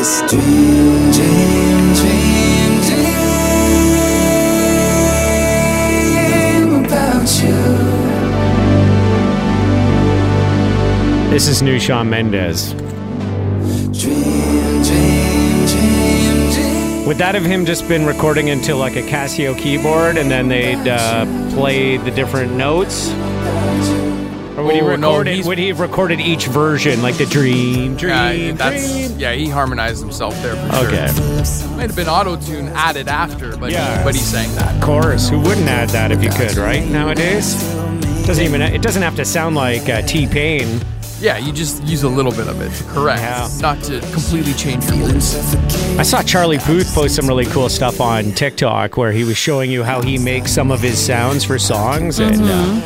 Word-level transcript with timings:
It's 0.00 0.20
dream, 0.30 1.10
dream, 1.10 1.92
dream, 1.92 2.72
dream 6.68 6.84
about 6.84 7.26
you. 7.42 7.58
This 11.30 11.48
is 11.48 11.62
new 11.62 11.80
Shawn 11.80 12.08
Mendes. 12.08 12.74
Would 17.04 17.18
that 17.18 17.34
have 17.34 17.44
him 17.44 17.66
just 17.66 17.88
been 17.88 18.06
recording 18.06 18.46
into 18.46 18.76
like 18.76 18.94
a 18.94 19.02
Casio 19.02 19.58
keyboard 19.58 20.16
and 20.16 20.30
then 20.30 20.46
they'd 20.46 20.86
uh, 20.86 21.24
play 21.56 21.96
the 21.96 22.12
different 22.12 22.52
notes? 22.52 23.12
Would 24.68 24.76
he 24.76 24.80
Oh, 24.82 24.96
no, 24.96 25.10
record 25.10 25.28
it? 25.28 25.34
he's- 25.34 25.46
Would 25.46 25.58
he 25.58 25.68
have 25.68 25.80
recorded 25.80 26.20
each 26.20 26.46
version, 26.46 27.02
like 27.02 27.16
the 27.16 27.26
dream, 27.26 27.96
dream, 27.96 28.10
Yeah, 28.12 28.52
that's 28.52 28.92
dream? 28.92 29.12
yeah. 29.18 29.32
He 29.32 29.48
harmonized 29.48 30.00
himself 30.00 30.40
there 30.42 30.54
for 30.56 30.76
sure. 30.76 30.86
Okay, 30.86 31.06
Might 31.76 31.86
have 31.88 31.96
been 31.96 32.08
auto 32.08 32.36
tune 32.36 32.68
added 32.74 33.08
after, 33.08 33.56
but 33.56 33.72
Yeah. 33.72 33.98
he, 33.98 34.04
but 34.04 34.14
he 34.14 34.20
sang 34.20 34.54
that. 34.56 34.74
of 34.76 34.80
course. 34.80 35.28
Who 35.28 35.38
wouldn't 35.40 35.68
add 35.68 35.88
that 35.90 36.12
if 36.12 36.22
you 36.22 36.30
could, 36.30 36.56
right? 36.56 36.86
Nowadays, 36.88 37.54
doesn't 38.26 38.44
even. 38.44 38.62
It 38.62 38.82
doesn't 38.82 39.02
have 39.02 39.16
to 39.16 39.24
sound 39.24 39.56
like 39.56 39.88
uh, 39.88 40.02
T 40.02 40.26
Pain. 40.26 40.80
Yeah, 41.20 41.36
you 41.36 41.52
just 41.52 41.82
use 41.82 42.04
a 42.04 42.08
little 42.08 42.30
bit 42.30 42.46
of 42.46 42.60
it 42.60 42.72
to 42.74 42.84
correct, 42.84 43.20
Yeah. 43.22 43.48
not 43.60 43.82
to 43.84 43.98
completely 44.12 44.52
change 44.54 44.84
your 44.84 44.94
voice. 45.08 45.34
I 45.98 46.02
saw 46.04 46.22
Charlie 46.22 46.58
Puth 46.58 46.94
post 46.94 47.16
some 47.16 47.26
really 47.26 47.46
cool 47.46 47.68
stuff 47.68 48.00
on 48.00 48.30
TikTok 48.32 48.96
where 48.96 49.10
he 49.10 49.24
was 49.24 49.36
showing 49.36 49.68
you 49.68 49.82
how 49.82 50.00
he 50.00 50.16
makes 50.16 50.52
some 50.52 50.70
of 50.70 50.80
his 50.80 50.96
sounds 50.96 51.42
for 51.42 51.58
songs. 51.58 52.20
And 52.20 52.40
uh, 52.40 52.80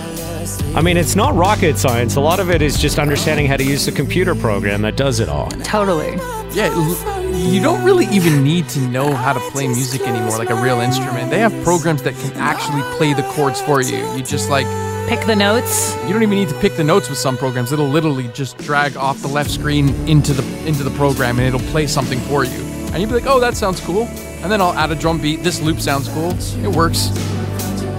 I 0.75 0.81
mean, 0.83 0.97
it's 0.97 1.15
not 1.17 1.35
rocket 1.35 1.79
science. 1.79 2.17
A 2.17 2.21
lot 2.21 2.41
of 2.41 2.51
it 2.51 2.63
is 2.63 2.79
just 2.79 2.99
understanding 2.99 3.47
how 3.47 3.57
to 3.57 3.65
use 3.65 3.87
the 3.87 3.93
computer 3.93 4.35
program 4.35 4.83
that 4.83 4.97
does 4.97 5.21
it 5.21 5.29
all. 5.29 5.49
Totally. 5.65 6.13
Yeah, 6.53 6.71
l- 6.73 7.23
you 7.35 7.61
don't 7.63 7.83
really 7.85 8.07
even 8.07 8.43
need 8.45 8.69
to 8.71 8.81
know 8.81 9.13
how 9.15 9.33
to 9.33 9.41
play 9.51 9.67
music 9.67 10.03
anymore, 10.03 10.37
like 10.39 10.51
a 10.51 10.63
real 10.63 10.81
instrument. 10.81 11.31
They 11.31 11.39
have 11.41 11.53
programs 11.65 12.03
that 12.03 12.15
can 12.17 12.33
actually 12.35 12.83
play 12.99 13.15
the 13.15 13.23
chords 13.35 13.61
for 13.63 13.81
you. 13.81 13.99
You 14.15 14.23
just 14.23 14.51
like 14.51 14.67
Pick 15.09 15.27
the 15.27 15.35
notes. 15.37 15.95
you 16.07 16.13
don't 16.13 16.23
even 16.23 16.37
need 16.39 16.49
to 16.49 16.59
pick 16.61 16.77
the 16.77 16.85
notes 16.85 17.09
with 17.09 17.19
some 17.19 17.37
programs. 17.37 17.73
It'll 17.73 17.89
literally 17.89 18.29
just 18.29 18.57
drag 18.59 18.97
off 18.97 19.21
the 19.21 19.29
left 19.29 19.51
screen 19.51 19.89
into 20.09 20.33
the 20.33 20.43
into 20.69 20.85
the 20.85 20.91
program 20.93 21.39
and 21.39 21.47
it'll 21.49 21.69
play 21.71 21.87
something 21.87 22.21
for 22.21 22.45
you. 22.45 22.61
And 22.93 23.01
you'll 23.01 23.09
be 23.11 23.17
like, 23.17 23.27
"Oh, 23.27 23.41
that 23.41 23.57
sounds 23.57 23.81
cool." 23.81 24.05
And 24.43 24.51
then 24.51 24.61
I'll 24.61 24.73
add 24.75 24.91
a 24.93 24.95
drum 24.95 25.19
beat. 25.21 25.43
This 25.43 25.61
loop 25.61 25.81
sounds 25.81 26.09
cool. 26.09 26.31
It 26.65 26.75
works. 26.77 27.09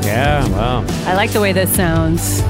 Yeah, 0.06 0.48
wow. 0.50 0.86
I 1.06 1.16
like 1.16 1.32
the 1.32 1.42
way 1.42 1.54
this 1.54 1.74
sounds. 1.74 2.42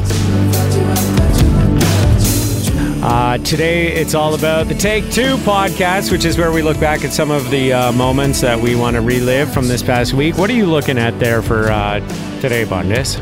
Uh, 3.06 3.38
today, 3.40 3.92
it's 3.92 4.16
all 4.16 4.34
about 4.34 4.68
the 4.68 4.74
Take 4.76 5.12
Two 5.12 5.36
podcast, 5.38 6.12
which 6.12 6.24
is 6.24 6.38
where 6.38 6.52
we 6.52 6.62
look 6.62 6.80
back 6.80 7.04
at 7.04 7.12
some 7.12 7.32
of 7.32 7.50
the 7.52 7.74
uh, 7.74 7.92
moments 7.92 8.40
that 8.42 8.58
we 8.58 8.76
want 8.76 8.96
to 8.96 9.02
relive 9.02 9.54
from 9.54 9.68
this 9.68 9.84
past 9.84 10.14
week. 10.14 10.38
What 10.38 10.50
are 10.50 10.54
you 10.54 10.66
looking 10.66 10.98
at 10.98 11.20
there 11.20 11.42
for 11.42 11.70
uh, 11.70 12.00
today, 12.40 12.64
Bundus? 12.64 13.20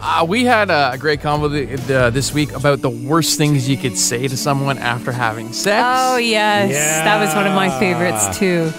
Uh, 0.00 0.24
we 0.28 0.44
had 0.44 0.70
a 0.70 0.96
great 0.98 1.20
convo 1.20 1.50
th- 1.50 1.68
th- 1.86 2.12
this 2.12 2.32
week 2.32 2.52
about 2.52 2.80
the 2.80 2.88
worst 2.90 3.36
things 3.36 3.68
you 3.68 3.76
could 3.76 3.96
say 3.98 4.28
to 4.28 4.36
someone 4.36 4.78
after 4.78 5.10
having 5.10 5.52
sex. 5.52 5.82
Oh 5.84 6.16
yes, 6.16 6.72
that 7.04 7.18
was 7.20 7.34
one 7.34 7.46
of 7.46 7.52
my 7.54 7.68
favorites 7.80 8.38
too. 8.38 8.70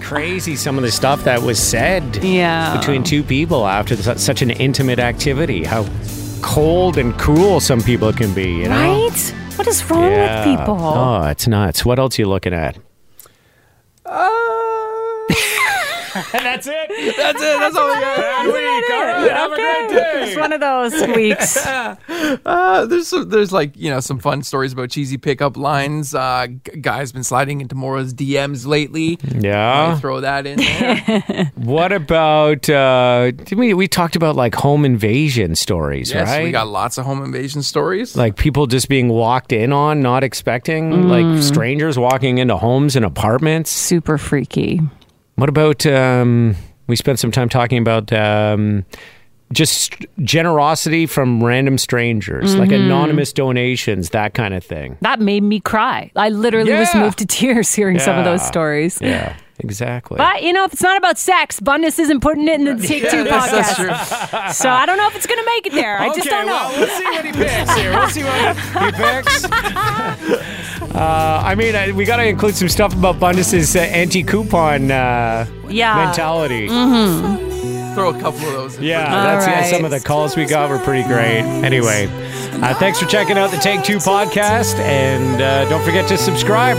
Crazy, 0.00 0.54
some 0.54 0.76
of 0.76 0.82
the 0.84 0.90
stuff 0.92 1.24
that 1.24 1.42
was 1.42 1.58
said. 1.58 2.22
Yeah. 2.22 2.76
between 2.76 3.02
two 3.02 3.22
people 3.24 3.66
after 3.66 3.96
su- 3.96 4.16
such 4.18 4.40
an 4.42 4.50
intimate 4.50 4.98
activity. 5.00 5.64
How 5.64 5.84
cold 6.42 6.96
and 6.98 7.18
cruel 7.18 7.58
some 7.58 7.80
people 7.80 8.12
can 8.12 8.32
be, 8.34 8.50
you 8.52 8.68
know? 8.68 9.08
Right? 9.08 9.34
What 9.56 9.66
is 9.66 9.88
wrong 9.90 10.02
Yeah. 10.12 10.46
with 10.46 10.58
people? 10.58 10.76
Oh, 10.80 11.26
it's 11.26 11.48
nuts. 11.48 11.84
What 11.84 11.98
else 11.98 12.18
are 12.18 12.22
you 12.22 12.28
looking 12.28 12.52
at? 12.54 12.76
And 16.14 16.24
that's 16.32 16.66
it. 16.66 17.16
That's 17.16 17.40
it. 17.42 17.58
That's 17.58 17.76
all 17.76 17.88
we 17.88 17.94
got. 17.94 18.16
Bad 18.16 18.46
week. 18.46 18.90
All 18.90 19.04
right. 19.04 19.30
Have 19.30 19.52
a 19.52 19.56
great 19.56 19.88
day. 19.90 20.24
It's 20.28 20.36
one 20.38 20.52
of 20.52 20.60
those 20.60 20.92
weeks. 21.16 21.66
Uh, 21.66 22.86
there's 22.86 23.08
some, 23.08 23.28
there's 23.28 23.52
like 23.52 23.76
you 23.76 23.90
know 23.90 24.00
some 24.00 24.18
fun 24.18 24.42
stories 24.42 24.72
about 24.72 24.90
cheesy 24.90 25.16
pickup 25.18 25.56
lines. 25.56 26.14
Uh, 26.14 26.46
g- 26.48 26.80
guys 26.80 27.12
been 27.12 27.24
sliding 27.24 27.60
into 27.60 27.74
Maura's 27.74 28.14
DMs 28.14 28.66
lately. 28.66 29.18
Yeah. 29.38 29.98
throw 29.98 30.20
that 30.20 30.46
in 30.46 30.58
there. 30.58 31.50
What 31.64 31.92
about? 31.92 32.68
Uh, 32.68 33.32
we 33.56 33.74
we 33.74 33.88
talked 33.88 34.16
about 34.16 34.36
like 34.36 34.54
home 34.54 34.84
invasion 34.84 35.54
stories, 35.54 36.12
yes, 36.12 36.28
right? 36.28 36.44
we 36.44 36.50
got 36.50 36.68
lots 36.68 36.98
of 36.98 37.04
home 37.06 37.22
invasion 37.24 37.62
stories. 37.62 38.16
like 38.16 38.36
people 38.36 38.66
just 38.66 38.88
being 38.88 39.08
walked 39.08 39.52
in 39.52 39.72
on, 39.72 40.02
not 40.02 40.22
expecting, 40.24 40.90
Mm. 40.90 41.08
like 41.08 41.42
strangers 41.42 41.98
walking 41.98 42.38
into 42.38 42.56
homes 42.56 42.96
and 42.96 43.04
apartments. 43.04 43.70
Super 43.70 44.18
freaky. 44.18 44.80
What 45.36 45.48
about 45.48 45.84
um, 45.86 46.54
we 46.86 46.96
spent 46.96 47.18
some 47.18 47.30
time 47.30 47.48
talking 47.48 47.78
about 47.78 48.12
um, 48.12 48.84
just 49.54 49.94
generosity 50.22 51.06
from 51.06 51.42
random 51.42 51.78
strangers, 51.78 52.54
like 52.56 52.68
Mm-hmm. 52.68 52.84
anonymous 52.86 53.32
donations, 53.32 54.10
that 54.10 54.34
kind 54.34 54.52
of 54.52 54.62
thing. 54.62 54.98
That 55.00 55.20
made 55.20 55.42
me 55.42 55.60
cry. 55.60 56.10
I 56.16 56.28
literally 56.28 56.72
was 56.72 56.94
moved 56.94 57.18
to 57.20 57.26
tears 57.26 57.72
hearing 57.74 57.98
some 57.98 58.18
of 58.18 58.24
those 58.26 58.44
stories. 58.46 58.98
Yeah, 59.00 59.36
exactly. 59.60 60.16
But 60.18 60.42
you 60.42 60.52
know, 60.52 60.64
if 60.64 60.72
it's 60.72 60.82
not 60.82 60.96
about 60.98 61.16
sex, 61.18 61.60
Bundus 61.60 61.98
isn't 61.98 62.20
putting 62.20 62.48
it 62.48 62.60
in 62.60 62.64
the 62.64 62.76
Take 62.86 63.08
Two 63.10 63.24
Yes, 63.24 63.50
that's 63.50 63.72
podcast. 63.78 64.30
true. 64.44 64.52
So 64.52 64.68
I 64.68 64.84
don't 64.86 64.98
know 64.98 65.06
if 65.06 65.16
it's 65.16 65.26
gonna 65.26 65.44
make 65.46 65.66
it 65.68 65.72
there. 65.72 65.98
I 65.98 66.12
just 66.14 66.28
don't 66.28 66.46
know. 66.46 66.74
we'll 66.76 66.88
see 66.88 67.04
what 67.04 67.24
he 67.24 67.32
picks 67.32 67.74
here. 67.74 67.90
We'll 67.92 68.08
see 68.10 68.24
what 68.24 68.56
he 68.56 68.92
picks. 68.92 69.44
uh, 70.94 71.42
I 71.44 71.54
mean, 71.54 71.74
I, 71.74 71.92
we 71.92 72.04
got 72.04 72.16
to 72.18 72.24
include 72.26 72.54
some 72.56 72.68
stuff 72.68 72.94
about 72.94 73.18
Bundus's 73.20 73.74
uh, 73.76 73.80
anti-coupon 73.80 74.90
uh, 74.90 75.46
Yeah. 75.68 76.04
mentality. 76.06 76.68
Throw 77.94 78.10
a 78.10 78.20
couple 78.20 78.40
of 78.40 78.52
those. 78.54 78.76
in 78.76 78.82
Yeah, 78.82 79.04
for- 79.04 79.12
that's 79.12 79.46
yeah, 79.46 79.76
some 79.76 79.84
of 79.84 79.92
the 79.92 80.00
calls 80.00 80.36
we 80.36 80.46
got 80.46 80.68
were 80.68 80.80
pretty 80.80 81.06
great. 81.06 81.42
Anyway, 81.42 82.08
uh, 82.60 82.74
thanks 82.74 82.98
for 82.98 83.06
checking 83.06 83.38
out 83.38 83.52
the 83.52 83.56
Take 83.58 83.84
Two 83.84 83.98
podcast, 83.98 84.80
and 84.80 85.40
uh, 85.40 85.68
don't 85.68 85.84
forget 85.84 86.08
to 86.08 86.18
subscribe. 86.18 86.76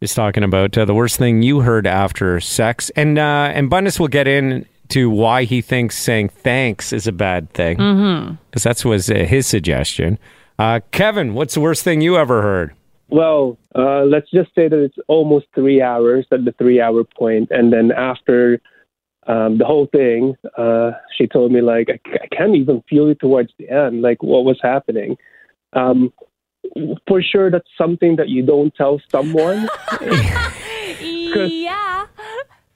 Is 0.00 0.14
talking 0.14 0.44
about 0.44 0.78
uh, 0.78 0.84
the 0.84 0.94
worst 0.94 1.16
thing 1.16 1.42
you 1.42 1.60
heard 1.60 1.88
after 1.88 2.38
sex, 2.38 2.90
and 2.90 3.18
uh, 3.18 3.50
and 3.52 3.68
Bundus 3.68 3.98
will 3.98 4.08
get 4.08 4.28
into 4.28 5.10
why 5.10 5.42
he 5.42 5.60
thinks 5.60 5.98
saying 5.98 6.28
thanks 6.28 6.92
is 6.92 7.08
a 7.08 7.12
bad 7.12 7.52
thing, 7.52 7.76
because 7.76 8.62
mm-hmm. 8.64 8.68
that 8.68 8.84
was 8.84 9.10
uh, 9.10 9.14
his 9.14 9.48
suggestion. 9.48 10.20
Uh, 10.56 10.80
Kevin, 10.92 11.34
what's 11.34 11.54
the 11.54 11.60
worst 11.60 11.82
thing 11.82 12.00
you 12.00 12.16
ever 12.16 12.42
heard? 12.42 12.74
Well, 13.12 13.58
uh, 13.74 14.04
let's 14.04 14.30
just 14.30 14.54
say 14.54 14.68
that 14.68 14.82
it's 14.82 14.96
almost 15.06 15.44
three 15.54 15.82
hours 15.82 16.24
at 16.32 16.46
the 16.46 16.52
three 16.52 16.80
hour 16.80 17.04
point, 17.04 17.50
and 17.50 17.70
then 17.70 17.92
after 17.92 18.58
um, 19.26 19.58
the 19.58 19.66
whole 19.66 19.86
thing, 19.92 20.34
uh, 20.56 20.92
she 21.14 21.26
told 21.26 21.52
me 21.52 21.60
like 21.60 21.90
I, 21.90 22.00
c- 22.08 22.18
I 22.22 22.34
can't 22.34 22.56
even 22.56 22.82
feel 22.88 23.08
it 23.08 23.20
towards 23.20 23.52
the 23.58 23.68
end, 23.68 24.00
like 24.00 24.22
what 24.22 24.46
was 24.46 24.58
happening. 24.62 25.18
Um, 25.74 26.10
for 27.06 27.20
sure, 27.20 27.50
that's 27.50 27.68
something 27.76 28.16
that 28.16 28.30
you 28.30 28.46
don't 28.46 28.74
tell 28.74 28.98
someone 29.10 29.68
Yeah. 31.02 32.06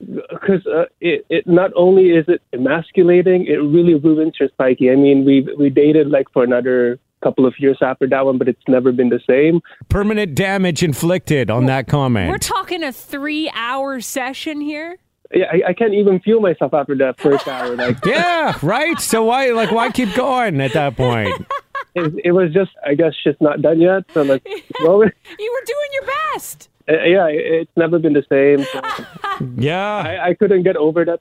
because 0.01 0.67
uh, 0.67 0.85
it, 1.01 1.25
it 1.31 1.47
not 1.47 1.71
only 1.75 2.11
is 2.11 2.27
it 2.29 2.43
emasculating, 2.53 3.47
it 3.47 3.57
really 3.57 3.95
ruins 3.95 4.35
your 4.39 4.51
psyche. 4.59 4.91
I 4.91 4.97
mean, 4.97 5.25
we 5.25 5.49
we 5.59 5.71
dated 5.71 6.09
like 6.11 6.27
for 6.33 6.45
another 6.45 6.99
couple 7.23 7.47
of 7.47 7.55
years 7.59 7.79
after 7.81 8.07
that 8.09 8.25
one, 8.25 8.39
but 8.39 8.49
it's 8.49 8.63
never 8.69 8.93
been 8.93 9.09
the 9.09 9.21
same. 9.29 9.61
Permanent 9.89 10.35
damage 10.35 10.83
inflicted 10.83 11.51
on 11.51 11.67
that 11.67 11.89
comment. 11.89 12.31
We're 12.31 12.39
talking 12.39 12.83
a 12.83 12.93
three 12.93 13.51
hour 13.55 14.01
session 14.01 14.61
here. 14.61 14.99
Yeah, 15.35 15.47
I, 15.53 15.71
I 15.71 15.73
can't 15.73 15.95
even 15.95 16.21
feel 16.21 16.41
myself 16.41 16.73
after 16.73 16.95
that 16.99 17.19
first 17.19 17.49
hour. 17.49 17.75
Like 17.75 17.97
yeah, 18.07 18.57
right. 18.63 18.99
So 19.01 19.25
why, 19.25 19.51
like, 19.51 19.73
why 19.73 19.91
keep 19.91 20.15
going 20.15 20.61
at 20.61 20.73
that 20.75 20.97
point? 20.97 21.35
it, 21.97 22.15
it 22.27 22.33
was 22.33 22.53
just, 22.53 22.71
I 22.87 22.95
guess, 22.95 23.13
just 23.25 23.41
not 23.41 23.61
done 23.61 23.81
yet. 23.81 24.05
So 24.15 24.23
like, 24.23 24.47
well, 24.81 25.03
uh, 25.03 25.07
You 25.39 25.53
were 25.53 25.67
doing 25.67 25.91
your 25.95 26.09
best. 26.33 26.69
yeah, 26.89 27.27
it- 27.27 27.63
it's 27.63 27.77
never 27.77 27.99
been 27.99 28.13
the 28.13 28.25
same. 28.29 28.65
So 28.67 29.45
Yeah, 29.57 29.97
I, 29.97 30.29
I 30.29 30.35
couldn't 30.35 30.63
get 30.63 30.77
over 30.77 31.05
that 31.05 31.21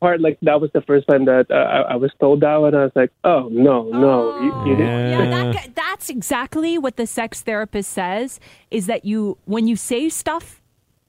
part, 0.00 0.20
like 0.20 0.38
that 0.42 0.60
was 0.60 0.70
the 0.72 0.82
first 0.82 1.06
time 1.08 1.26
that 1.26 1.50
uh, 1.50 1.54
I, 1.54 1.80
I 1.92 1.96
was 1.96 2.10
told 2.18 2.40
that 2.40 2.56
and 2.64 2.76
I 2.76 2.84
was 2.84 2.92
like, 2.94 3.12
oh 3.24 3.48
no, 3.50 3.84
no, 3.90 4.40
you, 4.40 4.70
you 4.70 4.76
didn't. 4.76 5.10
Yeah, 5.10 5.52
that, 5.52 5.74
that's 5.74 6.08
exactly 6.08 6.78
what 6.78 6.96
the 6.96 7.06
sex 7.06 7.42
therapist 7.42 7.90
says 7.90 8.40
is 8.70 8.86
that 8.86 9.04
you, 9.04 9.38
when 9.44 9.68
you 9.68 9.76
say 9.76 10.08
stuff 10.08 10.60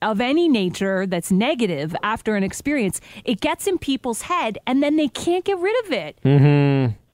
of 0.01 0.19
any 0.19 0.49
nature 0.49 1.05
that's 1.05 1.31
negative 1.31 1.95
after 2.03 2.35
an 2.35 2.43
experience, 2.43 2.99
it 3.23 3.39
gets 3.39 3.67
in 3.67 3.77
people's 3.77 4.23
head 4.23 4.57
and 4.67 4.81
then 4.83 4.95
they 4.97 5.07
can't 5.07 5.45
get 5.45 5.57
rid 5.59 5.85
of 5.85 5.91
it. 5.91 6.17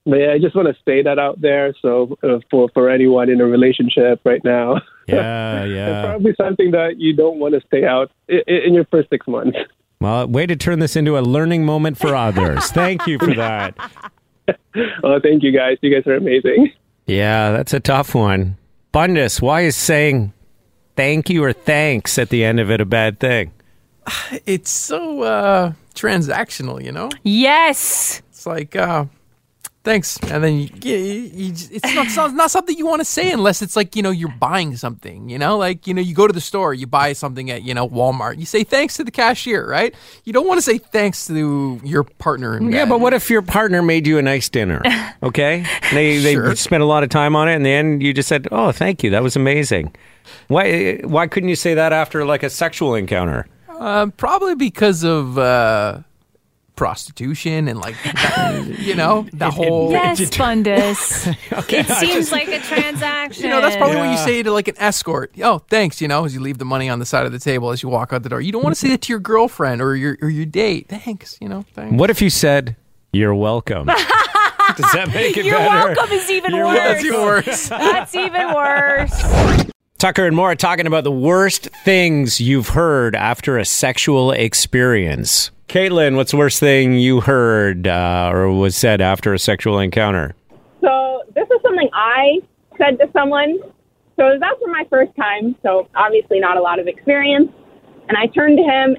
But 0.06 0.20
yeah, 0.20 0.32
I 0.32 0.40
just 0.40 0.56
want 0.56 0.70
to 0.70 0.76
say 0.86 1.04
that 1.04 1.20
out 1.20 1.42
there. 1.42 1.76
So 1.82 2.18
uh, 2.24 2.40
for 2.50 2.70
for 2.74 2.90
anyone 2.90 3.30
in 3.30 3.42
a 3.42 3.46
relationship 3.46 4.22
right 4.24 4.42
now, 4.44 4.80
Yeah, 5.06 5.64
it's 5.64 5.74
yeah. 5.74 6.06
probably 6.06 6.34
something 6.40 6.72
that 6.72 6.98
you 6.98 7.14
don't 7.14 7.40
want 7.40 7.56
to 7.56 7.62
stay 7.68 7.84
out 7.86 8.10
in, 8.30 8.42
in 8.48 8.74
your 8.74 8.86
first 8.86 9.10
six 9.10 9.28
months. 9.28 9.58
Well, 10.00 10.28
way 10.28 10.46
to 10.46 10.56
turn 10.56 10.80
this 10.80 10.96
into 10.96 11.18
a 11.18 11.22
learning 11.22 11.66
moment 11.66 11.98
for 11.98 12.16
others. 12.16 12.68
Thank 12.72 13.08
you 13.08 13.18
for 13.18 13.34
that. 13.34 13.76
Oh, 15.04 15.20
thank 15.22 15.44
you 15.44 15.52
guys. 15.52 15.78
You 15.82 15.94
guys 15.94 16.08
are 16.08 16.16
amazing. 16.16 16.72
Yeah, 17.06 17.52
that's 17.52 17.74
a 17.74 17.80
tough 17.82 18.16
one. 18.16 18.58
Bundus, 18.94 19.42
why 19.42 19.62
is 19.62 19.76
saying 19.76 20.32
thank 20.96 21.30
you 21.30 21.44
or 21.44 21.52
thanks 21.52 22.18
at 22.18 22.30
the 22.30 22.46
end 22.46 22.60
of 22.60 22.72
it 22.72 22.80
a 22.80 22.86
bad 22.86 23.20
thing? 23.20 23.52
It's 24.46 24.70
so 24.70 25.24
uh, 25.24 25.74
transactional, 25.96 26.82
you 26.84 26.92
know. 26.92 27.10
Yes. 27.24 28.22
It's 28.30 28.46
like, 28.46 28.76
uh, 28.76 29.06
thanks, 29.88 30.18
and 30.32 30.44
then 30.44 30.54
you, 30.60 30.70
you, 30.84 30.96
you 30.96 31.52
it's 31.72 31.96
not, 31.96 32.08
it's 32.08 32.16
not 32.34 32.52
something 32.52 32.78
you 32.78 32.86
want 32.86 33.00
to 33.00 33.06
say 33.06 33.32
unless 33.32 33.62
it's 33.62 33.76
like 33.76 33.96
you 33.96 34.04
know 34.04 34.12
you're 34.12 34.36
buying 34.40 34.76
something. 34.76 35.30
You 35.30 35.40
know, 35.40 35.58
like 35.58 35.88
you 35.88 35.94
know 35.94 36.02
you 36.02 36.14
go 36.14 36.28
to 36.28 36.34
the 36.34 36.42
store, 36.42 36.74
you 36.74 36.86
buy 36.88 37.14
something 37.14 37.50
at 37.50 37.64
you 37.64 37.74
know 37.74 37.88
Walmart, 37.88 38.38
you 38.38 38.46
say 38.46 38.64
thanks 38.64 38.98
to 38.98 39.04
the 39.04 39.12
cashier, 39.12 39.68
right? 39.68 39.96
You 40.26 40.34
don't 40.34 40.46
want 40.46 40.58
to 40.58 40.62
say 40.62 40.78
thanks 40.78 41.28
to 41.28 41.80
your 41.84 42.04
partner. 42.04 42.58
In 42.58 42.72
Yeah, 42.72 42.86
but 42.86 43.00
what 43.00 43.14
if 43.14 43.30
your 43.30 43.42
partner 43.42 43.82
made 43.82 44.06
you 44.06 44.18
a 44.18 44.22
nice 44.22 44.50
dinner? 44.50 44.82
Okay, 45.24 45.66
they 45.94 46.20
they 46.20 46.34
Sure. 46.34 46.56
spent 46.56 46.84
a 46.84 46.86
lot 46.86 47.02
of 47.02 47.10
time 47.10 47.36
on 47.36 47.50
it, 47.50 47.56
and 47.56 47.66
then 47.66 48.02
you 48.02 48.14
just 48.14 48.30
said, 48.30 48.48
"Oh, 48.52 48.72
thank 48.72 49.04
you, 49.04 49.10
that 49.10 49.24
was 49.24 49.36
amazing." 49.36 49.96
Why 50.48 50.98
why 51.04 51.26
couldn't 51.26 51.50
you 51.50 51.56
say 51.56 51.74
that 51.74 51.92
after 51.92 52.24
like 52.24 52.44
a 52.44 52.52
sexual 52.52 52.94
encounter? 52.94 53.48
Um, 53.80 54.12
probably 54.12 54.54
because 54.54 55.04
of 55.04 55.38
uh, 55.40 56.02
prostitution 56.78 57.68
and 57.68 57.80
like 57.82 57.96
you 58.80 58.96
know 58.96 59.28
the 59.34 59.52
whole. 59.52 59.92
Yes, 59.92 60.36
Bundus. 60.38 61.28
Okay, 61.58 61.80
it 61.80 61.88
seems 61.88 62.32
like 62.32 62.48
a 62.48 62.60
transaction. 62.60 63.44
You 63.44 63.50
know, 63.50 63.62
that's 63.62 63.76
probably 63.76 63.98
what 63.98 64.12
you 64.12 64.18
say 64.18 64.44
to 64.44 64.52
like 64.52 64.68
an 64.68 64.76
escort. 64.78 65.32
Oh, 65.44 65.60
thanks. 65.70 66.00
You 66.02 66.08
know, 66.08 66.24
as 66.24 66.34
you 66.34 66.40
leave 66.40 66.60
the 66.60 66.66
money 66.66 66.88
on 66.88 67.00
the 67.00 67.06
side 67.06 67.26
of 67.26 67.32
the 67.32 67.40
table 67.40 67.72
as 67.72 67.82
you 67.82 67.90
walk 67.90 68.14
out 68.14 68.24
the 68.24 68.30
door. 68.30 68.40
You 68.40 68.52
don't 68.52 68.64
want 68.64 68.76
to 68.76 68.80
say 68.80 68.90
that 68.90 69.02
to 69.02 69.14
your 69.14 69.20
girlfriend 69.20 69.82
or 69.82 69.96
your 69.96 70.18
or 70.22 70.30
your 70.30 70.46
date. 70.46 70.88
Thanks. 70.88 71.38
You 71.42 71.50
know, 71.50 71.66
thanks. 71.74 71.96
What 71.96 72.10
if 72.10 72.22
you 72.22 72.30
said, 72.30 72.76
"You're 73.12 73.36
welcome"? 73.36 73.88
Does 74.78 74.92
that 74.92 75.10
make 75.14 75.36
it 75.38 75.46
You're 75.46 75.58
better? 75.58 75.96
welcome 75.96 76.14
is 76.14 76.30
even 76.30 76.54
You're 76.54 76.66
worse. 76.66 76.78
That's 76.78 77.04
even 77.06 77.22
worse. 77.22 77.70
That's 77.70 78.16
even 78.16 78.54
worse. 78.54 79.72
Tucker 79.98 80.28
and 80.28 80.36
Maura 80.36 80.56
talking 80.56 80.86
about 80.86 81.04
the 81.04 81.12
worst 81.12 81.70
things 81.84 82.40
you've 82.40 82.70
heard 82.70 83.16
after 83.16 83.58
a 83.58 83.66
sexual 83.66 84.32
experience. 84.32 85.50
Caitlin, 85.70 86.16
what's 86.16 86.30
the 86.30 86.38
worst 86.38 86.60
thing 86.60 86.94
you 86.94 87.20
heard 87.20 87.88
uh, 87.88 88.30
or 88.32 88.52
was 88.52 88.78
said 88.78 89.02
after 89.02 89.34
a 89.34 89.40
sexual 89.40 89.80
encounter? 89.80 90.36
So 90.82 91.24
this 91.34 91.48
is 91.50 91.60
something 91.64 91.90
I 91.94 92.40
said 92.78 93.00
to 93.00 93.10
someone. 93.12 93.58
So 94.18 94.28
it 94.28 94.40
was 94.40 94.42
after 94.44 94.68
my 94.68 94.86
first 94.88 95.16
time, 95.16 95.56
so 95.64 95.90
obviously 95.96 96.40
not 96.40 96.58
a 96.58 96.62
lot 96.62 96.78
of 96.78 96.88
experience. 96.88 97.52
And 98.08 98.16
I 98.16 98.28
turned 98.28 98.58
to 98.58 98.64
him, 98.64 98.98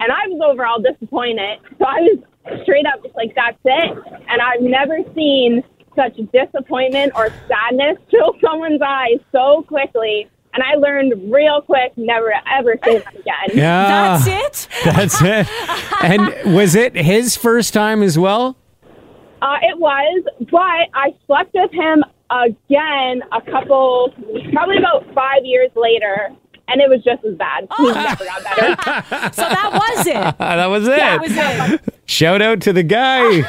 and 0.00 0.12
I 0.12 0.26
was 0.26 0.40
overall 0.50 0.82
disappointed. 0.82 1.60
So 1.78 1.84
I 1.86 2.00
was 2.00 2.18
straight 2.64 2.86
up 2.86 3.04
just 3.04 3.14
like, 3.14 3.36
"That's 3.36 3.58
it." 3.64 3.98
And 4.28 4.42
I've 4.42 4.62
never 4.62 4.98
seen 5.14 5.62
such 5.94 6.16
disappointment 6.32 7.12
or 7.14 7.28
sadness 7.46 7.98
fill 8.10 8.34
someone's 8.44 8.82
eyes 8.82 9.20
so 9.30 9.62
quickly. 9.62 10.28
And 10.52 10.62
I 10.64 10.74
learned 10.74 11.32
real 11.32 11.62
quick 11.62 11.92
never 11.96 12.32
ever 12.52 12.76
say 12.84 12.98
that 12.98 13.14
again. 13.14 13.56
Yeah. 13.56 14.18
That's 14.18 14.26
it. 14.26 14.68
That's 14.84 15.22
it. 15.22 15.48
And 16.02 16.54
was 16.54 16.74
it 16.74 16.96
his 16.96 17.36
first 17.36 17.72
time 17.72 18.02
as 18.02 18.18
well? 18.18 18.56
Uh, 19.42 19.56
it 19.62 19.78
was, 19.78 20.24
but 20.50 20.88
I 20.94 21.14
slept 21.26 21.52
with 21.54 21.72
him 21.72 22.04
again 22.30 23.22
a 23.32 23.40
couple, 23.50 24.12
probably 24.52 24.76
about 24.76 25.06
five 25.14 25.44
years 25.44 25.70
later, 25.74 26.28
and 26.68 26.80
it 26.80 26.88
was 26.90 27.02
just 27.02 27.24
as 27.24 27.34
bad. 27.36 27.66
He 27.78 27.86
never 27.90 28.24
got 28.24 28.44
better. 28.44 29.30
So 29.32 29.42
that 29.42 29.72
was 29.72 30.06
it. 30.06 30.12
that 30.38 30.66
was 30.66 30.86
it. 30.86 30.96
That 30.96 31.20
was 31.20 31.32
it. 31.32 31.80
Shout 32.04 32.42
out 32.42 32.60
to 32.62 32.72
the 32.72 32.82
guy. 32.82 33.42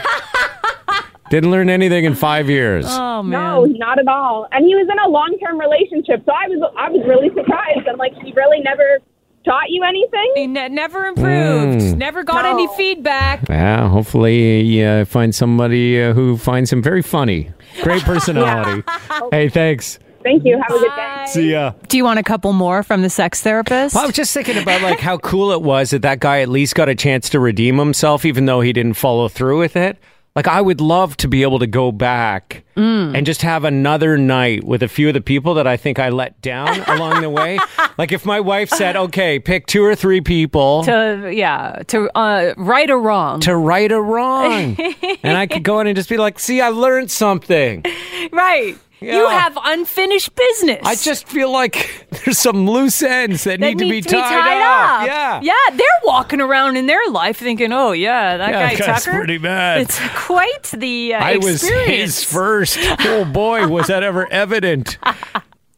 Didn't 1.32 1.50
learn 1.50 1.70
anything 1.70 2.04
in 2.06 2.14
five 2.14 2.50
years. 2.50 2.86
Oh 2.88 3.24
man. 3.24 3.32
No, 3.32 3.66
not 3.66 3.98
at 4.00 4.08
all. 4.08 4.48
And 4.52 4.66
he 4.66 4.76
was 4.76 4.88
in 4.92 5.00
a 5.00 5.08
long-term 5.08 5.60
relationship, 5.60 6.24
so 6.26 6.32
I 6.34 6.48
was, 6.50 6.72
I 6.78 6.90
was 6.90 7.02
really 7.08 7.30
surprised. 7.30 7.88
I'm 7.90 7.98
like, 7.98 8.14
he 8.24 8.34
really 8.34 8.60
never 8.60 9.00
taught 9.46 9.70
you 9.70 9.82
anything. 9.84 10.32
He 10.36 10.46
ne- 10.46 10.68
never 10.70 11.06
improved. 11.06 11.80
Mm. 11.82 11.98
Never 11.98 12.24
got 12.24 12.44
No. 12.44 12.52
any 12.52 12.68
feedback. 12.76 13.48
Yeah, 13.50 13.88
hopefully 13.90 14.60
you 14.62 14.86
uh, 14.86 15.06
find 15.06 15.34
somebody 15.34 16.02
uh, 16.02 16.14
who 16.14 16.38
finds 16.38 16.72
him 16.72 16.84
very 16.84 17.02
funny. 17.02 17.50
Great 17.82 18.04
personality. 18.04 18.84
Hey, 19.32 19.48
thanks. 19.50 19.98
Thank 20.24 20.44
you. 20.46 20.62
Have 20.62 20.76
a 20.76 20.80
good 20.80 20.92
day. 20.96 21.26
See 21.28 21.52
ya. 21.52 21.72
Do 21.88 21.96
you 21.98 22.04
want 22.04 22.20
a 22.20 22.24
couple 22.24 22.52
more 22.54 22.84
from 22.84 23.02
the 23.02 23.10
sex 23.10 23.42
therapist? 23.42 23.96
Well, 23.96 24.04
I 24.04 24.08
was 24.08 24.16
just 24.16 24.34
thinking 24.34 24.58
about 24.58 24.82
like 24.82 25.00
how 25.00 25.18
cool 25.18 25.52
it 25.54 25.62
was 25.62 25.92
that 25.92 26.02
that 26.02 26.20
guy 26.20 26.42
at 26.42 26.50
least 26.50 26.76
got 26.76 26.90
a 26.90 26.96
chance 26.96 27.30
to 27.30 27.40
redeem 27.40 27.78
himself, 27.78 28.26
even 28.26 28.46
though 28.46 28.60
he 28.62 28.74
didn't 28.74 28.96
follow 28.96 29.30
through 29.30 29.58
with 29.60 29.76
it. 29.78 29.98
Like 30.36 30.48
I 30.48 30.62
would 30.62 30.80
love 30.80 31.18
to 31.18 31.28
be 31.28 31.42
able 31.42 31.60
to 31.60 31.68
go 31.68 31.92
back 31.92 32.64
and 32.78 33.26
just 33.26 33.42
have 33.44 33.64
another 33.64 34.18
night 34.18 34.64
with 34.64 34.82
a 34.82 34.88
few 34.88 35.10
of 35.10 35.14
the 35.14 35.22
people 35.22 35.54
that 35.56 35.68
I 35.68 35.78
think 35.78 36.00
I 36.00 36.10
let 36.10 36.42
down 36.42 36.80
along 36.88 37.22
the 37.22 37.30
way. 37.30 37.60
Like 37.98 38.12
if 38.12 38.26
my 38.26 38.40
wife 38.40 38.70
said, 38.70 38.96
"Okay, 38.96 39.38
pick 39.40 39.68
two 39.68 39.84
or 39.84 39.94
three 39.94 40.22
people 40.22 40.84
to, 40.86 41.30
yeah, 41.32 41.84
to 41.88 42.10
uh, 42.18 42.54
right 42.58 42.90
or 42.90 43.00
wrong. 43.00 43.42
To 43.42 43.56
right 43.56 43.92
or 43.92 44.02
wrong," 44.02 44.78
and 45.24 45.38
I 45.38 45.46
could 45.48 45.64
go 45.64 45.80
in 45.82 45.88
and 45.88 45.96
just 45.96 46.10
be 46.10 46.18
like, 46.18 46.40
"See, 46.40 46.62
I 46.62 46.70
learned 46.70 47.12
something." 47.12 47.84
right. 48.32 48.78
You 49.02 49.28
have 49.28 49.58
unfinished 49.64 50.36
business. 50.36 50.80
I 50.84 50.94
just 50.96 51.28
feel 51.28 51.52
like 51.52 52.06
there's 52.24 52.38
some 52.38 52.70
loose 52.70 53.02
ends 53.02 53.46
that, 53.46 53.60
that 53.60 53.66
need 53.66 53.80
to 53.80 53.90
be 53.90 54.02
tied, 54.02 54.16
up. 54.22 55.08
Yeah, 55.08 55.42
Yeah, 55.42 55.76
they're 55.76 55.88
walking 56.04 56.40
around 56.40 56.78
in 56.78 56.86
their 56.86 57.10
life 57.10 57.38
thinking, 57.38 57.72
"Oh 57.74 57.94
yeah, 57.94 58.38
that 58.38 58.52
Yeah, 58.52 58.70
guy 58.70 58.76
that's 58.86 59.06
Tucker." 59.06 59.18
pretty 59.18 59.40
bad. 59.40 59.82
It's 59.82 60.00
quite 60.16 60.64
the 60.74 61.16
uh, 61.16 61.24
I 61.24 61.38
was 61.38 61.62
his 61.68 62.24
first. 62.24 62.78
Oh 63.00 63.26
boy, 63.26 63.68
was 63.68 63.88
that 63.88 64.04
ever 64.04 64.28
evident. 64.32 64.98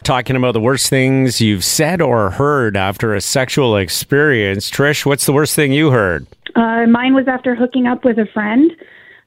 Talking 0.04 0.36
about 0.36 0.52
the 0.52 0.60
worst 0.60 0.90
things 0.90 1.40
you've 1.40 1.64
said 1.64 2.02
or 2.02 2.30
heard 2.32 2.76
after 2.76 3.16
a 3.16 3.22
sexual 3.22 3.78
experience. 3.78 4.70
Trish, 4.70 5.06
what's 5.06 5.26
the 5.26 5.32
worst 5.32 5.56
thing 5.56 5.72
you 5.72 5.92
heard? 5.92 6.28
Uh, 6.58 6.86
mine 6.88 7.14
was 7.14 7.30
after 7.30 7.56
hooking 7.56 7.88
up 7.88 8.04
with 8.04 8.20
a 8.20 8.26
friend 8.34 8.70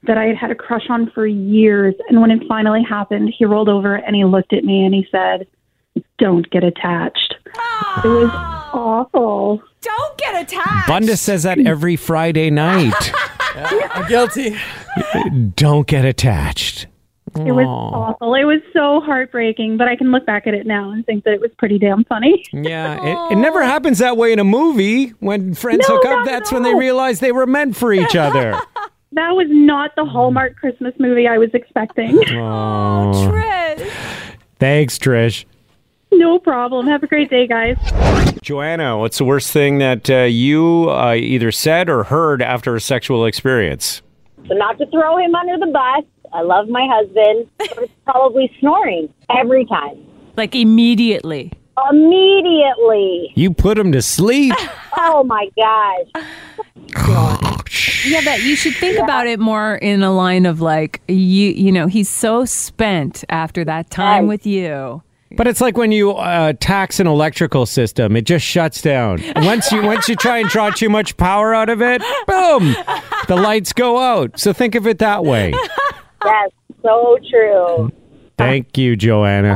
that 0.07 0.17
I 0.17 0.25
had 0.25 0.35
had 0.37 0.51
a 0.51 0.55
crush 0.55 0.89
on 0.89 1.11
for 1.11 1.27
years. 1.27 1.95
And 2.09 2.21
when 2.21 2.31
it 2.31 2.41
finally 2.47 2.83
happened, 2.83 3.33
he 3.37 3.45
rolled 3.45 3.69
over 3.69 3.95
and 3.95 4.15
he 4.15 4.25
looked 4.25 4.53
at 4.53 4.63
me 4.63 4.85
and 4.85 4.93
he 4.93 5.07
said, 5.11 5.47
Don't 6.17 6.49
get 6.49 6.63
attached. 6.63 7.35
It 8.03 8.07
was 8.07 8.29
awful. 8.73 9.61
Don't 9.81 10.17
get 10.17 10.41
attached. 10.41 10.87
Bunda 10.87 11.17
says 11.17 11.43
that 11.43 11.59
every 11.59 11.95
Friday 11.95 12.49
night. 12.49 12.93
I'm 13.55 14.07
guilty. 14.07 14.57
Don't 15.55 15.87
get 15.87 16.05
attached. 16.05 16.87
It 17.35 17.51
was 17.51 17.65
awful. 17.67 18.33
It 18.35 18.45
was 18.45 18.61
so 18.73 18.99
heartbreaking, 19.01 19.77
but 19.77 19.87
I 19.87 19.95
can 19.95 20.11
look 20.11 20.25
back 20.25 20.47
at 20.47 20.53
it 20.53 20.65
now 20.65 20.91
and 20.91 21.05
think 21.05 21.23
that 21.25 21.33
it 21.33 21.41
was 21.41 21.51
pretty 21.57 21.77
damn 21.77 22.03
funny. 22.05 22.43
Yeah, 22.51 23.03
it, 23.03 23.33
it 23.33 23.35
never 23.35 23.63
happens 23.63 23.99
that 23.99 24.17
way 24.17 24.31
in 24.31 24.39
a 24.39 24.43
movie. 24.43 25.09
When 25.19 25.53
friends 25.53 25.87
No, 25.87 25.97
hook 25.97 26.05
up, 26.05 26.25
that's 26.25 26.51
when 26.51 26.63
they 26.63 26.73
realize 26.73 27.19
they 27.19 27.31
were 27.31 27.45
meant 27.45 27.75
for 27.75 27.93
each 27.93 28.15
other. 28.15 28.59
That 29.17 29.31
was 29.31 29.47
not 29.49 29.95
the 29.95 30.05
Hallmark 30.05 30.57
Christmas 30.57 30.93
movie 30.99 31.27
I 31.27 31.39
was 31.39 31.49
expecting. 31.55 32.19
oh, 32.35 33.11
Trish. 33.27 33.91
thanks, 34.59 34.99
Trish. 34.99 35.45
no 36.11 36.37
problem. 36.37 36.85
Have 36.85 37.01
a 37.01 37.07
great 37.07 37.31
day, 37.31 37.47
guys. 37.47 37.77
Joanna, 38.43 38.95
what's 38.99 39.17
the 39.17 39.25
worst 39.25 39.51
thing 39.51 39.79
that 39.79 40.07
uh, 40.07 40.17
you 40.25 40.91
uh, 40.91 41.15
either 41.15 41.51
said 41.51 41.89
or 41.89 42.03
heard 42.03 42.43
after 42.43 42.75
a 42.75 42.79
sexual 42.79 43.25
experience? 43.25 44.03
So 44.47 44.53
not 44.53 44.77
to 44.77 44.85
throw 44.91 45.17
him 45.17 45.33
under 45.33 45.57
the 45.65 45.71
bus. 45.71 46.05
I 46.31 46.41
love 46.43 46.69
my 46.69 46.87
husband, 46.87 47.49
but 47.57 47.73
it's 47.79 47.93
probably 48.05 48.55
snoring 48.59 49.11
every 49.35 49.65
time. 49.65 49.97
Like 50.35 50.53
immediately. 50.53 51.51
Immediately. 51.91 53.31
You 53.35 53.53
put 53.53 53.77
him 53.77 53.91
to 53.91 54.01
sleep. 54.01 54.53
Oh 54.99 55.23
my 55.23 55.47
gosh. 55.55 56.25
Yeah, 58.05 58.21
but 58.25 58.41
you 58.41 58.55
should 58.55 58.73
think 58.75 58.97
about 58.97 59.27
it 59.27 59.39
more 59.39 59.75
in 59.75 60.01
a 60.01 60.11
line 60.11 60.47
of 60.47 60.59
like 60.59 61.01
you 61.07 61.49
you 61.51 61.71
know, 61.71 61.85
he's 61.85 62.09
so 62.09 62.45
spent 62.45 63.23
after 63.29 63.63
that 63.65 63.91
time 63.91 64.23
Yes. 64.23 64.27
with 64.29 64.45
you 64.47 65.03
But 65.35 65.45
it's 65.47 65.61
like 65.61 65.77
when 65.77 65.91
you 65.91 66.13
uh, 66.13 66.53
tax 66.59 66.99
an 66.99 67.05
electrical 67.05 67.67
system; 67.67 68.15
it 68.15 68.25
just 68.25 68.43
shuts 68.43 68.81
down. 68.81 69.21
Once 69.35 69.71
you 69.71 69.83
once 69.83 70.09
you 70.09 70.15
try 70.15 70.39
and 70.39 70.49
draw 70.49 70.71
too 70.71 70.89
much 70.89 71.15
power 71.17 71.53
out 71.53 71.69
of 71.69 71.79
it, 71.81 72.01
boom, 72.25 72.75
the 73.27 73.35
lights 73.35 73.73
go 73.73 73.99
out. 73.99 74.39
So 74.39 74.51
think 74.51 74.73
of 74.73 74.87
it 74.87 74.97
that 74.99 75.23
way. 75.25 75.53
Yes, 76.25 76.49
so 76.81 77.17
true. 77.29 77.91
Thank 78.37 78.77
you, 78.79 78.95
Joanna. 78.95 79.55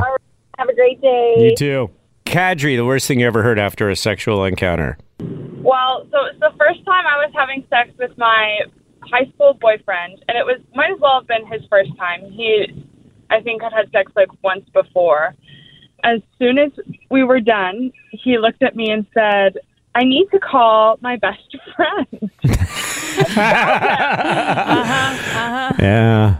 Have 0.58 0.68
a 0.68 0.74
great 0.74 1.00
day. 1.00 1.34
You 1.38 1.56
too. 1.56 1.90
Kadri, 2.24 2.76
the 2.76 2.84
worst 2.84 3.06
thing 3.08 3.20
you 3.20 3.26
ever 3.26 3.42
heard 3.42 3.58
after 3.58 3.90
a 3.90 3.96
sexual 3.96 4.44
encounter. 4.44 4.98
Well, 5.20 6.06
so 6.10 6.24
it's 6.26 6.40
the 6.40 6.52
first 6.58 6.84
time 6.84 7.04
I 7.06 7.24
was 7.24 7.32
having 7.34 7.64
sex 7.70 7.90
with 7.98 8.16
my 8.18 8.60
high 9.00 9.26
school 9.34 9.54
boyfriend, 9.60 10.24
and 10.28 10.36
it 10.38 10.44
was 10.44 10.60
might 10.74 10.92
as 10.92 11.00
well 11.00 11.20
have 11.20 11.28
been 11.28 11.46
his 11.46 11.62
first 11.70 11.90
time. 11.98 12.24
He, 12.30 12.84
I 13.30 13.40
think, 13.40 13.62
had 13.62 13.72
had 13.72 13.90
sex 13.92 14.10
like 14.16 14.28
once 14.42 14.68
before. 14.72 15.34
As 16.04 16.20
soon 16.38 16.58
as 16.58 16.72
we 17.10 17.22
were 17.22 17.40
done, 17.40 17.92
he 18.10 18.38
looked 18.38 18.62
at 18.62 18.74
me 18.74 18.90
and 18.90 19.06
said, 19.14 19.58
"I 19.94 20.04
need 20.04 20.28
to 20.32 20.40
call 20.40 20.98
my 21.00 21.16
best 21.16 21.56
friend." 21.76 22.30
Uh-huh, 23.22 25.38
uh-huh. 25.38 25.72
Yeah. 25.78 26.36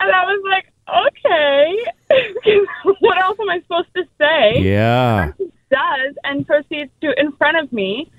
And 0.00 0.10
I 0.10 0.24
was 0.24 0.42
like, 0.50 0.72
okay. 0.88 1.76
what 3.00 3.18
else 3.18 3.38
am 3.40 3.50
I 3.50 3.60
supposed 3.60 3.88
to 3.96 4.04
say? 4.18 4.62
Yeah. 4.62 5.32
He 5.38 5.50
does 5.70 6.14
and 6.24 6.46
proceeds 6.46 6.90
to, 7.02 7.12
in 7.18 7.32
front 7.32 7.58
of 7.58 7.72
me, 7.72 8.10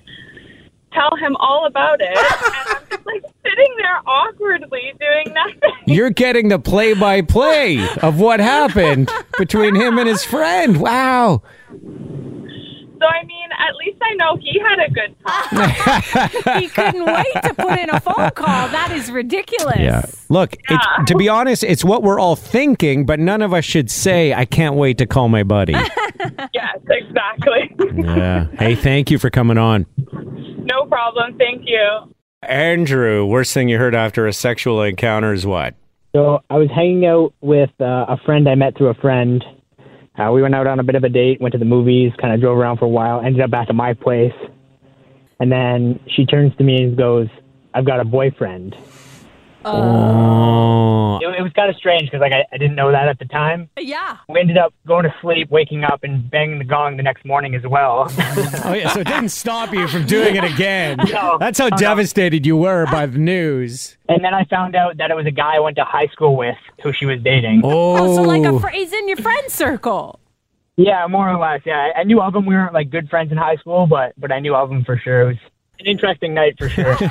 tell 0.92 1.16
him 1.16 1.36
all 1.36 1.66
about 1.66 2.00
it. 2.00 2.08
and 2.16 2.18
I'm 2.18 2.82
just 2.90 3.06
like 3.06 3.22
sitting 3.44 3.74
there 3.78 4.00
awkwardly 4.06 4.92
doing 5.00 5.34
nothing. 5.34 5.72
You're 5.86 6.10
getting 6.10 6.48
the 6.48 6.58
play 6.58 6.94
by 6.94 7.22
play 7.22 7.86
of 8.02 8.20
what 8.20 8.40
happened 8.40 9.10
between 9.38 9.74
him 9.74 9.98
and 9.98 10.08
his 10.08 10.24
friend. 10.24 10.80
Wow. 10.80 11.42
So, 13.00 13.06
I 13.06 13.24
mean, 13.24 13.48
at 13.52 13.74
least 13.76 13.98
I 14.02 14.14
know 14.14 14.36
he 14.36 14.58
had 14.58 14.78
a 14.80 14.90
good 14.90 15.14
time. 15.26 16.60
he 16.62 16.68
couldn't 16.68 17.04
wait 17.04 17.42
to 17.44 17.54
put 17.54 17.78
in 17.78 17.90
a 17.90 18.00
phone 18.00 18.30
call. 18.30 18.68
That 18.68 18.90
is 18.92 19.10
ridiculous. 19.10 19.78
Yeah. 19.78 20.06
Look, 20.28 20.54
it's, 20.68 20.86
to 21.06 21.16
be 21.16 21.28
honest, 21.28 21.62
it's 21.64 21.84
what 21.84 22.02
we're 22.02 22.18
all 22.18 22.36
thinking, 22.36 23.06
but 23.06 23.20
none 23.20 23.42
of 23.42 23.52
us 23.54 23.64
should 23.64 23.90
say, 23.90 24.34
I 24.34 24.44
can't 24.44 24.74
wait 24.74 24.98
to 24.98 25.06
call 25.06 25.28
my 25.28 25.42
buddy. 25.42 25.72
yes, 26.52 26.78
exactly. 26.88 27.74
yeah. 27.94 28.46
Hey, 28.58 28.74
thank 28.74 29.10
you 29.10 29.18
for 29.18 29.30
coming 29.30 29.58
on. 29.58 29.86
no 30.12 30.86
problem. 30.86 31.38
Thank 31.38 31.62
you. 31.66 32.14
Andrew, 32.42 33.26
worst 33.26 33.52
thing 33.52 33.68
you 33.68 33.78
heard 33.78 33.94
after 33.94 34.26
a 34.26 34.32
sexual 34.32 34.82
encounter 34.82 35.32
is 35.32 35.44
what? 35.44 35.74
So 36.14 36.40
I 36.50 36.56
was 36.56 36.68
hanging 36.74 37.04
out 37.06 37.34
with 37.40 37.70
uh, 37.80 38.06
a 38.08 38.16
friend 38.24 38.48
I 38.48 38.54
met 38.54 38.76
through 38.76 38.88
a 38.88 38.94
friend. 38.94 39.44
Uh, 40.18 40.32
we 40.32 40.42
went 40.42 40.54
out 40.54 40.66
on 40.66 40.80
a 40.80 40.82
bit 40.82 40.96
of 40.96 41.04
a 41.04 41.08
date, 41.08 41.40
went 41.40 41.52
to 41.52 41.58
the 41.58 41.64
movies, 41.64 42.12
kind 42.20 42.34
of 42.34 42.40
drove 42.40 42.58
around 42.58 42.78
for 42.78 42.86
a 42.86 42.88
while, 42.88 43.20
ended 43.20 43.40
up 43.40 43.50
back 43.50 43.68
at 43.68 43.74
my 43.74 43.94
place. 43.94 44.34
And 45.38 45.52
then 45.52 46.00
she 46.08 46.26
turns 46.26 46.56
to 46.56 46.64
me 46.64 46.82
and 46.82 46.96
goes, 46.96 47.28
I've 47.72 47.84
got 47.84 48.00
a 48.00 48.04
boyfriend. 48.04 48.76
Oh. 49.64 51.18
It, 51.20 51.38
it 51.38 51.42
was 51.42 51.52
kind 51.54 51.68
of 51.70 51.76
strange 51.76 52.04
because 52.04 52.20
like 52.20 52.32
I, 52.32 52.44
I 52.52 52.58
didn't 52.58 52.76
know 52.76 52.90
that 52.92 53.08
at 53.08 53.18
the 53.18 53.24
time. 53.24 53.68
Yeah. 53.78 54.18
We 54.28 54.40
ended 54.40 54.56
up 54.58 54.72
going 54.86 55.04
to 55.04 55.14
sleep, 55.20 55.50
waking 55.50 55.84
up, 55.84 56.04
and 56.04 56.30
banging 56.30 56.58
the 56.58 56.64
gong 56.64 56.96
the 56.96 57.02
next 57.02 57.24
morning 57.24 57.54
as 57.54 57.62
well. 57.66 58.06
Oh, 58.64 58.72
yeah. 58.74 58.92
So 58.92 59.00
it 59.00 59.06
didn't 59.06 59.30
stop 59.30 59.72
you 59.72 59.88
from 59.88 60.06
doing 60.06 60.36
it 60.36 60.44
again. 60.44 60.98
No. 61.08 61.38
That's 61.40 61.58
how 61.58 61.66
No, 61.68 61.76
no. 61.76 61.76
devastated 61.78 62.44
you 62.46 62.56
were 62.56 62.84
by 62.86 63.06
the 63.06 63.18
news. 63.18 63.96
and 64.08 64.22
then 64.22 64.34
I 64.34 64.44
found 64.44 64.76
out 64.76 64.98
that 64.98 65.10
it 65.10 65.14
was 65.16 65.26
a 65.26 65.30
guy 65.30 65.56
I 65.56 65.58
went 65.60 65.76
to 65.76 65.84
high 65.84 66.06
school 66.08 66.36
with 66.36 66.56
who 66.82 66.92
she 66.92 67.06
was 67.06 67.20
dating. 67.22 67.62
Oh. 67.64 67.96
Oh, 67.96 68.16
so 68.16 68.22
like 68.22 68.44
a 68.44 68.58
fr- 68.60 68.68
he's 68.68 68.92
in 68.92 69.08
your 69.08 69.16
friend 69.16 69.50
circle. 69.50 70.20
Yeah, 70.76 71.06
more 71.08 71.28
or 71.28 71.38
less. 71.38 71.62
Yeah, 71.64 71.90
I 71.96 72.00
I 72.00 72.04
knew 72.04 72.20
of 72.20 72.34
him. 72.36 72.46
We 72.46 72.54
weren't 72.54 72.74
like 72.74 72.90
good 72.90 73.08
friends 73.08 73.32
in 73.32 73.38
high 73.38 73.56
school, 73.56 73.86
but 73.88 74.12
but 74.18 74.30
I 74.30 74.38
knew 74.38 74.54
of 74.54 74.70
him 74.70 74.84
for 74.84 74.96
sure. 74.98 75.22
It 75.22 75.26
was 75.28 75.36
an 75.80 75.86
interesting 75.86 76.34
night 76.34 76.56
for 76.58 76.68
sure. 76.68 76.96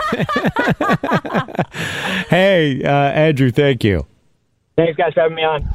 Hey, 2.29 2.83
uh, 2.83 2.89
Andrew, 2.89 3.51
thank 3.51 3.83
you. 3.85 4.05
Thanks, 4.75 4.97
guys, 4.97 5.13
for 5.13 5.21
having 5.21 5.35
me 5.35 5.43
on. 5.43 5.65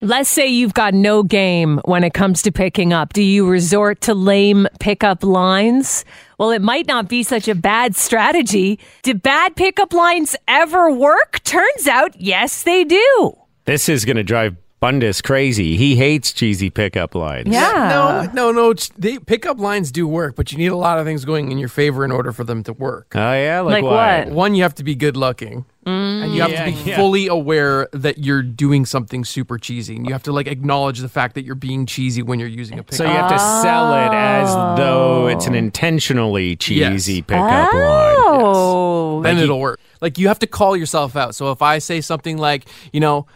Let's 0.00 0.30
say 0.30 0.46
you've 0.46 0.74
got 0.74 0.94
no 0.94 1.22
game 1.22 1.80
when 1.84 2.04
it 2.04 2.14
comes 2.14 2.42
to 2.42 2.52
picking 2.52 2.92
up. 2.92 3.12
Do 3.12 3.22
you 3.22 3.46
resort 3.46 4.00
to 4.02 4.14
lame 4.14 4.66
pickup 4.80 5.22
lines? 5.22 6.04
Well, 6.38 6.50
it 6.50 6.62
might 6.62 6.86
not 6.86 7.08
be 7.08 7.22
such 7.22 7.48
a 7.48 7.54
bad 7.54 7.96
strategy. 7.96 8.78
Do 9.02 9.14
bad 9.14 9.56
pickup 9.56 9.92
lines 9.92 10.36
ever 10.48 10.90
work? 10.90 11.42
Turns 11.44 11.86
out, 11.86 12.18
yes, 12.20 12.62
they 12.62 12.84
do. 12.84 13.32
This 13.66 13.88
is 13.88 14.04
going 14.04 14.16
to 14.16 14.24
drive 14.24 14.56
Bundus 14.80 15.22
crazy. 15.22 15.76
He 15.78 15.96
hates 15.96 16.30
cheesy 16.32 16.68
pickup 16.68 17.14
lines. 17.14 17.48
Yeah. 17.48 18.28
No, 18.34 18.50
no, 18.50 18.52
no. 18.52 18.74
They 18.98 19.18
pickup 19.18 19.58
lines 19.58 19.90
do 19.90 20.06
work, 20.06 20.36
but 20.36 20.52
you 20.52 20.58
need 20.58 20.72
a 20.72 20.76
lot 20.76 20.98
of 20.98 21.06
things 21.06 21.24
going 21.24 21.50
in 21.50 21.58
your 21.58 21.70
favor 21.70 22.04
in 22.04 22.12
order 22.12 22.32
for 22.32 22.44
them 22.44 22.62
to 22.64 22.74
work. 22.74 23.12
Oh, 23.14 23.32
yeah? 23.32 23.60
Like 23.60 23.82
what? 23.82 24.28
One, 24.28 24.54
you 24.54 24.62
have 24.62 24.74
to 24.74 24.84
be 24.84 24.94
good 24.94 25.16
looking. 25.16 25.64
Mm. 25.86 26.24
And 26.24 26.34
you 26.34 26.40
have 26.42 26.50
Yeah, 26.50 26.64
to 26.64 26.72
be 26.72 26.90
yeah. 26.90 26.96
fully 26.96 27.26
aware 27.28 27.88
that 27.92 28.18
you're 28.18 28.42
doing 28.42 28.84
something 28.86 29.24
super 29.24 29.58
cheesy. 29.58 29.96
And 29.96 30.06
you 30.06 30.12
have 30.12 30.22
to 30.24 30.32
like 30.32 30.46
acknowledge 30.46 30.98
the 30.98 31.08
fact 31.08 31.34
that 31.34 31.44
you're 31.44 31.54
being 31.54 31.86
cheesy 31.86 32.22
when 32.22 32.38
you're 32.38 32.48
using 32.48 32.78
a 32.78 32.82
pickup. 32.82 32.96
So 32.96 33.04
you 33.04 33.10
have 33.10 33.30
to 33.30 33.38
sell 33.38 33.92
it 33.94 34.12
as 34.14 34.54
though 34.78 35.28
it's 35.28 35.46
an 35.46 35.54
oh. 35.54 35.58
intentionally 35.58 36.56
cheesy 36.56 37.22
pickup 37.22 37.72
line. 37.72 38.16
Oh. 38.18 39.20
then 39.22 39.38
it'll 39.38 39.60
work. 39.60 39.80
Like 40.00 40.18
you 40.18 40.28
have 40.28 40.38
to 40.40 40.46
call 40.46 40.76
yourself 40.76 41.16
out. 41.16 41.34
So 41.34 41.50
if 41.52 41.62
I 41.62 41.78
say 41.78 42.00
something 42.00 42.36
like, 42.38 42.66
you 42.92 43.00
know, 43.00 43.26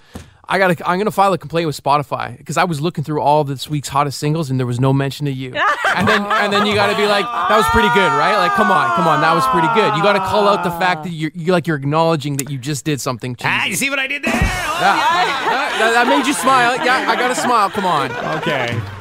I 0.50 0.58
got 0.58 0.76
to 0.76 0.88
I'm 0.88 0.96
going 0.96 1.04
to 1.04 1.10
file 1.10 1.32
a 1.34 1.38
complaint 1.38 1.66
with 1.66 1.76
Spotify 1.82 2.36
because 2.38 2.56
I 2.56 2.64
was 2.64 2.80
looking 2.80 3.04
through 3.04 3.20
all 3.20 3.44
this 3.44 3.68
week's 3.68 3.88
hottest 3.88 4.18
singles 4.18 4.48
and 4.50 4.58
there 4.58 4.66
was 4.66 4.80
no 4.80 4.92
mention 4.94 5.26
of 5.26 5.34
you. 5.34 5.54
and 5.94 6.08
then 6.08 6.22
and 6.24 6.52
then 6.52 6.64
you 6.64 6.74
got 6.74 6.90
to 6.90 6.96
be 6.96 7.06
like 7.06 7.24
that 7.26 7.56
was 7.56 7.66
pretty 7.68 7.88
good, 7.88 8.08
right? 8.16 8.36
Like 8.38 8.52
come 8.52 8.70
on, 8.70 8.96
come 8.96 9.06
on, 9.06 9.20
that 9.20 9.34
was 9.34 9.46
pretty 9.48 9.68
good. 9.74 9.94
You 9.96 10.02
got 10.02 10.14
to 10.14 10.20
call 10.20 10.48
out 10.48 10.64
the 10.64 10.70
fact 10.70 11.04
that 11.04 11.10
you're, 11.10 11.30
you 11.34 11.52
like 11.52 11.66
you're 11.66 11.76
acknowledging 11.76 12.38
that 12.38 12.50
you 12.50 12.56
just 12.58 12.84
did 12.84 13.00
something 13.00 13.36
cheesy. 13.36 13.48
Ah, 13.50 13.66
you 13.66 13.74
see 13.76 13.90
what 13.90 13.98
I 13.98 14.06
did 14.06 14.22
there? 14.22 14.32
Yeah. 14.32 14.38
Yeah, 14.78 15.78
that, 15.78 15.90
that 15.94 16.08
made 16.08 16.26
you 16.26 16.32
smile. 16.32 16.76
Yeah, 16.84 17.10
I 17.10 17.16
got 17.16 17.28
to 17.28 17.34
smile. 17.34 17.68
Come 17.68 17.84
on. 17.84 18.10
Okay. 18.38 18.97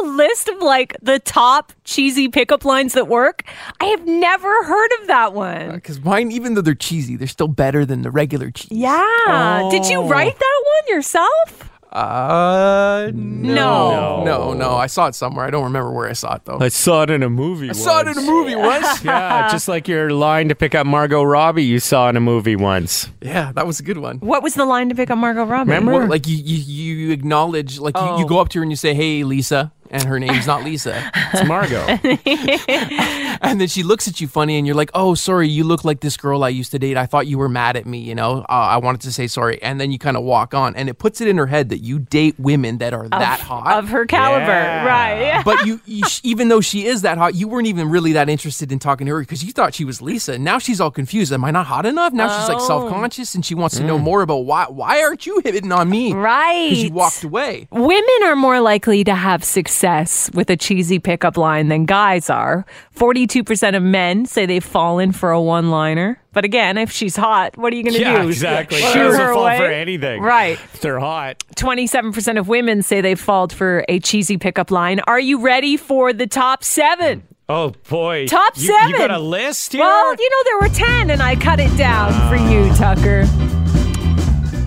I 0.00 0.06
have 0.06 0.14
a 0.14 0.16
list 0.16 0.48
of 0.48 0.58
like 0.62 0.96
the 1.02 1.18
top 1.18 1.72
cheesy 1.84 2.28
pickup 2.28 2.64
lines 2.64 2.92
that 2.94 3.08
work. 3.08 3.42
I 3.80 3.86
have 3.86 4.06
never 4.06 4.64
heard 4.64 4.90
of 5.00 5.06
that 5.08 5.32
one. 5.34 5.72
Because 5.74 6.00
mine, 6.00 6.30
even 6.32 6.54
though 6.54 6.60
they're 6.62 6.74
cheesy, 6.74 7.16
they're 7.16 7.28
still 7.28 7.48
better 7.48 7.84
than 7.84 8.02
the 8.02 8.10
regular 8.10 8.50
cheese. 8.50 8.68
Yeah. 8.70 9.68
Did 9.70 9.86
you 9.86 10.02
write 10.02 10.38
that 10.38 10.62
one 10.86 10.96
yourself? 10.96 11.66
Uh, 11.92 13.10
No. 13.14 14.22
no, 14.24 14.52
no. 14.54 14.76
I 14.76 14.86
saw 14.86 15.08
it 15.08 15.14
somewhere. 15.16 15.44
I 15.44 15.50
don't 15.50 15.64
remember 15.64 15.90
where 15.90 16.08
I 16.08 16.12
saw 16.12 16.36
it 16.36 16.44
though. 16.44 16.58
I 16.60 16.68
saw 16.68 17.02
it 17.02 17.10
in 17.10 17.24
a 17.24 17.28
movie 17.28 17.68
I 17.70 17.72
saw 17.72 18.00
it 18.00 18.06
in 18.06 18.16
a 18.16 18.22
movie 18.22 18.54
once. 18.54 19.04
Yeah, 19.04 19.50
just 19.50 19.66
like 19.66 19.88
your 19.88 20.10
line 20.10 20.48
to 20.50 20.54
pick 20.54 20.74
up 20.76 20.86
Margot 20.86 21.22
Robbie 21.24 21.64
you 21.64 21.80
saw 21.80 22.08
in 22.08 22.16
a 22.16 22.20
movie 22.20 22.54
once. 22.54 23.08
Yeah, 23.20 23.50
that 23.52 23.66
was 23.66 23.80
a 23.80 23.82
good 23.82 23.98
one. 23.98 24.18
What 24.18 24.42
was 24.42 24.54
the 24.54 24.64
line 24.66 24.88
to 24.90 24.94
pick 24.94 25.10
up 25.10 25.18
Margot 25.18 25.44
Robbie? 25.44 25.70
Remember? 25.72 25.92
Well, 25.92 26.06
like 26.08 26.28
you, 26.28 26.36
you, 26.36 26.94
you 26.94 27.10
acknowledge, 27.12 27.80
like 27.80 27.96
you, 27.96 28.02
you 28.18 28.24
Oh. 28.24 28.28
go 28.28 28.38
up 28.38 28.50
to 28.50 28.58
her 28.58 28.62
and 28.62 28.70
you 28.70 28.76
say, 28.76 28.94
"Hey, 28.94 29.24
Lisa," 29.24 29.72
and 29.90 30.04
her 30.04 30.18
name's 30.18 30.46
not 30.46 30.64
Lisa, 30.64 31.10
It's 31.32 31.46
Margot. 31.46 31.84
and 33.42 33.60
then 33.60 33.68
she 33.68 33.82
looks 33.82 34.08
at 34.08 34.20
you 34.20 34.28
funny, 34.28 34.56
and 34.58 34.66
you're 34.66 34.76
like, 34.76 34.90
"Oh, 34.94 35.14
sorry, 35.14 35.48
you 35.48 35.64
look 35.64 35.84
like 35.84 36.00
this 36.00 36.16
girl 36.16 36.44
I 36.44 36.48
used 36.48 36.70
to 36.72 36.78
date. 36.78 36.96
I 36.96 37.06
thought 37.06 37.26
you 37.26 37.38
were 37.38 37.48
mad 37.48 37.76
at 37.76 37.86
me. 37.86 37.98
You 38.00 38.14
know, 38.14 38.40
uh, 38.48 38.52
I 38.52 38.76
wanted 38.78 39.00
to 39.02 39.12
say 39.12 39.26
sorry." 39.26 39.62
And 39.62 39.80
then 39.80 39.90
you 39.90 39.98
kind 39.98 40.16
of 40.16 40.22
walk 40.22 40.54
on, 40.54 40.76
and 40.76 40.88
it 40.88 40.94
puts 40.98 41.20
it 41.20 41.28
in 41.28 41.36
her 41.38 41.46
head 41.46 41.68
that 41.70 41.78
you 41.78 41.98
date 41.98 42.38
women 42.38 42.78
that 42.78 42.92
are 42.94 43.08
that 43.08 43.40
hot. 43.40 43.78
Of 43.78 43.88
her 43.90 44.06
caliber. 44.06 44.46
Yeah. 44.46 44.86
Right. 44.86 45.44
but 45.44 45.66
you, 45.66 45.80
you 45.86 46.06
sh- 46.08 46.20
even 46.22 46.48
though 46.48 46.60
she 46.60 46.86
is 46.86 47.02
that 47.02 47.18
hot, 47.18 47.34
you 47.34 47.48
weren't 47.48 47.66
even 47.66 47.88
really 47.90 48.12
that 48.12 48.28
interested 48.28 48.70
in 48.72 48.78
talking 48.78 49.06
to 49.06 49.14
her 49.14 49.20
because 49.20 49.44
you 49.44 49.52
thought 49.52 49.74
she 49.74 49.84
was 49.84 50.00
Lisa. 50.00 50.38
Now 50.38 50.58
she's 50.58 50.80
all 50.80 50.90
confused. 50.90 51.32
Am 51.32 51.44
I 51.44 51.50
not 51.50 51.66
hot 51.66 51.86
enough? 51.86 52.12
Now 52.12 52.28
she's 52.38 52.48
like 52.48 52.58
Oh. 52.60 52.66
self 52.66 52.90
conscious 52.90 53.34
and 53.34 53.44
she 53.44 53.54
wants 53.54 53.76
to 53.78 53.82
know 53.84 53.98
more 53.98 54.22
about 54.22 54.44
why. 54.44 54.66
Why 54.68 55.02
aren't 55.02 55.26
you 55.26 55.40
hitting 55.42 55.72
on 55.72 55.88
me? 55.90 56.12
Right. 56.12 56.68
Because 56.70 56.84
you 56.84 56.90
walked 56.92 57.24
away. 57.24 57.68
Women 57.70 58.04
are 58.24 58.36
more 58.36 58.60
likely 58.60 59.02
to 59.04 59.14
have 59.14 59.42
success 59.42 59.79
with 59.82 60.50
a 60.50 60.56
cheesy 60.56 60.98
pickup 60.98 61.36
line 61.36 61.68
than 61.68 61.86
guys 61.86 62.28
are. 62.28 62.66
42% 62.96 63.76
of 63.76 63.82
men 63.82 64.26
say 64.26 64.46
they've 64.46 64.62
fallen 64.62 65.12
for 65.12 65.30
a 65.30 65.40
one 65.40 65.70
liner. 65.70 66.20
But 66.32 66.44
again, 66.44 66.78
if 66.78 66.90
she's 66.92 67.16
hot, 67.16 67.56
what 67.56 67.72
are 67.72 67.76
you 67.76 67.82
going 67.82 67.94
to 67.94 68.00
yeah, 68.00 68.22
do? 68.22 68.28
exactly. 68.28 68.78
She 68.78 68.94
doesn't 68.94 69.20
her 69.20 69.34
fall 69.34 69.44
away? 69.44 69.58
for 69.58 69.64
anything. 69.64 70.22
Right. 70.22 70.58
If 70.74 70.80
they're 70.80 71.00
hot. 71.00 71.42
27% 71.56 72.38
of 72.38 72.46
women 72.48 72.82
say 72.82 73.00
they've 73.00 73.18
fallen 73.18 73.48
for 73.48 73.84
a 73.88 73.98
cheesy 74.00 74.36
pickup 74.36 74.70
line. 74.70 75.00
Are 75.06 75.20
you 75.20 75.40
ready 75.40 75.76
for 75.76 76.12
the 76.12 76.26
top 76.26 76.62
seven? 76.62 77.20
Mm. 77.20 77.24
Oh 77.48 77.72
boy. 77.88 78.26
Top 78.26 78.56
You- 78.56 78.66
seven. 78.66 78.90
You 78.90 78.98
got 78.98 79.10
a 79.10 79.18
list 79.18 79.72
here? 79.72 79.80
Well, 79.80 80.14
you 80.14 80.30
know, 80.30 80.42
there 80.44 80.68
were 80.68 80.74
10 80.74 81.10
and 81.10 81.20
I 81.22 81.34
cut 81.34 81.58
it 81.58 81.76
down 81.76 82.12
for 82.28 82.36
you, 82.36 82.68
ah. 82.70 82.94
Tucker. 82.94 83.24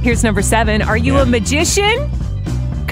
Here's 0.01 0.21
number 0.21 0.41
seven. 0.41 0.81
Are 0.81 0.97
you 0.97 1.19
a 1.19 1.25
magician? 1.25 2.11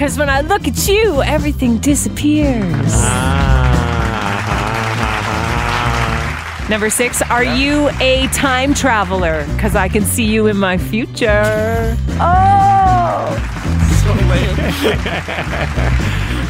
Because 0.02 0.18
when 0.18 0.28
I 0.28 0.40
look 0.40 0.66
at 0.66 0.88
you, 0.88 1.22
everything 1.22 1.78
disappears. 1.78 2.58
Number 6.68 6.90
six, 6.90 7.22
are 7.22 7.44
you 7.44 7.88
a 8.00 8.26
time 8.32 8.74
traveler? 8.74 9.46
Because 9.54 9.76
I 9.76 9.88
can 9.88 10.02
see 10.02 10.24
you 10.24 10.48
in 10.48 10.56
my 10.56 10.76
future. 10.76 11.96
Oh! 12.18 13.38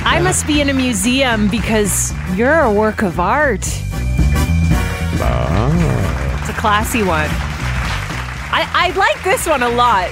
I 0.06 0.18
must 0.22 0.46
be 0.46 0.62
in 0.62 0.70
a 0.70 0.72
museum 0.72 1.48
because 1.48 2.14
you're 2.34 2.60
a 2.60 2.72
work 2.72 3.02
of 3.02 3.20
art. 3.20 3.66
Oh. 5.20 6.38
It's 6.40 6.48
a 6.48 6.58
classy 6.58 7.02
one. 7.02 7.28
I, 8.50 8.66
I 8.72 8.92
like 8.96 9.22
this 9.22 9.46
one 9.46 9.62
a 9.62 9.68
lot. 9.68 10.08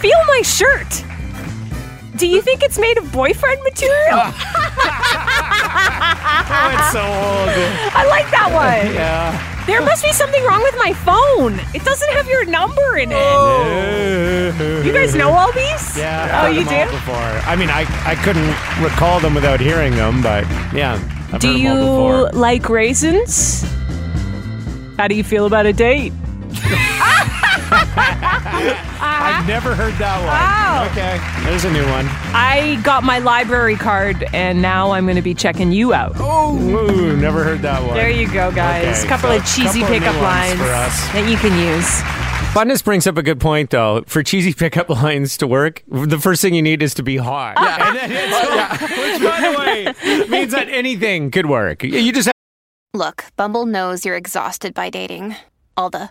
Feel 0.00 0.18
my 0.26 0.42
shirt. 0.42 1.04
Do 2.18 2.26
you 2.26 2.42
think 2.42 2.62
it's 2.62 2.78
made 2.78 2.98
of 2.98 3.10
boyfriend 3.12 3.60
material? 3.64 4.20
Oh, 6.50 6.70
it's 6.72 6.92
so 6.92 7.00
old. 7.02 7.48
I 7.94 8.06
like 8.08 8.30
that 8.30 8.48
one. 8.52 8.94
Yeah. 8.94 9.36
There 9.66 9.82
must 9.82 10.02
be 10.02 10.12
something 10.12 10.42
wrong 10.44 10.62
with 10.62 10.74
my 10.78 10.94
phone. 10.94 11.60
It 11.74 11.84
doesn't 11.84 12.10
have 12.12 12.26
your 12.26 12.46
number 12.46 12.96
in 12.96 13.12
it. 13.12 13.18
Oh. 13.18 14.82
You 14.82 14.92
guys 14.92 15.14
know 15.14 15.30
all 15.30 15.52
these? 15.52 15.98
Yeah. 15.98 16.42
I've 16.42 16.46
Oh, 16.46 16.58
you 16.58 16.64
do? 16.64 16.90
Before. 16.90 17.14
I 17.14 17.54
mean, 17.54 17.68
I, 17.68 17.84
I 18.06 18.14
couldn't 18.24 18.48
recall 18.82 19.20
them 19.20 19.34
without 19.34 19.60
hearing 19.60 19.94
them, 19.94 20.22
but 20.22 20.44
yeah. 20.74 20.94
I've 21.32 21.40
Do 21.40 21.48
heard 21.48 21.56
them 21.56 21.62
you 21.62 22.28
like 22.32 22.68
raisins? 22.70 23.62
How 24.96 25.06
do 25.06 25.14
you 25.14 25.22
feel 25.24 25.44
about 25.44 25.66
a 25.66 25.72
date? 25.74 26.12
Uh-huh. 28.46 28.98
I've 29.00 29.46
never 29.46 29.74
heard 29.74 29.94
that 29.94 30.18
one. 30.18 30.26
Wow. 30.28 30.88
Okay. 30.90 31.18
There's 31.48 31.64
a 31.64 31.70
new 31.72 31.84
one. 31.90 32.06
I 32.34 32.80
got 32.82 33.04
my 33.04 33.18
library 33.18 33.76
card 33.76 34.24
and 34.32 34.60
now 34.62 34.90
I'm 34.92 35.04
going 35.04 35.16
to 35.16 35.22
be 35.22 35.34
checking 35.34 35.72
you 35.72 35.92
out. 35.94 36.12
Oh, 36.16 36.56
Ooh, 36.58 37.16
never 37.16 37.44
heard 37.44 37.62
that 37.62 37.82
one. 37.82 37.94
There 37.94 38.10
you 38.10 38.26
go, 38.26 38.50
guys. 38.52 38.98
Okay, 39.00 39.08
couple 39.08 39.30
so 39.30 39.36
of 39.36 39.42
cheesy 39.46 39.80
couple 39.80 39.82
of 39.82 39.90
new 39.90 39.98
pickup 39.98 40.14
ones 40.14 40.24
lines 40.24 40.58
for 40.60 40.64
us. 40.66 41.08
that 41.12 41.28
you 41.30 41.36
can 41.36 41.58
use. 41.58 42.54
Bundus 42.54 42.80
brings 42.82 43.06
up 43.06 43.16
a 43.18 43.22
good 43.22 43.40
point, 43.40 43.70
though. 43.70 44.02
For 44.06 44.22
cheesy 44.22 44.52
pickup 44.54 44.88
lines 44.88 45.36
to 45.38 45.46
work, 45.46 45.82
the 45.88 46.18
first 46.18 46.40
thing 46.42 46.54
you 46.54 46.62
need 46.62 46.82
is 46.82 46.94
to 46.94 47.02
be 47.02 47.16
hot. 47.16 47.58
And 47.58 47.96
then 47.96 48.10
it's- 48.12 48.80
Which, 48.80 49.22
by 49.22 49.40
the 49.40 49.58
way, 49.58 50.26
means 50.28 50.52
that 50.52 50.68
anything 50.68 51.30
could 51.30 51.46
work. 51.46 51.82
You 51.82 52.12
just 52.12 52.26
have 52.26 52.32
Look, 52.94 53.24
Bumble 53.36 53.66
knows 53.66 54.04
you're 54.06 54.16
exhausted 54.16 54.72
by 54.74 54.88
dating. 54.90 55.36
All 55.76 55.90
the 55.90 56.10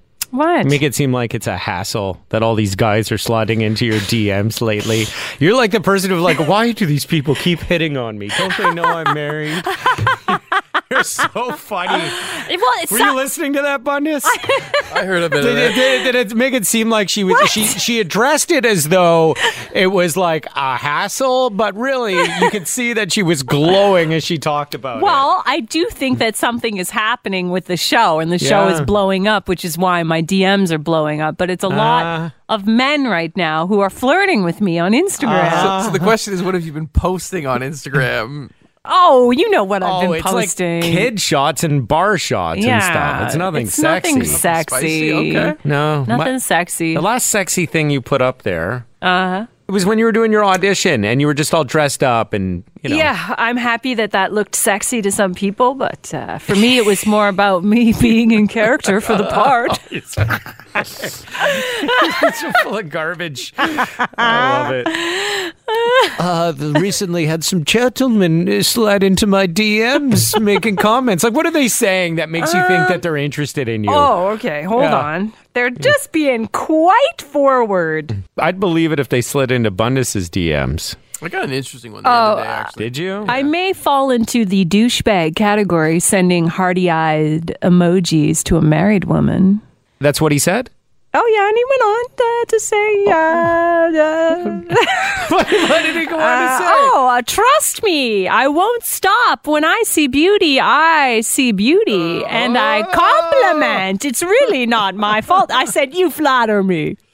What? 0.31 0.65
Make 0.65 0.81
it 0.81 0.95
seem 0.95 1.11
like 1.13 1.33
it's 1.33 1.47
a 1.47 1.57
hassle 1.57 2.21
that 2.29 2.41
all 2.41 2.55
these 2.55 2.75
guys 2.75 3.11
are 3.11 3.17
slotting 3.17 3.61
into 3.61 3.85
your 3.85 3.99
DMs 3.99 4.61
lately. 4.61 5.05
You're 5.39 5.55
like 5.55 5.71
the 5.71 5.81
person 5.81 6.09
who's 6.09 6.21
like, 6.21 6.39
why 6.39 6.71
do 6.71 6.85
these 6.85 7.05
people 7.05 7.35
keep 7.35 7.59
hitting 7.59 7.97
on 7.97 8.17
me? 8.17 8.29
Don't 8.37 8.57
they 8.57 8.73
know 8.73 8.83
I'm 8.83 9.13
married? 9.13 9.63
You're 10.91 11.03
so 11.03 11.53
funny. 11.53 12.11
Well, 12.51 12.59
Were 12.91 12.99
not- 12.99 13.05
you 13.11 13.15
listening 13.15 13.53
to 13.53 13.61
that, 13.61 13.83
Bundus? 13.83 14.25
I 14.25 15.03
heard 15.05 15.23
a 15.23 15.29
bit 15.29 15.39
of 15.39 15.45
Did 15.45 15.57
it, 15.57 15.69
that. 15.69 15.75
did, 15.75 16.03
did 16.11 16.31
it 16.31 16.35
make 16.35 16.53
it 16.53 16.67
seem 16.67 16.89
like 16.89 17.07
she 17.09 17.23
was 17.23 17.49
she 17.49 17.63
she 17.65 17.99
addressed 18.01 18.51
it 18.51 18.65
as 18.65 18.89
though 18.89 19.35
it 19.73 19.87
was 19.87 20.17
like 20.17 20.45
a 20.55 20.75
hassle, 20.75 21.49
but 21.49 21.73
really 21.75 22.15
you 22.15 22.49
could 22.49 22.67
see 22.67 22.91
that 22.93 23.11
she 23.13 23.23
was 23.23 23.41
glowing 23.41 24.13
as 24.13 24.23
she 24.25 24.37
talked 24.37 24.75
about 24.75 24.97
it. 24.97 25.03
Well, 25.03 25.41
I 25.45 25.61
do 25.61 25.87
think 25.89 26.19
that 26.19 26.35
something 26.35 26.75
is 26.77 26.89
happening 26.89 27.51
with 27.51 27.65
the 27.65 27.77
show, 27.77 28.19
and 28.19 28.31
the 28.31 28.39
show 28.39 28.67
Yeah. 28.67 28.73
is 28.75 28.81
blowing 28.81 29.27
up, 29.27 29.47
which 29.47 29.63
is 29.63 29.77
why 29.77 30.03
my 30.03 30.21
DMs 30.21 30.71
are 30.71 30.77
blowing 30.77 31.21
up. 31.21 31.37
But 31.37 31.49
it's 31.49 31.63
a 31.63 31.69
lot 31.69 32.03
Ah. 32.05 32.33
of 32.49 32.67
men 32.67 33.05
right 33.05 33.35
now 33.37 33.65
who 33.67 33.79
are 33.79 33.89
flirting 33.89 34.43
with 34.43 34.59
me 34.59 34.77
on 34.77 34.91
Instagram. 34.91 35.49
Ah. 35.53 35.81
So, 35.83 35.87
so 35.87 35.93
the 35.93 35.99
question 36.03 36.33
is, 36.33 36.43
what 36.43 36.53
have 36.53 36.65
you 36.65 36.73
been 36.73 36.87
posting 36.87 37.47
on 37.47 37.61
Instagram? 37.61 38.49
Oh, 38.85 39.31
you 39.31 39.49
know 39.49 39.63
what 39.63 39.83
I've 39.83 39.91
oh, 39.93 40.01
been 40.01 40.13
it's 40.19 40.23
posting. 40.23 40.81
like 40.81 40.91
kid 40.91 41.19
shots 41.21 41.63
and 41.63 41.87
bar 41.87 42.17
shots 42.17 42.63
and 42.65 42.83
stuff. 42.83 43.27
It's 43.27 43.35
nothing 43.35 43.67
it's 43.67 43.75
sexy. 43.75 44.11
Nothing 44.13 44.25
sexy. 44.25 44.75
Spicy, 45.09 45.13
okay. 45.13 45.57
No, 45.63 46.03
Nothing 46.05 46.33
my- 46.33 46.37
sexy. 46.37 46.95
the 46.95 47.01
last 47.01 47.27
sexy 47.27 47.65
thing 47.65 47.89
you 47.89 48.01
put 48.01 48.21
up 48.21 48.41
there 48.43 48.85
Uh 49.01 49.29
huh. 49.29 49.45
it 49.67 49.71
was 49.71 49.85
when 49.85 49.99
you 49.99 50.05
were 50.05 50.11
doing 50.11 50.31
your 50.31 50.43
audition 50.45 51.05
and 51.05 51.21
you 51.21 51.27
were 51.27 51.33
just 51.33 51.53
all 51.53 51.63
dressed 51.63 52.03
up 52.03 52.33
and 52.33 52.63
you 52.81 52.89
know. 52.89 52.95
Yeah, 52.95 53.35
I'm 53.37 53.57
happy 53.57 53.93
that 53.95 54.11
that 54.11 54.33
looked 54.33 54.55
sexy 54.55 55.01
to 55.03 55.11
some 55.11 55.33
people, 55.35 55.73
but 55.75 56.13
uh, 56.13 56.37
for 56.39 56.55
me, 56.55 56.77
it 56.77 56.85
was 56.85 57.05
more 57.05 57.27
about 57.27 57.63
me 57.63 57.93
being 58.01 58.31
in 58.31 58.47
character 58.47 59.01
for 59.01 59.15
the 59.15 59.25
part. 59.27 59.79
it's 59.91 60.15
so 62.39 62.51
full 62.63 62.77
of 62.77 62.89
garbage. 62.89 63.53
I 63.57 64.61
love 64.61 64.71
it. 64.87 65.55
Uh, 66.19 66.53
recently 66.79 67.25
had 67.25 67.43
some 67.45 67.63
gentlemen 67.63 68.47
uh, 68.49 68.61
slide 68.61 69.03
into 69.03 69.25
my 69.25 69.47
DMs 69.47 70.39
making 70.41 70.75
comments. 70.75 71.23
Like, 71.23 71.33
what 71.33 71.45
are 71.45 71.51
they 71.51 71.69
saying 71.69 72.15
that 72.17 72.29
makes 72.29 72.53
you 72.53 72.61
think 72.67 72.89
that 72.89 73.01
they're 73.01 73.15
interested 73.17 73.69
in 73.69 73.85
you? 73.85 73.89
Oh, 73.91 74.27
okay. 74.29 74.63
Hold 74.63 74.83
Yeah. 74.83 74.99
on. 74.99 75.33
They're 75.53 75.69
just 75.69 76.11
being 76.11 76.47
quite 76.49 77.21
forward. 77.21 78.21
I'd 78.37 78.59
believe 78.59 78.91
it 78.91 78.99
if 78.99 79.07
they 79.09 79.21
slid 79.21 79.49
into 79.51 79.71
Bundus's 79.71 80.29
DMs. 80.29 80.95
I 81.23 81.29
got 81.29 81.43
an 81.43 81.51
interesting 81.53 81.91
one 81.91 82.03
the 82.03 82.09
Oh, 82.09 82.11
other 82.11 82.41
day, 82.41 82.47
actually. 82.47 82.83
Did 82.85 82.97
you? 82.97 83.25
I 83.29 83.43
may 83.43 83.73
fall 83.73 84.09
into 84.09 84.43
the 84.43 84.65
douchebag 84.65 85.35
category, 85.35 85.99
sending 85.99 86.47
hearty 86.47 86.89
eyed 86.89 87.55
emojis 87.61 88.43
to 88.45 88.57
a 88.57 88.61
married 88.61 89.05
woman. 89.05 89.61
That's 89.99 90.19
what 90.19 90.31
he 90.31 90.39
said? 90.39 90.69
Oh, 91.13 91.27
yeah, 91.35 91.47
and 91.49 91.57
he 91.57 91.65
went 91.69 91.81
on 91.83 92.05
uh, 92.23 92.45
to 92.45 92.59
say, 92.59 93.05
uh, 93.07 93.91
uh, 94.01 95.27
what, 95.35 95.69
what 95.69 95.83
did 95.83 95.95
he 95.97 96.05
go 96.05 96.15
on 96.15 96.21
uh, 96.21 96.57
to 96.57 96.57
say? 96.57 96.69
oh, 96.69 97.09
uh, 97.11 97.21
trust 97.23 97.83
me, 97.83 98.29
I 98.29 98.47
won't 98.47 98.83
stop. 98.83 99.45
When 99.45 99.65
I 99.65 99.83
see 99.85 100.07
beauty, 100.07 100.57
I 100.61 101.19
see 101.19 101.51
beauty, 101.51 102.23
and 102.25 102.57
I 102.57 102.83
compliment. 102.83 104.05
It's 104.05 104.23
really 104.23 104.65
not 104.65 104.95
my 104.95 105.19
fault. 105.21 105.51
I 105.51 105.65
said, 105.65 105.93
You 105.93 106.09
flatter 106.09 106.63
me. 106.63 106.95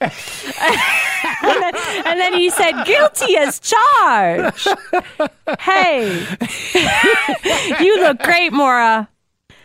and, 1.42 1.62
then, 1.62 1.74
and 2.06 2.20
then 2.20 2.34
he 2.34 2.50
said, 2.50 2.84
Guilty 2.84 3.36
as 3.36 3.60
charged. 3.60 4.68
Hey, 5.60 6.26
you 7.84 8.00
look 8.00 8.18
great, 8.20 8.52
Maura. 8.52 9.08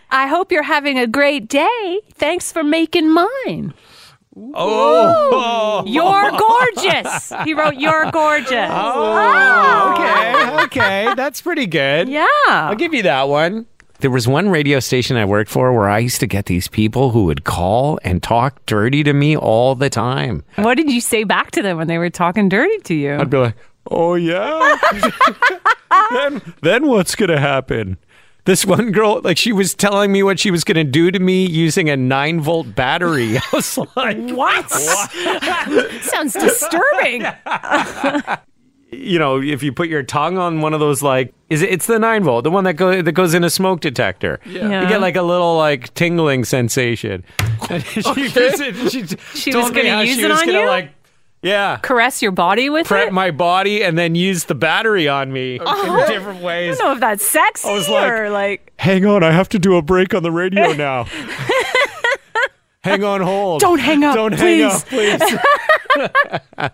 I 0.09 0.27
hope 0.27 0.51
you're 0.51 0.63
having 0.63 0.99
a 0.99 1.07
great 1.07 1.47
day. 1.47 2.01
Thanks 2.13 2.51
for 2.51 2.63
making 2.63 3.11
mine. 3.11 3.73
Oh, 4.55 5.83
You're 5.85 6.31
gorgeous. 6.31 7.31
He 7.43 7.53
wrote, 7.53 7.75
You're 7.75 8.09
gorgeous. 8.11 8.51
Oh, 8.71 9.91
okay, 9.93 10.33
ah. 10.35 10.63
okay. 10.65 11.13
That's 11.15 11.41
pretty 11.41 11.67
good. 11.67 12.09
Yeah. 12.09 12.27
I'll 12.47 12.75
give 12.75 12.93
you 12.93 13.03
that 13.03 13.27
one. 13.27 13.67
There 14.03 14.11
was 14.11 14.27
one 14.27 14.49
radio 14.49 14.81
station 14.81 15.15
I 15.15 15.23
worked 15.23 15.49
for 15.49 15.71
where 15.71 15.89
I 15.89 15.99
used 15.99 16.19
to 16.19 16.27
get 16.27 16.47
these 16.47 16.67
people 16.67 17.11
who 17.11 17.23
would 17.23 17.45
call 17.45 17.99
and 18.03 18.21
talk 18.21 18.65
dirty 18.65 19.01
to 19.01 19.13
me 19.13 19.37
all 19.37 19.75
the 19.75 19.89
time. 19.89 20.43
What 20.57 20.75
did 20.75 20.91
you 20.91 20.99
say 20.99 21.23
back 21.23 21.51
to 21.51 21.61
them 21.61 21.77
when 21.77 21.87
they 21.87 21.97
were 21.97 22.09
talking 22.09 22.49
dirty 22.49 22.77
to 22.79 22.93
you? 22.93 23.15
I'd 23.15 23.29
be 23.29 23.37
like, 23.37 23.55
"Oh 23.89 24.15
yeah." 24.15 24.77
then, 26.11 26.41
then 26.61 26.87
what's 26.87 27.15
gonna 27.15 27.39
happen? 27.39 27.95
This 28.43 28.65
one 28.65 28.91
girl, 28.91 29.21
like, 29.23 29.37
she 29.37 29.53
was 29.53 29.73
telling 29.73 30.11
me 30.11 30.21
what 30.21 30.37
she 30.37 30.51
was 30.51 30.65
gonna 30.65 30.83
do 30.83 31.09
to 31.09 31.19
me 31.19 31.45
using 31.45 31.89
a 31.89 31.95
nine 31.95 32.41
volt 32.41 32.75
battery. 32.75 33.37
I 33.37 33.41
was 33.53 33.77
like, 33.95 34.17
What? 34.31 34.69
Sounds 36.01 36.33
disturbing. 36.33 37.25
you 38.91 39.17
know, 39.17 39.41
if 39.41 39.63
you 39.63 39.71
put 39.71 39.87
your 39.87 40.03
tongue 40.03 40.37
on 40.37 40.59
one 40.59 40.73
of 40.73 40.81
those, 40.81 41.01
like, 41.01 41.33
is 41.53 41.61
it? 41.61 41.69
It's 41.69 41.85
the 41.85 41.99
nine 41.99 42.23
volt, 42.23 42.43
the 42.43 42.51
one 42.51 42.63
that 42.65 42.73
goes 42.73 43.03
that 43.03 43.11
goes 43.13 43.33
in 43.33 43.43
a 43.43 43.49
smoke 43.49 43.79
detector. 43.81 44.39
Yeah. 44.45 44.81
You 44.81 44.87
get 44.89 44.99
like 45.01 45.15
a 45.15 45.21
little 45.21 45.55
like 45.57 45.93
tingling 45.93 46.43
sensation. 46.45 47.23
And 47.69 47.81
she, 47.85 48.01
she, 48.01 48.89
she 48.89 49.17
She 49.35 49.51
told 49.51 49.63
was 49.65 49.73
me 49.73 49.83
gonna 49.83 50.03
use 50.03 50.15
she 50.17 50.23
it 50.23 50.29
was 50.29 50.41
on 50.41 50.45
gonna 50.47 50.59
you? 50.59 50.67
like 50.67 50.91
Yeah. 51.41 51.77
caress 51.77 52.21
your 52.21 52.31
body 52.33 52.69
with 52.69 52.87
Prep 52.87 53.07
it. 53.07 53.13
my 53.13 53.31
body 53.31 53.83
and 53.85 53.97
then 53.97 54.15
use 54.15 54.45
the 54.45 54.55
battery 54.55 55.07
on 55.07 55.31
me 55.31 55.59
Oh. 55.65 56.01
in 56.03 56.09
different 56.13 56.41
I 56.41 56.43
ways. 56.43 56.77
don't 56.77 56.87
know 56.87 56.93
if 56.93 56.99
that's 56.99 57.25
sexy 57.25 57.69
I 57.69 57.73
was 57.73 57.87
like- 57.87 58.11
or 58.11 58.29
like. 58.31 58.73
Hang 58.79 59.05
on, 59.05 59.23
I 59.23 59.31
have 59.31 59.47
to 59.49 59.59
do 59.59 59.77
a 59.77 59.81
break 59.81 60.13
on 60.13 60.23
the 60.23 60.31
radio 60.31 60.73
now. 60.87 61.05
hang 62.83 63.03
on 63.05 63.21
hold. 63.21 63.61
Don't 63.61 63.79
hang 63.79 64.03
up, 64.03 64.15
Don't 64.15 64.35
please. 64.35 64.83
hang 64.83 65.19
up, 65.19 65.19
please. 66.49 66.69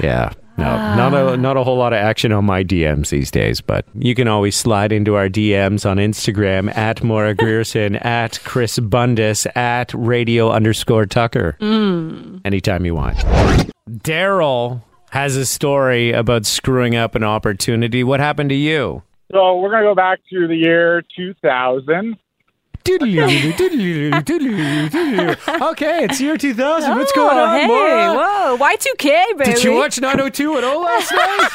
yeah. 0.00 0.32
No, 0.56 0.64
not 0.64 1.14
a 1.14 1.36
not 1.36 1.56
a 1.56 1.64
whole 1.64 1.76
lot 1.76 1.92
of 1.92 1.98
action 1.98 2.30
on 2.30 2.44
my 2.44 2.62
DMs 2.62 3.10
these 3.10 3.30
days, 3.30 3.60
but 3.60 3.86
you 3.94 4.14
can 4.14 4.28
always 4.28 4.54
slide 4.54 4.92
into 4.92 5.16
our 5.16 5.28
DMs 5.28 5.88
on 5.88 5.96
Instagram 5.96 6.74
at 6.76 7.02
Maura 7.02 7.34
Grierson, 7.36 7.96
at 7.96 8.38
Chris 8.44 8.78
Bundus, 8.78 9.46
at 9.56 9.92
radio 9.94 10.50
underscore 10.50 11.06
Tucker. 11.06 11.56
Mm. 11.60 12.40
Anytime 12.44 12.84
you 12.84 12.94
want. 12.94 13.16
Daryl 13.88 14.82
has 15.10 15.36
a 15.36 15.46
story 15.46 16.12
about 16.12 16.46
screwing 16.46 16.94
up 16.94 17.14
an 17.14 17.24
opportunity. 17.24 18.04
What 18.04 18.20
happened 18.20 18.50
to 18.50 18.56
you? 18.56 19.02
So 19.32 19.58
we're 19.58 19.70
gonna 19.70 19.84
go 19.84 19.94
back 19.94 20.20
to 20.30 20.46
the 20.46 20.56
year 20.56 21.02
2000. 21.16 22.16
Okay, 25.70 26.04
it's 26.04 26.20
year 26.20 26.36
2000. 26.36 26.96
What's 26.96 27.12
Oh, 27.12 27.16
going 27.16 27.38
on, 27.38 27.58
hey, 27.60 27.66
Maura? 27.66 28.14
whoa, 28.14 28.56
Y2K, 28.58 29.38
baby. 29.38 29.52
Did 29.52 29.64
you 29.64 29.72
watch 29.72 30.00
90210 30.00 30.82
last 30.82 31.12
night? 31.12 31.50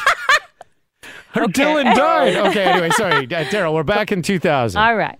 Her 1.33 1.45
Dylan 1.45 1.93
died. 1.95 2.35
Okay, 2.35 2.63
anyway, 2.63 2.89
sorry. 2.91 3.25
Uh, 3.25 3.43
Daryl, 3.45 3.73
we're 3.75 3.83
back 3.83 4.11
in 4.11 4.21
2000. 4.23 4.81
All 4.81 4.95
right. 4.95 5.19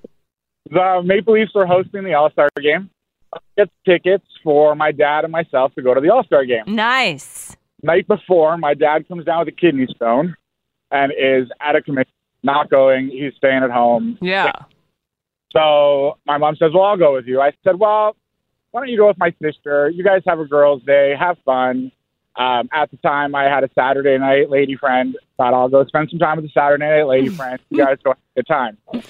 The 0.72 1.02
Maple 1.04 1.34
Leafs 1.34 1.52
were 1.54 1.65
hosting 1.67 2.04
the 2.04 2.13
All 2.15 2.32
Star 2.32 2.50
game. 2.62 2.89
I 3.34 3.38
Get 3.58 3.69
tickets 3.86 4.26
for 4.43 4.74
my 4.76 4.91
dad 4.91 5.24
and 5.24 5.32
myself 5.32 5.74
to 5.76 5.82
go 5.84 5.93
to 5.93 6.02
the 6.02 6.10
All 6.10 6.24
Star 6.24 6.45
game. 6.45 6.63
Nice. 6.67 7.56
Night 7.84 8.08
before, 8.08 8.58
my 8.58 8.74
dad 8.74 9.08
comes 9.08 9.26
down 9.26 9.39
with 9.45 9.50
a 9.50 9.52
kidney 9.52 9.88
stone 9.95 10.36
and 10.91 11.12
is 11.12 11.48
at 11.62 11.76
a 11.76 11.82
commission, 11.82 12.12
not 12.43 12.69
going. 12.72 13.10
He's 13.10 13.34
staying 13.38 13.63
at 13.63 13.69
home. 13.72 14.17
Yeah. 14.22 14.52
So 15.54 16.18
my 16.26 16.38
mom 16.38 16.56
says, 16.56 16.72
"Well, 16.74 16.84
I'll 16.84 16.98
go 16.98 17.14
with 17.14 17.26
you." 17.26 17.42
I 17.42 17.52
said, 17.64 17.80
"Well, 17.80 18.16
why 18.72 18.82
don't 18.82 18.90
you 18.90 18.98
go 18.98 19.08
with 19.08 19.18
my 19.18 19.34
sister? 19.42 19.90
You 19.90 20.04
guys 20.04 20.22
have 20.28 20.40
a 20.40 20.46
girls' 20.46 20.84
day, 20.84 21.16
have 21.20 21.38
fun." 21.46 21.92
Um, 22.36 22.70
at 22.72 22.90
the 22.92 22.98
time, 22.98 23.36
I 23.36 23.46
had 23.46 23.64
a 23.64 23.70
Saturday 23.74 24.18
night 24.18 24.50
lady 24.50 24.76
friend. 24.76 25.18
Thought 25.38 25.54
I'll 25.54 25.68
go 25.70 25.84
spend 25.86 26.10
some 26.10 26.20
time 26.20 26.38
with 26.38 26.46
the 26.46 26.52
Saturday 26.52 26.86
night 26.86 27.04
lady 27.04 27.30
friend. 27.36 27.60
You 27.70 27.84
guys 27.84 27.98
go 28.04 28.12
have 28.12 28.18
a 28.36 28.40
good 28.40 28.48
time. 28.48 28.78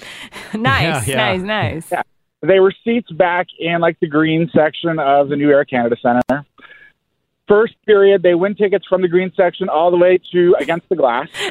Nice, 0.56 1.08
Yeah, 1.08 1.16
yeah. 1.16 1.36
nice, 1.38 1.42
nice. 1.42 1.92
Yeah. 1.92 2.02
They 2.42 2.60
were 2.60 2.74
seats 2.84 3.12
back 3.12 3.48
in 3.60 3.82
like 3.82 4.00
the 4.00 4.08
green 4.08 4.50
section 4.56 4.98
of 4.98 5.30
the 5.30 5.36
new 5.36 5.52
Air 5.52 5.64
Canada 5.64 5.96
Center. 6.02 6.44
First 7.50 7.74
period, 7.88 8.22
they 8.22 8.36
win 8.36 8.54
tickets 8.54 8.86
from 8.88 9.02
the 9.02 9.08
green 9.08 9.34
section 9.36 9.70
all 9.70 9.90
the 9.90 9.98
way 9.98 10.20
to 10.32 10.56
against 10.60 10.88
the 10.88 10.96
glass. 10.96 11.28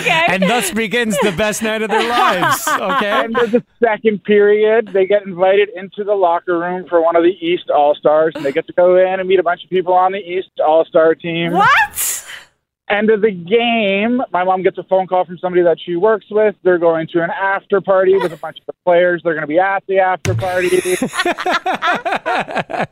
okay. 0.00 0.24
And 0.28 0.42
thus 0.42 0.72
begins 0.72 1.16
the 1.22 1.30
best 1.30 1.62
night 1.62 1.80
of 1.80 1.88
their 1.88 2.08
lives. 2.08 2.66
Okay. 2.66 3.10
And 3.10 3.32
there's 3.32 3.54
a 3.54 3.62
second 3.78 4.24
period. 4.24 4.88
They 4.88 5.06
get 5.06 5.24
invited 5.24 5.68
into 5.76 6.02
the 6.02 6.14
locker 6.14 6.58
room 6.58 6.88
for 6.88 7.00
one 7.00 7.14
of 7.14 7.22
the 7.22 7.36
East 7.40 7.70
All 7.70 7.94
Stars, 7.94 8.32
and 8.34 8.44
they 8.44 8.50
get 8.50 8.66
to 8.66 8.72
go 8.72 8.96
in 8.96 9.20
and 9.20 9.28
meet 9.28 9.38
a 9.38 9.44
bunch 9.44 9.62
of 9.62 9.70
people 9.70 9.94
on 9.94 10.10
the 10.10 10.18
East 10.18 10.50
All 10.66 10.84
Star 10.84 11.14
team. 11.14 11.52
What? 11.52 12.09
End 12.90 13.08
of 13.10 13.20
the 13.20 13.30
game, 13.30 14.20
my 14.32 14.42
mom 14.42 14.62
gets 14.64 14.76
a 14.76 14.82
phone 14.82 15.06
call 15.06 15.24
from 15.24 15.38
somebody 15.38 15.62
that 15.62 15.78
she 15.80 15.94
works 15.94 16.26
with. 16.28 16.56
They're 16.64 16.78
going 16.78 17.06
to 17.12 17.22
an 17.22 17.30
after 17.30 17.80
party 17.80 18.18
with 18.18 18.32
a 18.32 18.36
bunch 18.36 18.58
of 18.58 18.66
the 18.66 18.72
players. 18.84 19.22
They're 19.22 19.34
going 19.34 19.42
to 19.42 19.46
be 19.46 19.60
at 19.60 19.84
the 19.86 20.00
after 20.00 20.34
party. 20.34 20.70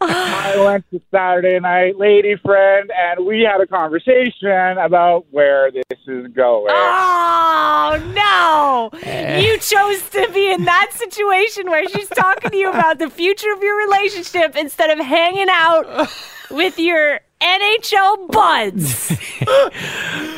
I 0.01 0.55
went 0.65 0.89
to 0.91 1.01
Saturday 1.11 1.59
night 1.59 1.99
lady 1.99 2.37
friend, 2.37 2.91
and 2.97 3.27
we 3.27 3.41
had 3.41 3.61
a 3.61 3.67
conversation 3.67 4.79
about 4.79 5.27
where 5.33 5.73
this 5.73 5.85
is 6.07 6.29
going. 6.29 6.67
Oh 6.71 8.01
no! 8.15 8.91
Eh. 9.03 9.41
You 9.41 9.59
chose 9.59 10.09
to 10.11 10.31
be 10.33 10.53
in 10.53 10.65
that 10.65 10.93
situation 10.93 11.67
where 11.67 11.89
she's 11.89 12.09
talking 12.09 12.51
to 12.51 12.57
you 12.57 12.71
about 12.71 13.01
the 13.01 13.11
future 13.11 13.53
of 13.53 13.63
your 13.63 13.77
relationship 13.77 14.55
instead 14.57 14.91
of 14.91 15.05
hanging 15.05 15.49
out 15.51 16.09
with 16.51 16.79
your 16.79 17.21
NHL 17.41 18.31
buds. 18.31 19.13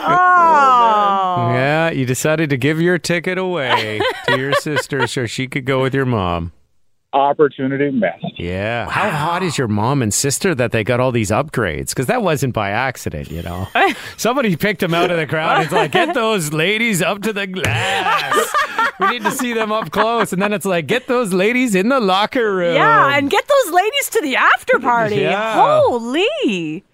oh. 0.03 1.51
Yeah, 1.55 1.91
you 1.91 2.05
decided 2.07 2.51
to 2.51 2.57
give 2.57 2.81
your 2.81 2.99
ticket 2.99 3.39
away 3.39 4.01
to 4.29 4.39
your 4.39 4.53
sister 4.61 5.07
so 5.07 5.27
she 5.27 5.47
could 5.47 5.65
go 5.65 5.81
with 5.83 5.95
your 5.95 6.07
mom. 6.07 6.53
Opportunity 7.13 7.91
missed. 7.91 8.39
Yeah. 8.39 8.89
How 8.89 9.11
hot 9.11 9.43
is 9.43 9.59
your 9.59 9.67
mom 9.67 10.01
and 10.01 10.15
sister 10.15 10.55
that 10.55 10.71
they 10.71 10.85
got 10.85 11.01
all 11.01 11.11
these 11.11 11.31
upgrades? 11.33 11.89
Because 11.89 12.07
that 12.07 12.23
wasn't 12.23 12.55
by 12.55 12.71
accident, 12.71 13.33
you 13.33 13.43
know. 13.43 13.67
Somebody 14.17 14.55
picked 14.55 14.79
them 14.81 14.95
out 14.95 15.11
of 15.11 15.17
the 15.17 15.27
crowd. 15.27 15.65
It's 15.65 15.73
like, 15.73 15.91
get 15.91 16.15
those 16.15 16.53
ladies 16.53 17.03
up 17.03 17.23
to 17.23 17.33
the 17.33 17.49
glass. 17.49 18.55
We 19.01 19.09
need 19.09 19.25
to 19.25 19.33
see 19.33 19.55
them 19.55 19.73
up 19.73 19.91
close. 19.91 20.33
And 20.33 20.41
then 20.41 20.53
it's 20.53 20.65
like, 20.67 20.87
get 20.87 21.09
those 21.09 21.33
ladies 21.33 21.75
in 21.75 21.89
the 21.89 21.99
locker 21.99 22.55
room. 22.55 22.77
Yeah, 22.77 23.17
and 23.17 23.29
get 23.29 23.49
those 23.49 23.73
ladies 23.75 24.11
to 24.11 24.21
the 24.21 24.37
after 24.37 24.79
party. 24.79 25.17
Yeah. 25.17 25.55
Holy. 25.55 26.85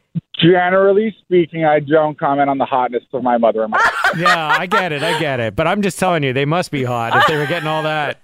Generally 0.40 1.16
speaking, 1.20 1.64
I 1.64 1.81
don't 1.81 2.18
comment 2.18 2.51
on 2.51 2.59
the 2.59 2.66
hotness 2.66 3.03
of 3.12 3.22
my 3.22 3.38
mother 3.38 3.62
and 3.62 3.70
my 3.70 3.90
yeah, 4.18 4.49
I 4.59 4.66
get 4.66 4.92
it. 4.92 5.03
I 5.03 5.18
get 5.18 5.40
it. 5.40 5.57
But 5.57 5.66
I'm 5.66 5.81
just 5.83 5.99
telling 5.99 6.22
you, 6.22 6.33
they 6.33 6.44
must 6.44 6.70
be 6.70 6.85
hot 6.85 7.16
if 7.16 7.27
they 7.27 7.37
were 7.38 7.46
getting 7.46 7.68
all 7.68 7.83
that. 7.85 8.22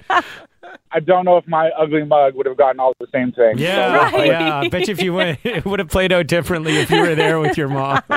I 0.94 1.01
don't 1.01 1.25
know 1.25 1.38
if 1.38 1.48
my 1.48 1.70
ugly 1.70 2.05
mug 2.05 2.35
would 2.35 2.44
have 2.44 2.57
gotten 2.59 2.79
all 2.81 2.92
the 3.01 3.07
same 3.12 3.33
thing. 3.33 3.57
Yeah, 3.57 4.11
So- 4.11 4.22
yeah. 4.25 4.59
I 4.61 4.68
bet 4.68 4.88
you 4.88 4.92
if 4.92 5.03
you 5.03 5.14
went, 5.14 5.38
it 5.44 5.64
would 5.64 5.79
have 5.79 5.88
played 5.88 6.12
out 6.12 6.27
differently 6.27 6.77
if 6.77 6.90
you 6.90 7.01
were 7.01 7.14
there 7.14 7.40
with 7.40 7.57
your 7.57 7.68
mom. 7.68 8.03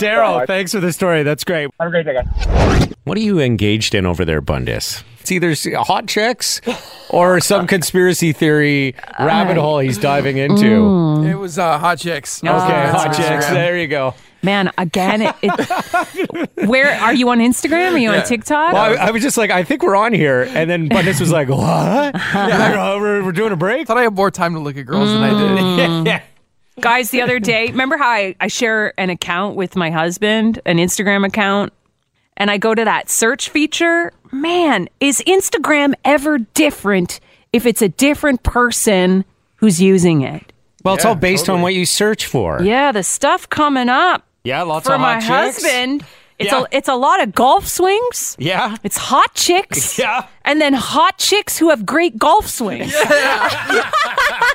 Daryl, 0.00 0.46
thanks 0.46 0.72
for 0.72 0.80
the 0.80 0.92
story. 0.92 1.22
That's 1.24 1.42
great. 1.44 1.70
Have 1.80 1.88
a 1.88 1.90
great 1.90 2.06
day, 2.06 2.14
guys. 2.14 2.92
What 3.04 3.16
are 3.18 3.22
you 3.22 3.40
engaged 3.40 3.94
in 3.94 4.06
over 4.06 4.24
there, 4.24 4.40
Bundus? 4.40 5.02
It's 5.30 5.62
either 5.62 5.82
hot 5.82 6.06
chicks 6.06 6.60
or 7.10 7.38
some 7.40 7.66
conspiracy 7.66 8.32
theory 8.32 8.94
rabbit 9.18 9.58
hole 9.58 9.78
he's 9.78 9.98
diving 9.98 10.38
into. 10.38 11.22
It 11.28 11.34
was 11.34 11.58
uh, 11.58 11.78
hot 11.78 11.98
chicks. 11.98 12.42
Okay, 12.42 12.48
hot 12.48 13.14
chicks. 13.14 13.46
There 13.46 13.78
you 13.78 13.88
go. 13.88 14.14
Man, 14.42 14.70
again, 14.78 15.20
it, 15.22 15.34
it, 15.42 16.50
where 16.68 16.92
are 16.92 17.12
you 17.12 17.28
on 17.28 17.40
Instagram? 17.40 17.92
Are 17.92 17.98
you 17.98 18.10
on 18.10 18.24
TikTok? 18.24 18.72
Well, 18.72 18.98
I, 18.98 19.08
I 19.08 19.10
was 19.10 19.20
just 19.22 19.36
like, 19.36 19.50
I 19.50 19.64
think 19.64 19.82
we're 19.82 19.96
on 19.96 20.12
here, 20.14 20.44
and 20.48 20.70
then 20.70 20.88
Bundus 20.88 21.18
was 21.20 21.32
like, 21.32 21.48
"What? 21.48 21.58
Like, 22.14 22.74
oh, 22.76 22.98
we're, 23.00 23.24
we're 23.24 23.32
doing 23.32 23.52
a 23.52 23.56
break?" 23.56 23.86
thought 23.88 23.98
I 23.98 24.02
had 24.04 24.14
more 24.14 24.30
time 24.30 24.54
to 24.54 24.60
look 24.60 24.76
at 24.78 24.86
girls 24.86 25.10
than 25.10 25.22
I 25.22 25.30
Mm. 25.30 25.76
did. 26.04 26.06
yeah. 26.06 26.22
Guys, 26.80 27.10
the 27.10 27.20
other 27.20 27.38
day, 27.40 27.66
remember 27.66 27.96
how 27.98 28.08
I, 28.08 28.34
I 28.40 28.46
share 28.46 28.94
an 28.98 29.10
account 29.10 29.56
with 29.56 29.74
my 29.76 29.90
husband, 29.90 30.60
an 30.64 30.78
Instagram 30.78 31.26
account, 31.26 31.72
and 32.36 32.48
I 32.48 32.58
go 32.58 32.72
to 32.76 32.84
that 32.84 33.10
search 33.10 33.48
feature? 33.50 34.12
Man, 34.32 34.88
is 35.00 35.22
Instagram 35.26 35.94
ever 36.04 36.38
different 36.38 37.20
if 37.52 37.66
it's 37.66 37.82
a 37.82 37.88
different 37.88 38.42
person 38.42 39.24
who's 39.56 39.80
using 39.80 40.22
it? 40.22 40.52
Well, 40.84 40.94
it's 40.94 41.04
all 41.04 41.14
based 41.14 41.48
on 41.48 41.62
what 41.62 41.74
you 41.74 41.84
search 41.86 42.26
for. 42.26 42.62
Yeah, 42.62 42.92
the 42.92 43.02
stuff 43.02 43.48
coming 43.48 43.88
up 43.88 44.24
Yeah, 44.44 44.62
lots 44.62 44.86
for 44.86 44.94
of 44.94 45.00
my 45.00 45.16
chicks. 45.16 45.26
husband. 45.62 46.04
It's 46.38 46.52
Yeah. 46.52 46.60
a 46.62 46.66
it's 46.70 46.88
a 46.88 46.94
lot 46.94 47.20
of 47.22 47.34
golf 47.34 47.66
swings. 47.66 48.36
Yeah. 48.38 48.76
It's 48.84 48.96
hot 48.96 49.34
chicks. 49.34 49.98
Yeah. 50.04 50.26
And 50.44 50.60
then 50.60 50.72
hot 50.74 51.18
chicks 51.18 51.58
who 51.58 51.68
have 51.70 51.84
great 51.84 52.16
golf 52.16 52.48
swings. 52.48 52.92
Yeah. 52.92 53.82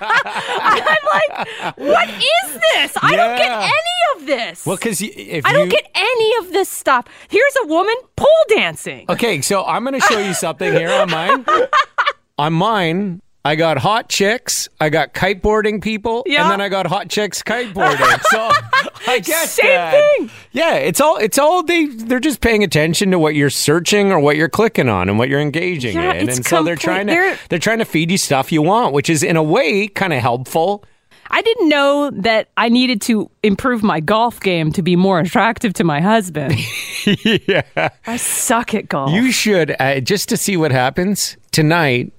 I'm 0.02 1.06
like, 1.14 1.78
what 1.78 2.10
is 2.10 2.54
this? 2.74 2.98
I 3.02 3.16
don't 3.16 3.38
get 3.38 3.52
any 3.52 4.00
of 4.16 4.26
this. 4.26 4.66
Well, 4.66 4.78
because 4.78 5.02
if 5.02 5.46
I 5.46 5.52
you 5.52 5.58
don't 5.58 5.70
get 5.70 5.90
any 5.94 6.32
of 6.40 6.52
this 6.54 6.70
stuff. 6.70 7.06
Here's 7.30 7.56
a 7.64 7.68
woman 7.68 7.96
pole 8.16 8.28
dancing. 8.50 9.06
Okay, 9.10 9.42
so 9.42 9.64
I'm 9.66 9.84
going 9.84 10.00
to 10.00 10.08
show 10.08 10.20
you 10.20 10.34
something 10.34 10.72
here 10.74 10.90
on 10.92 11.10
mine. 11.12 11.46
on 12.38 12.54
mine, 12.54 13.22
I 13.46 13.56
got 13.56 13.78
hot 13.78 14.08
chicks, 14.08 14.70
I 14.80 14.90
got 14.90 15.14
kiteboarding 15.14 15.82
people, 15.82 16.24
Yeah. 16.26 16.44
and 16.44 16.52
then 16.52 16.62
I 16.62 16.70
got 16.70 16.88
hot 16.88 17.10
chicks 17.10 17.44
kiteboarding. 17.44 18.22
so 18.30 18.40
I 19.08 19.20
get 19.20 19.50
Same 19.50 19.66
that. 19.68 19.92
thing. 20.18 20.30
Yeah, 20.54 20.76
it's 20.76 21.02
all 21.02 21.18
it's 21.18 21.38
all 21.38 21.62
they 21.62 21.88
they're 21.88 22.22
just 22.22 22.40
paying 22.40 22.64
attention 22.64 23.12
to 23.12 23.20
what 23.20 23.36
you're 23.36 23.50
searching 23.50 24.12
or 24.14 24.20
what 24.20 24.38
you're 24.38 24.48
clicking 24.50 24.88
on 24.88 25.10
and 25.10 25.18
what 25.20 25.28
you're 25.28 25.42
engaging 25.42 25.96
Yeah, 25.98 26.14
in. 26.14 26.30
And 26.30 26.46
so 26.46 26.64
they're 26.64 26.78
trying 26.78 27.08
to 27.08 27.14
they're- 27.14 27.38
they're 27.50 27.60
trying 27.60 27.80
to 27.80 27.86
feed 27.86 28.12
you 28.12 28.18
stuff 28.18 28.52
you 28.52 28.62
want, 28.62 28.94
which 28.94 29.10
is 29.10 29.24
in 29.24 29.36
a 29.36 29.44
way 29.44 29.88
kind 29.90 30.14
of 30.14 30.20
helpful. 30.22 30.86
I 31.30 31.42
didn't 31.42 31.68
know 31.68 32.12
that 32.12 32.50
I 32.58 32.70
needed 32.70 33.02
to 33.04 33.30
improve 33.42 33.82
my 33.84 34.00
golf 34.00 34.40
game 34.40 34.72
to 34.74 34.82
be 34.84 34.96
more 34.96 35.20
attractive 35.20 35.74
to 35.76 35.84
my 35.84 36.00
husband. 36.00 36.56
yeah. 37.06 37.90
I 38.06 38.18
suck 38.18 38.74
at 38.76 38.88
golf. 38.88 39.12
You 39.12 39.32
should 39.32 39.76
uh, 39.80 40.00
just 40.00 40.30
to 40.30 40.38
see 40.38 40.56
what 40.58 40.72
happens 40.72 41.36
tonight 41.52 42.14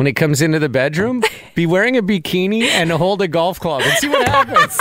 when 0.00 0.06
it 0.06 0.14
comes 0.16 0.40
into 0.40 0.58
the 0.58 0.70
bedroom. 0.70 1.22
be 1.54 1.66
wearing 1.66 1.94
a 1.98 2.02
bikini 2.02 2.62
and 2.62 2.90
hold 2.90 3.20
a 3.20 3.28
golf 3.28 3.60
club 3.60 3.82
and 3.82 3.92
see 3.98 4.08
what 4.08 4.26
happens. 4.26 4.78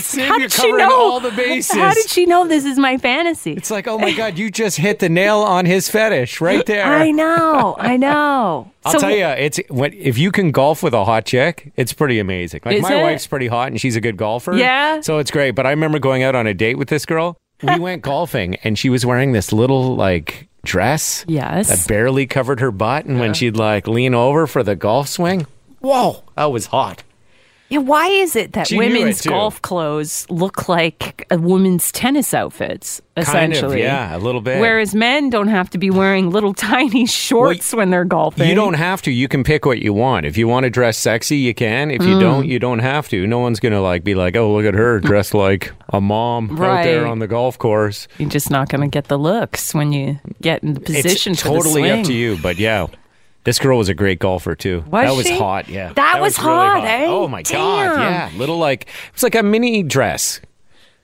Save 0.00 0.28
How 0.28 0.38
did 0.38 0.52
she 0.52 0.62
covering 0.62 0.86
know? 0.88 0.94
all 0.94 1.18
the 1.18 1.32
bases. 1.32 1.74
How 1.76 1.92
did 1.92 2.08
she 2.08 2.24
know 2.24 2.46
this 2.46 2.64
is 2.64 2.78
my 2.78 2.98
fantasy? 2.98 3.54
It's 3.54 3.70
like, 3.72 3.88
oh 3.88 3.98
my 3.98 4.12
god, 4.12 4.38
you 4.38 4.48
just 4.48 4.76
hit 4.76 5.00
the 5.00 5.08
nail 5.08 5.38
on 5.38 5.66
his 5.66 5.88
fetish 5.88 6.40
right 6.40 6.64
there. 6.66 6.84
I 6.84 7.10
know, 7.10 7.74
I 7.80 7.96
know. 8.06 8.70
I'll 8.84 8.92
So- 8.92 8.98
tell 9.00 9.10
you, 9.10 9.24
it's 9.26 9.58
when 9.70 9.92
if 9.94 10.16
you 10.18 10.30
can 10.30 10.52
golf 10.52 10.84
with 10.84 10.94
a 10.94 11.04
hot 11.04 11.24
chick, 11.26 11.72
it's 11.76 11.92
pretty 11.92 12.20
amazing. 12.20 12.60
Like 12.64 12.80
my 12.80 12.94
it? 12.94 13.02
wife's 13.02 13.26
pretty 13.26 13.48
hot 13.48 13.68
and 13.72 13.80
she's 13.80 13.96
a 13.96 14.00
good 14.00 14.16
golfer. 14.16 14.54
Yeah? 14.54 15.00
So 15.00 15.18
it's 15.18 15.32
great. 15.32 15.56
But 15.56 15.66
I 15.66 15.70
remember 15.70 15.98
going 15.98 16.22
out 16.22 16.36
on 16.36 16.46
a 16.46 16.54
date 16.54 16.76
with 16.78 16.88
this 16.90 17.04
girl. 17.04 17.36
We 17.60 17.76
went 17.80 18.02
golfing 18.02 18.54
and 18.62 18.78
she 18.78 18.88
was 18.88 19.04
wearing 19.04 19.32
this 19.32 19.52
little 19.52 19.96
like 19.96 20.47
dress. 20.64 21.24
Yes. 21.28 21.68
That 21.68 21.88
barely 21.88 22.26
covered 22.26 22.60
her 22.60 22.70
butt. 22.70 23.04
And 23.06 23.18
when 23.20 23.34
she'd 23.34 23.56
like 23.56 23.86
lean 23.88 24.14
over 24.14 24.46
for 24.46 24.62
the 24.62 24.76
golf 24.76 25.08
swing, 25.08 25.46
whoa, 25.80 26.22
that 26.36 26.46
was 26.52 26.66
hot. 26.66 27.02
Yeah, 27.70 27.80
why 27.80 28.06
is 28.08 28.34
it 28.34 28.54
that 28.54 28.68
She 28.68 28.76
knew 28.78 28.82
it, 28.84 28.92
women's 28.94 29.20
golf 29.20 29.60
clothes 29.60 30.26
look 30.30 30.70
like 30.70 31.26
a 31.30 31.36
woman's 31.36 31.92
tennis 31.92 32.32
outfits, 32.32 33.02
Kind 33.14 33.26
of, 33.26 33.28
essentially? 33.28 33.82
yeah, 33.82 34.16
a 34.16 34.18
little 34.18 34.40
bit. 34.40 34.58
Whereas 34.58 34.94
men 34.94 35.28
don't 35.28 35.48
have 35.48 35.68
to 35.70 35.78
be 35.78 35.90
wearing 35.90 36.30
little 36.30 36.54
tiny 36.70 37.04
shorts 37.04 37.74
when 37.74 37.90
they're 37.90 38.06
golfing. 38.06 38.48
You 38.48 38.54
don't 38.54 38.72
have 38.74 39.02
to. 39.02 39.10
You 39.10 39.28
can 39.28 39.44
pick 39.44 39.66
what 39.66 39.80
you 39.80 39.92
want. 39.92 40.24
If 40.24 40.38
you 40.38 40.48
want 40.48 40.64
to 40.64 40.70
dress 40.70 40.96
sexy, 40.96 41.36
you 41.36 41.52
can. 41.52 41.90
If 41.90 42.00
you 42.02 42.14
Mm. 42.16 42.20
don't, 42.20 42.46
you 42.46 42.58
don't 42.58 42.78
have 42.78 43.06
to. 43.10 43.26
No 43.26 43.38
one's 43.38 43.60
gonna 43.60 43.82
like 43.82 44.02
be 44.02 44.14
like, 44.14 44.34
"Oh, 44.34 44.54
look 44.54 44.64
at 44.64 44.72
her 44.74 44.98
dressed 44.98 45.34
like 45.48 45.72
a 45.90 46.00
mom 46.00 46.52
out 46.62 46.84
there 46.84 47.06
on 47.06 47.18
the 47.18 47.26
golf 47.28 47.58
course." 47.58 48.08
You're 48.16 48.30
just 48.30 48.50
not 48.50 48.70
going 48.70 48.80
to 48.80 48.88
get 48.88 49.08
the 49.08 49.18
looks 49.18 49.74
when 49.74 49.92
you 49.92 50.20
get 50.40 50.62
in 50.62 50.72
the 50.72 50.80
position 50.80 51.32
it's 51.34 51.42
totally 51.42 51.90
up 51.90 52.06
to 52.06 52.14
you. 52.14 52.38
But 52.42 52.56
yeah, 52.58 52.86
this 53.44 53.58
girl 53.58 53.78
was 53.78 53.88
a 53.88 53.94
great 53.94 54.18
golfer 54.18 54.54
too. 54.54 54.80
Was 54.90 55.04
that 55.04 55.16
was 55.16 55.26
she? 55.26 55.38
hot. 55.38 55.68
Yeah, 55.68 55.92
That 55.94 56.20
was 56.20 56.38
really 56.38 56.50
hot, 56.50 56.84
eh? 56.84 57.06
Oh 57.06 57.28
my 57.28 57.42
god, 57.42 57.98
yeah, 58.00 58.30
little 58.36 58.58
like 58.58 58.82
it 58.82 59.12
was 59.14 59.22
like 59.22 59.34
a 59.34 59.42
mini 59.42 59.82
dress, 59.82 60.40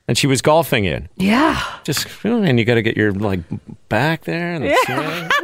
and 0.09 0.18
she 0.18 0.27
was 0.27 0.42
golfing 0.42 0.85
in. 0.85 1.09
Yeah. 1.16 1.61
Just 1.85 2.07
and 2.25 2.59
you 2.59 2.64
got 2.64 2.75
to 2.75 2.83
get 2.83 2.97
your 2.97 3.12
like 3.12 3.40
back 3.88 4.25
there 4.25 4.53
and 4.55 4.64
the 4.64 4.68
Yeah. 4.68 5.29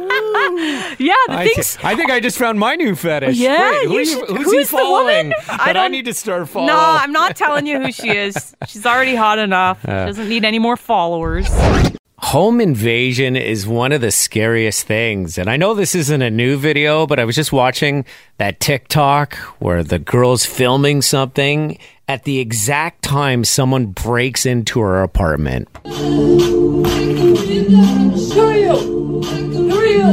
Yeah, 0.99 1.13
the 1.27 1.33
I, 1.33 1.47
things. 1.47 1.77
thi- 1.77 1.87
I 1.87 1.95
think 1.95 2.11
I 2.11 2.19
just 2.19 2.37
found 2.37 2.59
my 2.59 2.75
new 2.75 2.93
fetish. 2.95 3.37
Yeah, 3.37 3.71
Wait, 3.71 3.87
who 3.87 3.93
you 3.99 4.05
should- 4.05 4.27
who's, 4.29 4.45
who's 4.51 4.69
following? 4.69 5.29
woman? 5.29 5.33
I 5.49 5.71
I 5.75 5.87
need 5.87 6.05
to 6.05 6.13
start 6.13 6.47
following. 6.49 6.67
No, 6.67 6.77
I'm 6.79 7.11
not 7.11 7.35
telling 7.35 7.65
you 7.65 7.79
who 7.81 7.91
she 7.91 8.09
is. 8.09 8.55
She's 8.67 8.85
already 8.85 9.15
hot 9.15 9.39
enough. 9.39 9.81
She 9.81 9.87
Uh. 9.91 10.05
doesn't 10.05 10.29
need 10.29 10.45
any 10.45 10.59
more 10.59 10.77
followers. 10.77 11.47
Home 12.23 12.61
invasion 12.61 13.35
is 13.35 13.65
one 13.67 13.91
of 13.91 13.99
the 13.99 14.11
scariest 14.11 14.85
things. 14.85 15.37
And 15.39 15.49
I 15.49 15.57
know 15.57 15.73
this 15.73 15.95
isn't 15.95 16.21
a 16.21 16.29
new 16.29 16.55
video, 16.55 17.07
but 17.07 17.19
I 17.19 17.25
was 17.25 17.35
just 17.35 17.51
watching 17.51 18.05
that 18.37 18.59
TikTok 18.59 19.35
where 19.59 19.83
the 19.83 19.97
girl's 19.99 20.45
filming 20.45 21.01
something 21.01 21.79
at 22.07 22.23
the 22.23 22.39
exact 22.39 23.01
time 23.01 23.43
someone 23.43 23.87
breaks 23.87 24.45
into 24.45 24.79
her 24.81 25.01
apartment. 25.01 25.67
Who 25.83 26.85
are 26.85 27.01
you? 28.55 28.75
Who 29.23 29.75
are 29.75 29.87
you? 29.87 30.09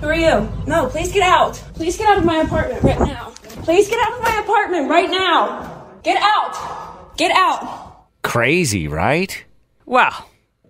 Who 0.00 0.08
are 0.08 0.14
you? 0.14 0.48
No, 0.66 0.88
please 0.88 1.12
get 1.12 1.22
out. 1.22 1.54
Please 1.74 1.98
get 1.98 2.08
out 2.08 2.18
of 2.18 2.24
my 2.24 2.38
apartment 2.38 2.82
right 2.82 2.98
now. 3.00 3.32
Please 3.64 3.88
get 3.88 3.98
out 4.00 4.14
of 4.14 4.22
my 4.22 4.40
apartment 4.40 4.88
right 4.88 5.10
now. 5.10 5.88
Get 6.02 6.16
out. 6.22 7.16
Get 7.16 7.32
out. 7.32 8.06
Crazy, 8.22 8.88
right? 8.88 9.44
Wow. 9.84 10.24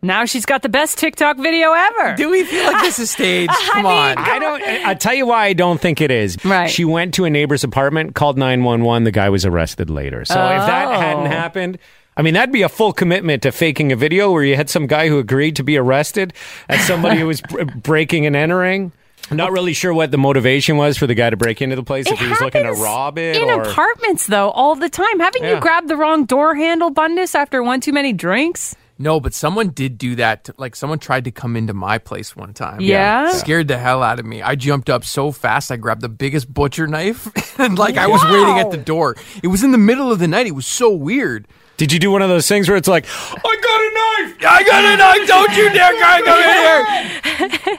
Now 0.06 0.24
she's 0.24 0.46
got 0.46 0.62
the 0.62 0.68
best 0.68 0.98
TikTok 0.98 1.36
video 1.36 1.72
ever. 1.72 2.14
Do 2.16 2.30
we 2.30 2.44
feel 2.44 2.64
like 2.72 2.82
this 2.82 2.98
is 2.98 3.10
staged? 3.10 3.52
Come 3.72 3.86
on. 3.86 4.16
I 4.18 4.38
don't. 4.38 4.62
I- 4.62 4.82
I'll 4.90 4.96
tell 4.96 5.14
you 5.14 5.26
why 5.26 5.46
I 5.46 5.52
don't 5.52 5.80
think 5.80 6.00
it 6.00 6.10
is. 6.10 6.36
Right. 6.44 6.70
She 6.70 6.84
went 6.84 7.14
to 7.14 7.24
a 7.24 7.30
neighbor's 7.30 7.64
apartment, 7.64 8.14
called 8.14 8.38
nine 8.38 8.62
one 8.64 8.82
one. 8.84 9.04
The 9.04 9.10
guy 9.10 9.28
was 9.30 9.44
arrested 9.44 9.90
later. 9.90 10.24
So 10.24 10.34
if 10.34 10.66
that 10.66 10.88
Oh. 10.88 11.00
hadn't 11.00 11.26
happened. 11.26 11.78
I 12.18 12.22
mean, 12.22 12.32
that'd 12.32 12.50
be 12.52 12.62
a 12.62 12.68
full 12.70 12.94
commitment 12.94 13.42
to 13.42 13.52
faking 13.52 13.92
a 13.92 13.96
video 13.96 14.32
where 14.32 14.42
you 14.42 14.56
had 14.56 14.70
some 14.70 14.86
guy 14.86 15.08
who 15.08 15.18
agreed 15.18 15.56
to 15.56 15.62
be 15.62 15.76
arrested 15.76 16.32
as 16.66 16.80
somebody 16.86 17.18
who 17.20 17.26
was 17.26 17.42
br- 17.42 17.64
breaking 17.76 18.24
and 18.24 18.34
entering. 18.34 18.90
I'm 19.30 19.36
not 19.36 19.52
really 19.52 19.74
sure 19.74 19.92
what 19.92 20.12
the 20.12 20.16
motivation 20.18 20.78
was 20.78 20.96
for 20.96 21.06
the 21.06 21.14
guy 21.14 21.28
to 21.28 21.36
break 21.36 21.60
into 21.60 21.76
the 21.76 21.82
place. 21.82 22.06
if 22.10 22.18
he 22.18 22.26
was 22.26 22.40
looking 22.40 22.62
to 22.62 22.72
rob 22.72 23.18
it 23.18 23.36
In 23.36 23.50
or 23.50 23.60
apartments, 23.62 24.28
though, 24.28 24.50
all 24.50 24.76
the 24.76 24.88
time. 24.88 25.18
Haven't 25.20 25.42
Yeah. 25.42 25.56
you 25.56 25.60
grabbed 25.60 25.88
the 25.88 25.96
wrong 25.96 26.24
door 26.24 26.54
handle, 26.54 26.88
Bundus, 26.90 27.34
after 27.34 27.62
one 27.62 27.80
too 27.82 27.92
many 27.92 28.12
drinks? 28.14 28.74
No, 28.98 29.20
but 29.20 29.34
someone 29.34 29.68
did 29.70 29.98
do 29.98 30.14
that. 30.16 30.44
to- 30.44 30.54
like 30.56 30.74
someone 30.74 30.98
tried 30.98 31.24
to 31.24 31.30
come 31.30 31.56
into 31.56 31.74
my 31.74 31.98
place 31.98 32.34
one 32.34 32.54
time. 32.54 32.80
Yeah? 32.80 33.30
Scared 33.30 33.68
the 33.68 33.76
hell 33.78 34.02
out 34.02 34.18
of 34.18 34.24
me. 34.26 34.40
I 34.42 34.54
jumped 34.54 34.88
up 34.88 35.04
so 35.04 35.32
fast 35.32 35.70
I 35.70 35.76
grabbed 35.76 36.00
the 36.00 36.08
biggest 36.08 36.52
butcher 36.52 36.86
knife 36.86 37.58
and 37.60 37.78
like 37.78 37.96
I 37.96 38.06
was 38.06 38.22
waiting 38.24 38.58
at 38.58 38.70
the 38.70 38.76
door. 38.78 39.16
It 39.42 39.48
was 39.48 39.62
in 39.62 39.72
the 39.72 39.78
middle 39.78 40.10
of 40.10 40.18
the 40.18 40.28
night. 40.28 40.46
It 40.46 40.54
was 40.54 40.66
so 40.66 40.90
weird. 40.90 41.46
Did 41.76 41.92
you 41.92 41.98
do 41.98 42.10
one 42.10 42.22
of 42.22 42.30
those 42.30 42.48
things 42.48 42.68
where 42.68 42.78
it's 42.78 42.88
like, 42.88 43.04
I 43.06 43.34
got 43.36 44.30
a 44.30 44.30
knife! 44.32 44.46
I 44.50 44.64
got 44.64 44.84
a 44.84 44.96
knife! 44.96 45.28
Don't 45.28 45.56
you 45.56 45.68
dare 45.74 45.92
guy 46.00 46.22
come 46.22 46.38
in 46.38 46.54
here! 46.56 47.12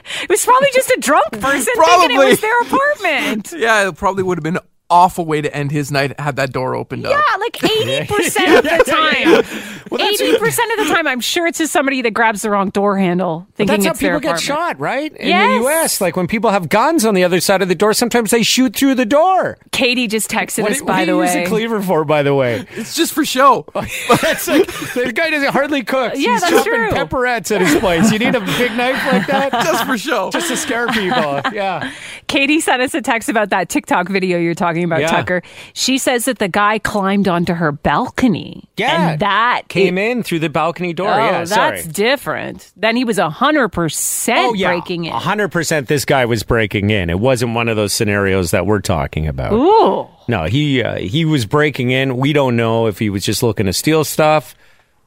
It 0.22 0.30
was 0.30 0.44
probably 0.44 0.68
just 0.74 0.88
a 0.90 0.98
drunk 1.00 1.32
person 1.32 1.60
thinking 1.60 1.74
Probably. 1.76 2.14
it 2.14 2.28
was 2.28 2.40
their 2.40 2.60
apartment. 2.60 3.52
Yeah, 3.58 3.88
it 3.88 3.96
probably 3.96 4.22
would 4.22 4.38
have 4.38 4.44
been 4.44 4.56
an 4.58 4.62
awful 4.90 5.26
way 5.26 5.40
to 5.40 5.54
end 5.54 5.70
his 5.70 5.92
night 5.92 6.18
had 6.18 6.36
that 6.36 6.52
door 6.52 6.74
opened 6.74 7.06
up. 7.06 7.12
Yeah, 7.12 7.36
like 7.38 7.52
80% 8.08 8.58
of 8.58 8.64
the 8.64 8.84
time. 8.86 9.44
80% 9.90 10.80
of 10.80 10.86
the 10.86 10.92
time, 10.94 11.06
I'm 11.06 11.20
sure 11.20 11.46
it's 11.46 11.58
just 11.58 11.72
somebody 11.72 12.02
that 12.02 12.12
grabs 12.12 12.42
the 12.42 12.50
wrong 12.50 12.70
door 12.70 12.98
handle 12.98 13.46
But 13.56 13.56
thinking 13.56 13.76
that's 13.76 13.84
how 13.86 13.90
it's 13.92 14.00
their 14.00 14.10
people 14.10 14.20
get 14.20 14.28
apartment. 14.42 14.76
shot, 14.76 14.80
right? 14.80 15.14
In 15.16 15.28
Yes. 15.28 15.48
the 15.48 15.62
U.S., 15.64 16.00
like 16.00 16.16
when 16.16 16.26
people 16.26 16.50
have 16.50 16.68
guns 16.68 17.04
on 17.04 17.14
the 17.14 17.24
other 17.24 17.40
side 17.40 17.62
of 17.62 17.68
the 17.68 17.74
door, 17.74 17.92
sometimes 17.94 18.30
they 18.30 18.42
shoot 18.42 18.74
through 18.76 18.94
the 18.94 19.06
door. 19.06 19.58
Katie 19.72 20.06
just 20.06 20.30
texted 20.30 20.62
What, 20.62 20.72
us, 20.72 20.80
what 20.80 20.86
by 20.88 21.00
do 21.00 21.06
the 21.06 21.12
you 21.12 21.18
way. 21.18 21.26
use 21.26 21.34
a 21.34 21.46
cleaver 21.46 21.82
for, 21.82 22.04
by 22.04 22.22
the 22.22 22.34
way? 22.34 22.66
It's 22.78 22.94
just 22.94 23.12
for 23.12 23.24
show. 23.24 23.66
that's 23.74 24.46
like 24.48 24.66
the 24.94 25.12
guy 25.14 25.30
doesn't 25.30 25.52
hardly 25.52 25.82
cook. 25.82 26.12
Yeah, 26.14 26.32
He's 26.32 26.40
that's 26.42 26.52
chopping 26.52 26.72
true. 26.72 26.90
pepperettes 26.90 27.54
at 27.54 27.60
his 27.60 27.74
place. 27.80 28.10
You 28.12 28.18
need 28.18 28.34
a 28.34 28.40
big 28.40 28.72
knife 28.76 29.04
like 29.12 29.26
that, 29.26 29.50
just 29.52 29.84
for 29.86 29.98
show, 29.98 30.30
just 30.30 30.48
to 30.48 30.56
scare 30.56 30.86
people. 30.88 31.40
Yeah. 31.52 31.92
Katie 32.28 32.60
sent 32.60 32.82
us 32.82 32.94
a 32.94 33.00
text 33.02 33.28
about 33.28 33.50
that 33.50 33.68
TikTok 33.68 34.08
video 34.08 34.38
you're 34.38 34.54
talking 34.54 34.77
about, 34.84 35.00
Yeah. 35.00 35.08
Tucker. 35.08 35.42
She 35.72 35.98
says 35.98 36.24
that 36.26 36.38
the 36.38 36.48
guy 36.48 36.78
climbed 36.78 37.28
onto 37.28 37.54
her 37.54 37.72
balcony. 37.72 38.68
Yeah. 38.76 39.10
And 39.12 39.20
that 39.20 39.62
Came 39.68 39.98
in 39.98 40.22
through 40.22 40.38
the 40.40 40.48
balcony 40.48 40.92
door. 40.92 41.08
Oh, 41.12 41.16
yeah, 41.16 41.44
that's 41.44 41.50
sorry. 41.50 41.82
different. 41.92 42.72
Then 42.76 42.96
he 42.96 43.04
was 43.04 43.18
100% 43.18 44.36
Oh, 44.38 44.54
yeah. 44.54 44.68
breaking 44.68 45.04
in. 45.06 45.12
100% 45.12 45.86
this 45.86 46.04
guy 46.04 46.24
was 46.24 46.42
breaking 46.42 46.90
in. 46.90 47.10
It 47.10 47.18
wasn't 47.20 47.54
one 47.54 47.68
of 47.68 47.76
those 47.76 47.92
scenarios 47.92 48.50
that 48.52 48.66
we're 48.66 48.80
talking 48.80 49.26
about. 49.26 49.52
Ooh. 49.52 50.06
No, 50.28 50.44
he 50.44 50.82
uh, 50.82 50.96
he 50.98 51.24
was 51.24 51.46
breaking 51.46 51.90
in. 51.90 52.16
We 52.18 52.32
don't 52.32 52.54
know 52.56 52.86
if 52.86 52.98
he 52.98 53.08
was 53.10 53.24
just 53.24 53.42
looking 53.42 53.66
to 53.66 53.72
steal 53.72 54.04
stuff 54.04 54.54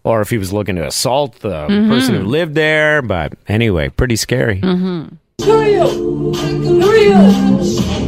or 0.03 0.21
if 0.21 0.31
he 0.31 0.37
was 0.39 0.51
looking 0.51 0.75
to 0.77 0.85
assault 0.87 1.35
the 1.41 1.67
Mhm. 1.67 1.89
person 1.89 2.15
who 2.15 2.23
lived 2.23 2.55
there. 2.55 3.01
But 3.03 3.33
anyway, 3.47 3.89
pretty 3.89 4.15
scary. 4.15 4.59
Mm-hmm. 4.61 5.15
Who 5.45 5.51
are 5.51 5.67
you? 5.69 6.33
Who 6.33 6.89
are 6.89 6.97
you? 6.97 8.00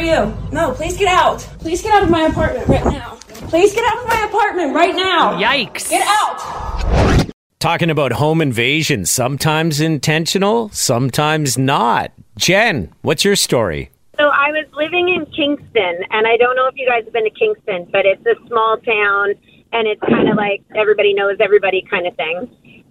Who 0.00 0.08
are 0.08 0.24
you? 0.24 0.36
No, 0.50 0.72
please 0.72 0.96
get 0.96 1.08
out. 1.08 1.40
Please 1.58 1.82
get 1.82 1.92
out 1.92 2.02
of 2.02 2.10
my 2.10 2.22
apartment 2.22 2.66
right 2.68 2.84
now. 2.86 3.16
Please 3.50 3.74
get 3.74 3.84
out 3.84 3.98
of 3.98 4.08
my 4.08 4.26
apartment 4.26 4.74
right 4.74 4.94
now. 4.94 5.38
Yikes. 5.38 5.90
Get 5.90 6.02
out. 6.06 7.30
Talking 7.58 7.90
about 7.90 8.12
home 8.12 8.40
invasion, 8.40 9.04
sometimes 9.04 9.78
intentional, 9.78 10.70
sometimes 10.70 11.58
not. 11.58 12.12
Jen, 12.38 12.90
what's 13.02 13.26
your 13.26 13.36
story? 13.36 13.90
So 14.16 14.28
I 14.28 14.48
was 14.52 14.66
living 14.72 15.10
in 15.10 15.26
Kingston, 15.26 16.04
and 16.10 16.26
I 16.26 16.38
don't 16.38 16.56
know 16.56 16.66
if 16.66 16.76
you 16.76 16.88
guys 16.88 17.04
have 17.04 17.12
been 17.12 17.24
to 17.24 17.30
Kingston, 17.30 17.86
but 17.92 18.06
it's 18.06 18.24
a 18.24 18.36
small 18.46 18.78
town, 18.78 19.34
and 19.74 19.86
it's 19.86 20.00
kind 20.00 20.30
of 20.30 20.36
like 20.36 20.62
everybody 20.74 21.12
knows 21.12 21.36
everybody 21.40 21.86
kind 21.90 22.06
of 22.06 22.16
thing. 22.16 22.38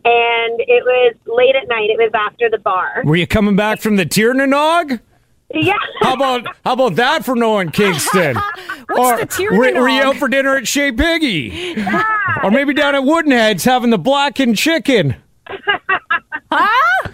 And 0.05 0.59
it 0.59 0.83
was 0.85 1.15
late 1.25 1.55
at 1.55 1.67
night. 1.67 1.89
It 1.89 1.97
was 1.97 2.11
after 2.13 2.51
the 2.51 2.59
bar. 2.59 3.01
Were 3.03 3.15
you 3.15 3.25
coming 3.25 3.55
back 3.55 3.81
from 3.81 3.95
the 3.95 4.05
Tir 4.05 4.35
Nan 4.35 4.53
Og? 4.53 4.99
Yeah. 5.53 5.73
How 6.01 6.13
about 6.13 6.45
how 6.63 6.73
about 6.73 6.95
that 6.97 7.25
for 7.25 7.35
knowing 7.35 7.71
Kingston? 7.71 8.35
What's 8.89 9.37
the 9.37 9.47
were, 9.47 9.81
were 9.81 9.89
you 9.89 10.01
out 10.01 10.15
for 10.17 10.27
dinner 10.27 10.55
at 10.55 10.67
Chez 10.67 10.91
Piggy? 10.91 11.75
Or 12.43 12.51
maybe 12.51 12.73
down 12.73 12.93
at 12.95 13.01
Woodenheads 13.01 13.65
having 13.65 13.89
the 13.89 13.97
blackened 13.97 14.57
chicken? 14.57 15.15
Huh? 16.51 17.09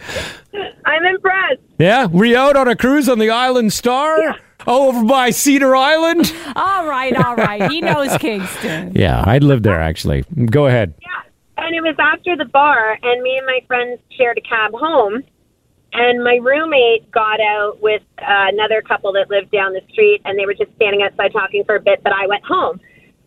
I'm 0.85 1.05
impressed. 1.05 1.59
Yeah, 1.77 2.05
were 2.05 2.23
you 2.23 2.37
out 2.37 2.55
on 2.55 2.69
a 2.69 2.75
cruise 2.77 3.09
on 3.09 3.19
the 3.19 3.29
Island 3.31 3.73
Star? 3.73 4.17
Oh, 4.65 4.87
over 4.87 5.03
by 5.03 5.31
Cedar 5.31 5.75
Island? 5.75 6.33
All 6.55 6.87
right, 6.87 7.13
all 7.15 7.35
right. 7.35 7.69
He 7.69 7.81
knows 7.81 8.17
Kingston. 8.17 8.93
Yeah, 8.95 9.21
I'd 9.27 9.43
live 9.43 9.63
there 9.63 9.81
actually. 9.81 10.23
Go 10.45 10.67
ahead. 10.67 10.93
Yeah, 11.01 11.65
And 11.65 11.75
it 11.75 11.81
was 11.81 11.95
after 11.99 12.37
the 12.37 12.45
bar, 12.45 12.97
and 13.03 13.21
me 13.21 13.37
and 13.37 13.45
my 13.45 13.59
friends 13.67 13.99
shared 14.17 14.37
a 14.37 14.41
cab 14.41 14.71
home. 14.73 15.21
And 15.97 16.25
my 16.25 16.35
roommate 16.43 17.09
got 17.11 17.39
out 17.39 17.81
with 17.81 18.03
uh, 18.19 18.51
another 18.51 18.81
couple 18.81 19.13
that 19.13 19.29
lived 19.29 19.49
down 19.49 19.71
the 19.71 19.81
street, 19.89 20.21
and 20.25 20.37
they 20.37 20.45
were 20.45 20.53
just 20.53 20.75
standing 20.75 21.01
outside 21.01 21.31
talking 21.31 21.63
for 21.63 21.77
a 21.77 21.79
bit. 21.79 22.03
But 22.03 22.11
I 22.11 22.27
went 22.27 22.43
home, 22.43 22.81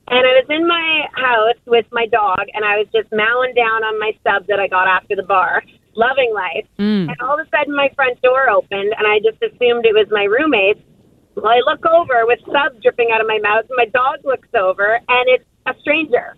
and 0.08 0.20
I 0.20 0.36
was 0.36 0.44
in 0.50 0.68
my 0.68 1.08
house 1.16 1.56
with 1.64 1.86
my 1.92 2.04
dog, 2.06 2.44
and 2.52 2.66
I 2.66 2.76
was 2.76 2.86
just 2.92 3.08
mowing 3.10 3.54
down 3.54 3.84
on 3.84 3.98
my 3.98 4.12
sub 4.22 4.46
that 4.48 4.60
I 4.60 4.68
got 4.68 4.86
after 4.86 5.16
the 5.16 5.22
bar, 5.22 5.62
loving 5.96 6.30
life. 6.34 6.66
Mm. 6.78 7.08
And 7.08 7.16
all 7.22 7.40
of 7.40 7.46
a 7.46 7.48
sudden, 7.48 7.74
my 7.74 7.88
front 7.96 8.20
door 8.20 8.50
opened, 8.50 8.92
and 8.92 9.06
I 9.08 9.18
just 9.24 9.40
assumed 9.40 9.86
it 9.86 9.96
was 9.96 10.06
my 10.10 10.24
roommate. 10.24 10.76
Well, 11.36 11.48
I 11.48 11.60
look 11.64 11.86
over 11.86 12.26
with 12.26 12.40
sub 12.52 12.82
dripping 12.82 13.08
out 13.14 13.22
of 13.22 13.26
my 13.26 13.38
mouth, 13.38 13.64
and 13.64 13.80
my 13.80 13.86
dog 13.86 14.20
looks 14.24 14.48
over, 14.52 15.00
and 15.08 15.24
it's 15.28 15.44
a 15.64 15.72
stranger. 15.80 16.36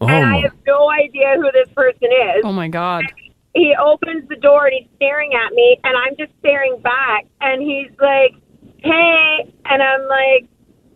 Oh, 0.00 0.06
and 0.06 0.24
I 0.24 0.40
have 0.42 0.54
no 0.66 0.88
idea 0.88 1.34
who 1.34 1.50
this 1.50 1.68
person 1.74 2.10
is. 2.36 2.44
Oh 2.44 2.52
my 2.52 2.68
god. 2.68 3.04
He 3.54 3.74
opens 3.80 4.28
the 4.28 4.36
door 4.36 4.66
and 4.66 4.74
he's 4.74 4.88
staring 4.96 5.32
at 5.34 5.52
me, 5.52 5.78
and 5.84 5.96
I'm 5.96 6.16
just 6.16 6.32
staring 6.40 6.78
back, 6.80 7.26
and 7.40 7.62
he's 7.62 7.90
like, 8.00 8.34
"Hey," 8.78 9.52
and 9.66 9.82
I'm 9.82 10.08
like, 10.08 10.46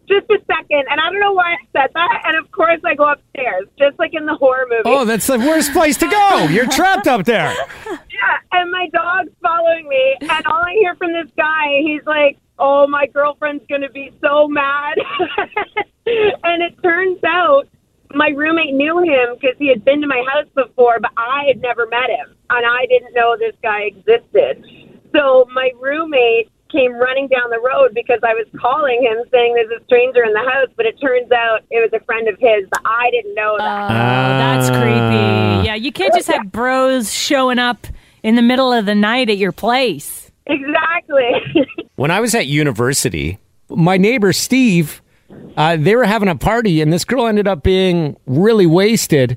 "Just 0.08 0.28
a 0.30 0.38
second. 0.46 0.84
and 0.90 1.00
I 1.00 1.10
don't 1.10 1.20
know 1.20 1.32
why 1.32 1.52
I 1.52 1.56
said 1.72 1.90
that, 1.94 2.22
and 2.26 2.36
of 2.36 2.50
course 2.50 2.80
I 2.84 2.94
go 2.94 3.10
upstairs, 3.10 3.66
just 3.78 3.98
like 3.98 4.12
in 4.14 4.26
the 4.26 4.34
horror 4.34 4.66
movie. 4.68 4.82
Oh, 4.86 5.04
that's 5.04 5.26
the 5.26 5.38
worst 5.38 5.72
place 5.72 5.96
to 5.98 6.08
go. 6.08 6.46
You're 6.50 6.66
trapped 6.68 7.06
up 7.06 7.24
there. 7.26 7.54
Yeah, 7.86 8.38
and 8.52 8.70
my 8.72 8.88
dog's 8.92 9.30
following 9.40 9.88
me, 9.88 10.16
and 10.22 10.46
all 10.46 10.64
I 10.64 10.72
hear 10.80 10.96
from 10.96 11.12
this 11.12 11.30
guy, 11.36 11.80
he's 11.82 12.04
like, 12.06 12.38
"Oh, 12.58 12.86
my 12.88 13.06
girlfriend's 13.06 13.64
gonna 13.68 13.90
be 13.90 14.12
so 14.20 14.48
mad," 14.48 14.98
and 16.06 16.62
it 16.62 16.74
turns 16.82 17.18
out 17.24 17.68
my 18.14 18.28
roommate 18.30 18.74
knew 18.74 18.98
him 19.00 19.36
because 19.40 19.56
he 19.58 19.68
had 19.68 19.84
been 19.84 20.00
to 20.00 20.06
my 20.06 20.24
house 20.32 20.48
before, 20.54 20.98
but 21.00 21.12
I 21.16 21.44
had 21.46 21.60
never 21.60 21.86
met 21.86 22.08
him, 22.10 22.34
and 22.50 22.66
I 22.66 22.86
didn't 22.86 23.14
know 23.14 23.36
this 23.38 23.54
guy 23.62 23.82
existed. 23.82 24.64
So 25.14 25.46
my 25.54 25.70
roommate 25.80 26.50
came 26.70 26.92
running 26.92 27.28
down 27.28 27.48
the 27.50 27.60
road 27.60 27.92
because 27.94 28.20
I 28.22 28.34
was 28.34 28.46
calling 28.60 29.00
him 29.02 29.16
saying 29.32 29.54
there's 29.54 29.80
a 29.80 29.84
stranger 29.86 30.22
in 30.22 30.32
the 30.34 30.40
house, 30.50 30.68
but 30.76 30.84
it 30.84 31.00
turns 31.00 31.30
out 31.32 31.60
it 31.70 31.80
was 31.80 31.98
a 31.98 32.04
friend 32.04 32.28
of 32.28 32.38
his, 32.38 32.68
but 32.70 32.82
I 32.84 33.10
didn't 33.10 33.34
know 33.34 33.56
that. 33.58 33.84
Oh, 33.84 33.88
that's 33.88 34.68
Ah. 34.70 34.80
creepy. 34.82 35.66
Yeah, 35.66 35.74
you 35.76 35.90
can't 35.92 36.12
just 36.14 36.28
have 36.28 36.52
bros 36.52 37.12
showing 37.12 37.58
up 37.58 37.86
in 38.22 38.34
the 38.34 38.42
middle 38.42 38.70
of 38.72 38.84
the 38.84 38.94
night 38.94 39.30
at 39.30 39.38
your 39.38 39.52
place. 39.52 40.30
Exactly. 40.46 41.32
When 41.96 42.12
I 42.12 42.20
was 42.20 42.32
at 42.36 42.46
university, 42.46 43.38
my 43.68 43.96
neighbor 43.96 44.32
Steve, 44.32 45.02
uh, 45.56 45.76
they 45.76 45.96
were 45.96 46.04
having 46.04 46.28
a 46.28 46.36
party, 46.36 46.80
and 46.80 46.92
this 46.92 47.04
girl 47.04 47.26
ended 47.26 47.48
up 47.48 47.64
being 47.64 48.16
really 48.26 48.66
wasted. 48.66 49.36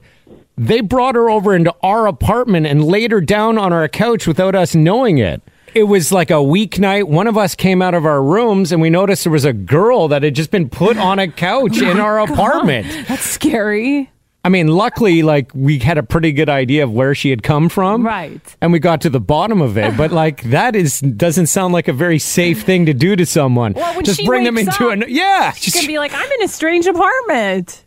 They 0.62 0.82
brought 0.82 1.16
her 1.16 1.28
over 1.28 1.56
into 1.56 1.74
our 1.82 2.06
apartment 2.06 2.68
and 2.68 2.84
laid 2.84 3.10
her 3.10 3.20
down 3.20 3.58
on 3.58 3.74
our 3.74 3.88
couch 3.88 4.28
without 4.28 4.54
us 4.54 4.76
knowing 4.76 5.18
it. 5.18 5.42
It 5.74 5.86
was 5.86 6.12
like 6.12 6.30
a 6.30 6.36
weeknight. 6.36 7.06
One 7.06 7.26
of 7.26 7.36
us 7.36 7.56
came 7.56 7.82
out 7.82 7.96
of 7.96 8.06
our 8.06 8.22
rooms 8.22 8.72
and 8.72 8.80
we 8.80 8.92
noticed 8.92 9.24
there 9.24 9.34
was 9.34 9.44
a 9.44 9.54
girl 9.54 10.08
that 10.10 10.22
had 10.22 10.36
just 10.36 10.52
been 10.52 10.70
put 10.70 10.98
on 10.98 11.18
a 11.18 11.28
couch 11.28 11.82
in 11.82 12.00
our 12.00 12.20
oh 12.22 12.26
apartment. 12.26 13.08
That's 13.08 13.24
scary. 13.24 14.12
I 14.44 14.50
mean, 14.50 14.68
luckily, 14.68 15.24
like 15.24 15.52
we 15.56 15.80
had 15.80 15.98
a 15.98 16.04
pretty 16.04 16.32
good 16.32 16.50
idea 16.50 16.84
of 16.84 16.92
where 16.92 17.16
she 17.16 17.32
had 17.32 17.42
come 17.42 17.68
from, 17.68 18.06
Right. 18.06 18.40
And 18.62 18.72
we 18.72 18.78
got 18.78 19.02
to 19.02 19.10
the 19.10 19.20
bottom 19.20 19.62
of 19.62 19.80
it. 19.80 19.98
But 19.98 20.12
like 20.12 20.44
that 20.52 20.76
is 20.76 21.00
doesn't 21.00 21.48
sound 21.48 21.74
like 21.74 21.88
a 21.88 21.94
very 21.94 22.20
safe 22.20 22.62
thing 22.62 22.86
to 22.86 22.94
do 22.94 23.16
to 23.16 23.26
someone. 23.26 23.74
Well, 23.74 24.00
just 24.04 24.24
bring 24.26 24.44
them 24.44 24.60
into 24.60 24.90
up, 24.90 24.94
an 24.94 25.06
yeah. 25.08 25.54
She's 25.54 25.74
gonna 25.74 25.88
be 25.88 25.98
like, 25.98 26.14
I'm 26.14 26.32
in 26.34 26.44
a 26.44 26.48
strange 26.48 26.86
apartment. 26.86 27.84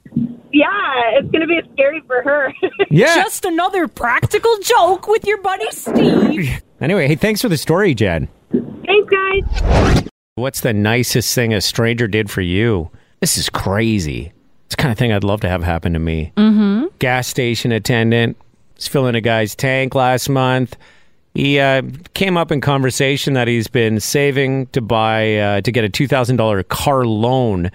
Yeah, 0.55 1.19
it's 1.19 1.31
going 1.31 1.41
to 1.41 1.47
be 1.47 1.61
scary 1.75 2.03
for 2.07 2.23
her. 2.23 2.53
Yeah. 2.91 3.17
Just 3.17 3.45
another 3.45 3.89
practical 3.89 4.57
joke 4.59 5.09
with 5.09 5.27
your 5.27 5.41
buddy 5.43 5.69
Steve. 5.73 6.63
Anyway, 6.81 7.09
hey, 7.09 7.17
thanks 7.17 7.43
for 7.43 7.49
the 7.49 7.57
story, 7.57 7.93
Jen. 7.93 8.29
Thanks, 8.53 9.11
guys. 9.11 10.05
What's 10.37 10.61
the 10.61 10.73
nicest 10.73 11.35
thing 11.35 11.53
a 11.53 11.61
stranger 11.61 12.07
did 12.07 12.31
for 12.31 12.41
you? 12.41 12.91
This 13.21 13.37
is 13.37 13.49
crazy. 13.51 14.33
It's 14.67 14.77
the 14.77 14.83
kind 14.83 14.93
of 14.93 14.99
thing 14.99 15.13
I'd 15.13 15.25
love 15.25 15.41
to 15.41 15.49
have 15.49 15.65
happen 15.65 15.93
to 15.95 15.99
me. 15.99 16.33
Mm-hmm. 16.37 16.87
gas 17.01 17.27
station 17.27 17.73
attendant. 17.73 18.37
Was 18.77 18.87
filling 18.87 19.15
a 19.17 19.21
guy's 19.21 19.55
tank 19.57 19.95
last 19.95 20.29
month. 20.29 20.77
He 21.35 21.59
uh, 21.59 21.83
came 22.15 22.37
up 22.37 22.53
in 22.53 22.61
conversation 22.61 23.35
that 23.35 23.49
he's 23.49 23.67
been 23.67 23.99
saving 23.99 24.67
to 24.69 24.81
buy 24.81 25.37
uh, 25.37 25.61
to 25.63 25.73
get 25.73 25.83
a 25.85 25.89
two 25.89 26.07
thousand 26.07 26.37
dollar 26.37 26.63
car 26.63 27.05
loan 27.05 27.73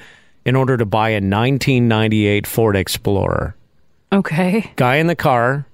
in 0.49 0.55
order 0.55 0.75
to 0.77 0.85
buy 0.85 1.09
a 1.09 1.21
1998 1.21 2.47
Ford 2.47 2.75
Explorer. 2.75 3.55
Okay. 4.11 4.73
Guy 4.77 4.95
in 4.95 5.05
the 5.05 5.15
car 5.15 5.67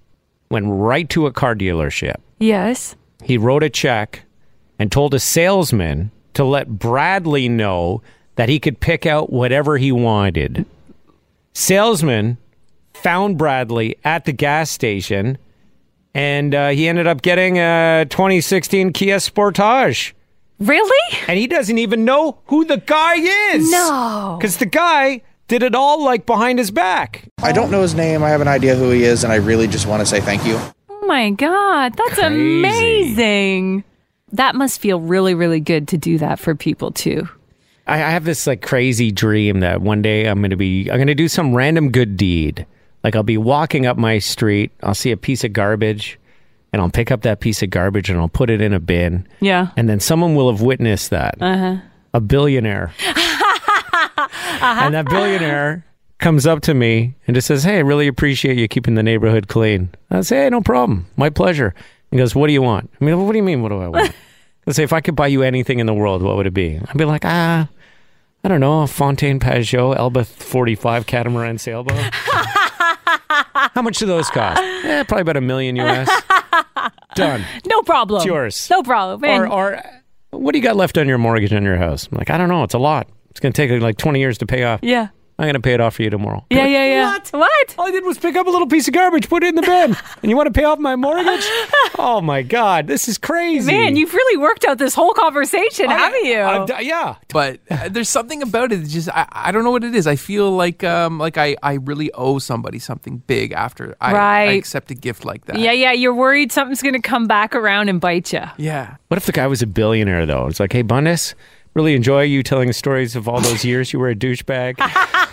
went 0.52 0.66
right 0.68 1.08
to 1.12 1.28
a 1.28 1.32
car 1.32 1.56
dealership. 1.56 2.18
Yes. 2.40 2.98
He 3.24 3.38
wrote 3.38 3.64
a 3.64 3.70
check 3.70 4.24
and 4.78 4.92
told 4.92 5.14
a 5.14 5.20
salesman 5.20 6.12
to 6.34 6.44
let 6.44 6.68
Bradley 6.68 7.48
know 7.48 8.02
that 8.36 8.50
he 8.50 8.60
could 8.60 8.82
pick 8.82 9.06
out 9.06 9.32
whatever 9.32 9.78
he 9.78 9.94
wanted. 9.94 10.66
Salesman 11.54 12.38
found 12.96 13.38
Bradley 13.38 13.96
at 14.04 14.26
the 14.26 14.34
gas 14.34 14.70
station 14.70 15.38
and 16.14 16.54
uh, 16.54 16.70
he 16.70 16.90
ended 16.90 17.08
up 17.08 17.22
getting 17.22 17.60
a 17.60 18.06
2016 18.10 18.92
Kia 18.92 19.18
Sportage. 19.20 20.12
Really? 20.60 21.18
And 21.28 21.38
he 21.38 21.48
doesn't 21.48 21.78
even 21.78 22.06
know 22.06 22.38
who 22.46 22.66
the 22.66 22.78
guy 22.78 23.16
is. 23.54 23.70
No. 23.70 24.38
Because 24.40 24.58
the 24.58 24.66
guy 24.66 25.22
did 25.48 25.64
it 25.64 25.76
all 25.76 26.04
like 26.04 26.26
behind 26.26 26.60
his 26.60 26.72
back. 26.72 27.30
I 27.44 27.52
don't 27.52 27.72
know 27.72 27.82
his 27.82 27.94
name. 27.94 28.24
I 28.24 28.30
have 28.30 28.42
an 28.42 28.48
idea 28.48 28.76
who 28.76 28.90
he 28.90 29.04
is, 29.04 29.24
and 29.24 29.32
I 29.32 29.38
really 29.38 29.68
just 29.68 29.86
want 29.86 30.02
to 30.02 30.06
say 30.06 30.22
thank 30.22 30.46
you. 30.46 30.60
Oh 30.90 31.08
my 31.08 31.30
god, 31.32 31.96
that's 31.96 32.18
amazing. 32.20 33.84
That 34.32 34.56
must 34.56 34.80
feel 34.80 35.00
really, 35.00 35.34
really 35.34 35.60
good 35.60 35.88
to 35.90 35.98
do 35.98 36.18
that 36.18 36.40
for 36.40 36.56
people 36.56 36.92
too. 36.92 37.28
I, 37.88 37.96
I 37.96 38.10
have 38.10 38.24
this 38.24 38.48
like 38.48 38.62
crazy 38.62 39.12
dream 39.12 39.60
that 39.60 39.82
one 39.82 40.02
day 40.02 40.26
I'm 40.26 40.40
going 40.40 40.50
to 40.50 40.58
be, 40.58 40.90
I'm 40.90 40.98
going 40.98 41.08
to 41.08 41.16
do 41.16 41.28
some 41.28 41.54
random 41.54 41.92
good 41.92 42.18
deed. 42.18 42.66
Like 43.04 43.16
I'll 43.16 43.24
be 43.24 43.38
walking 43.38 43.86
up 43.86 43.98
my 43.98 44.18
street, 44.18 44.72
I'll 44.82 44.96
see 44.96 45.12
a 45.12 45.18
piece 45.18 45.44
of 45.44 45.54
garbage, 45.54 46.18
and 46.76 46.82
I'll 46.82 46.90
pick 46.90 47.10
up 47.10 47.22
that 47.22 47.40
piece 47.40 47.64
of 47.64 47.70
garbage 47.70 48.10
and 48.10 48.20
I'll 48.20 48.28
put 48.28 48.50
it 48.50 48.60
in 48.60 48.74
a 48.74 48.82
bin. 48.82 49.26
Yeah. 49.40 49.70
And 49.78 49.88
then 49.88 50.02
someone 50.02 50.36
will 50.36 50.52
have 50.52 50.62
witnessed 50.62 51.10
that. 51.10 51.36
Uh 51.40 51.58
huh. 51.58 51.76
A 52.14 52.20
billionaire. 52.20 52.94
And 54.62 54.94
that 54.96 55.06
billionaire 55.06 55.86
comes 56.20 56.46
up 56.48 56.62
to 56.62 56.74
me 56.74 57.16
and 57.28 57.36
just 57.36 57.48
says, 57.48 57.64
Hey, 57.64 57.78
I 57.78 57.82
really 57.82 58.08
appreciate 58.08 58.58
you 58.58 58.68
keeping 58.68 58.96
the 58.96 59.04
neighborhood 59.04 59.48
clean. 59.48 59.90
I 60.10 60.22
say, 60.22 60.44
Hey, 60.44 60.50
no 60.50 60.60
problem. 60.62 61.08
My 61.16 61.30
pleasure. 61.30 61.74
He 62.12 62.18
goes, 62.18 62.36
What 62.36 62.48
do 62.48 62.54
you 62.54 62.62
want? 62.62 62.90
I 63.00 63.06
mean, 63.06 63.24
what 63.26 63.32
do 63.32 63.38
you 63.38 63.44
mean, 63.44 63.62
what 63.62 63.70
do 63.70 63.80
I 63.80 63.88
want? 63.88 64.14
I 64.68 64.72
say, 64.72 64.84
If 64.84 64.92
I 64.92 65.02
could 65.02 65.16
buy 65.16 65.28
you 65.28 65.44
anything 65.44 65.80
in 65.80 65.86
the 65.86 65.94
world, 65.94 66.22
what 66.24 66.36
would 66.36 66.48
it 66.48 66.54
be? 66.54 66.78
I'd 66.86 66.98
be 66.98 67.06
like, 67.06 67.24
Ah, 67.26 67.70
I 68.44 68.48
don't 68.48 68.60
know, 68.60 68.82
a 68.82 68.88
Fountaine 68.88 69.40
Pajot 69.40 69.98
Elba 69.98 70.26
45 70.26 71.06
catamaran 71.06 71.58
sailboat. 71.58 71.98
How 73.76 73.82
much 73.82 73.98
do 73.98 74.06
those 74.06 74.30
cost? 74.30 74.62
Eh, 74.62 75.04
probably 75.04 75.22
about 75.22 75.38
a 75.38 75.42
million 75.42 75.76
US. 75.78 76.10
Done. 77.16 77.44
No 77.68 77.82
problem. 77.82 78.18
It's 78.20 78.26
yours. 78.26 78.68
No 78.70 78.84
problem. 78.84 79.24
Or, 79.30 79.48
or 79.48 79.82
what 80.32 80.52
do 80.54 80.60
you 80.60 80.64
got 80.64 80.76
left 80.76 80.98
on 80.98 81.08
your 81.08 81.18
mortgage 81.18 81.52
on 81.54 81.64
your 81.64 81.78
house? 81.78 82.08
I'm 82.12 82.18
like, 82.18 82.30
I 82.30 82.38
don't 82.38 82.50
know. 82.50 82.64
It's 82.64 82.74
a 82.74 82.80
lot. 82.80 83.08
It's 83.32 83.40
going 83.40 83.52
to 83.54 83.68
take 83.68 83.82
like 83.82 83.98
20 83.98 84.20
years 84.20 84.38
to 84.40 84.46
pay 84.46 84.64
off. 84.64 84.80
yeah. 84.84 85.08
I'm 85.38 85.44
going 85.46 85.56
to 85.56 85.60
pay 85.60 85.74
it 85.74 85.82
off 85.82 85.96
for 85.96 86.04
you 86.04 86.10
tomorrow. 86.10 86.46
Yeah, 86.50 86.66
yeah, 86.66 86.86
yeah. 86.86 87.12
What? 87.12 87.30
What? 87.34 87.76
All 87.78 87.88
I 87.88 87.92
did 87.92 88.06
was 88.06 88.18
pick 88.18 88.38
up 88.38 88.48
a 88.48 88.50
little 88.50 88.68
piece 88.68 88.88
of 88.88 88.94
garbage, 88.94 89.28
put 89.28 89.44
it 89.44 89.48
in 89.48 89.56
the 89.56 89.62
bin, 89.64 89.96
and 90.24 90.30
you 90.30 90.38
want 90.38 90.48
to 90.48 90.58
pay 90.58 90.64
off 90.64 90.80
my 90.80 90.96
mortgage? 90.96 91.44
Oh 92.00 92.22
my 92.24 92.42
God, 92.42 92.88
this 92.88 93.10
is 93.10 93.18
crazy. 93.18 93.70
Man, 93.72 93.98
you've 93.98 94.14
really 94.14 94.38
worked 94.38 94.64
out 94.64 94.78
this 94.78 94.94
whole 94.96 95.14
conversation, 95.14 95.90
haven't 95.90 96.24
you? 96.24 96.40
I've 96.42 96.68
d- 96.68 96.88
yeah. 96.88 97.16
But 97.30 97.60
uh, 97.70 97.90
there's 97.90 98.08
something 98.08 98.42
about 98.42 98.72
it. 98.72 98.78
that 98.78 98.88
Just 98.88 99.10
I, 99.10 99.28
I 99.32 99.52
don't 99.52 99.66
know 99.66 99.72
what 99.72 99.84
it 99.84 99.94
is. 99.94 100.08
I 100.08 100.16
feel 100.16 100.52
like 100.52 100.84
um 100.86 101.20
like 101.20 101.38
I, 101.38 101.58
I 101.62 101.74
really 101.76 102.12
owe 102.14 102.40
somebody 102.40 102.80
something 102.80 103.18
big 103.28 103.52
after 103.52 103.96
I, 104.00 104.14
I 104.16 104.42
accept 104.54 104.90
a 104.92 104.96
gift 104.96 105.26
like 105.26 105.46
that. 105.46 105.60
yeah, 105.60 105.72
yeah. 105.72 105.92
You're 105.92 106.14
worried 106.14 106.52
something's 106.54 106.82
going 106.82 106.94
to 106.94 107.02
come 107.02 107.28
back 107.28 107.56
around 107.56 107.90
and 107.90 108.00
bite 108.00 108.32
you. 108.32 108.44
Yeah. 108.58 108.96
What 109.10 109.18
if 109.18 109.26
the 109.26 109.32
guy 109.34 109.48
was 109.48 109.62
a 109.62 109.68
billionaire 109.68 110.26
though? 110.26 110.48
It's 110.48 110.60
like, 110.60 110.72
hey, 110.72 110.84
Bundus, 110.84 111.34
really 111.76 111.94
enjoy 111.94 112.22
you 112.24 112.42
telling 112.42 112.68
the 112.68 112.74
stories 112.74 113.16
of 113.16 113.28
all 113.28 113.42
those 113.42 113.64
years 113.64 113.94
you 113.94 114.00
were 114.00 114.10
a 114.10 114.16
douchebag, 114.16 114.78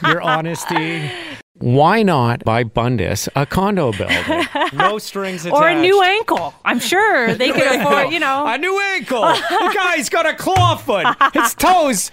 your 0.08 0.20
honesty. 0.20 1.10
Why 1.54 2.02
not 2.02 2.42
buy 2.44 2.64
Bundus 2.64 3.28
a 3.36 3.46
condo 3.46 3.92
building? 3.92 4.46
No 4.72 4.98
strings 4.98 5.44
attached. 5.44 5.62
Or 5.62 5.68
a 5.68 5.80
new 5.80 6.02
ankle. 6.02 6.54
I'm 6.64 6.80
sure 6.80 7.34
they 7.36 7.48
New 7.48 7.54
can 7.54 7.80
afford, 7.80 8.12
you 8.12 8.18
know. 8.18 8.46
A 8.46 8.56
new 8.58 8.80
ankle. 8.94 9.20
the 9.20 9.72
guy's 9.74 10.08
got 10.08 10.26
a 10.26 10.34
claw 10.34 10.76
foot. 10.76 11.06
His 11.34 11.54
toes 11.54 12.10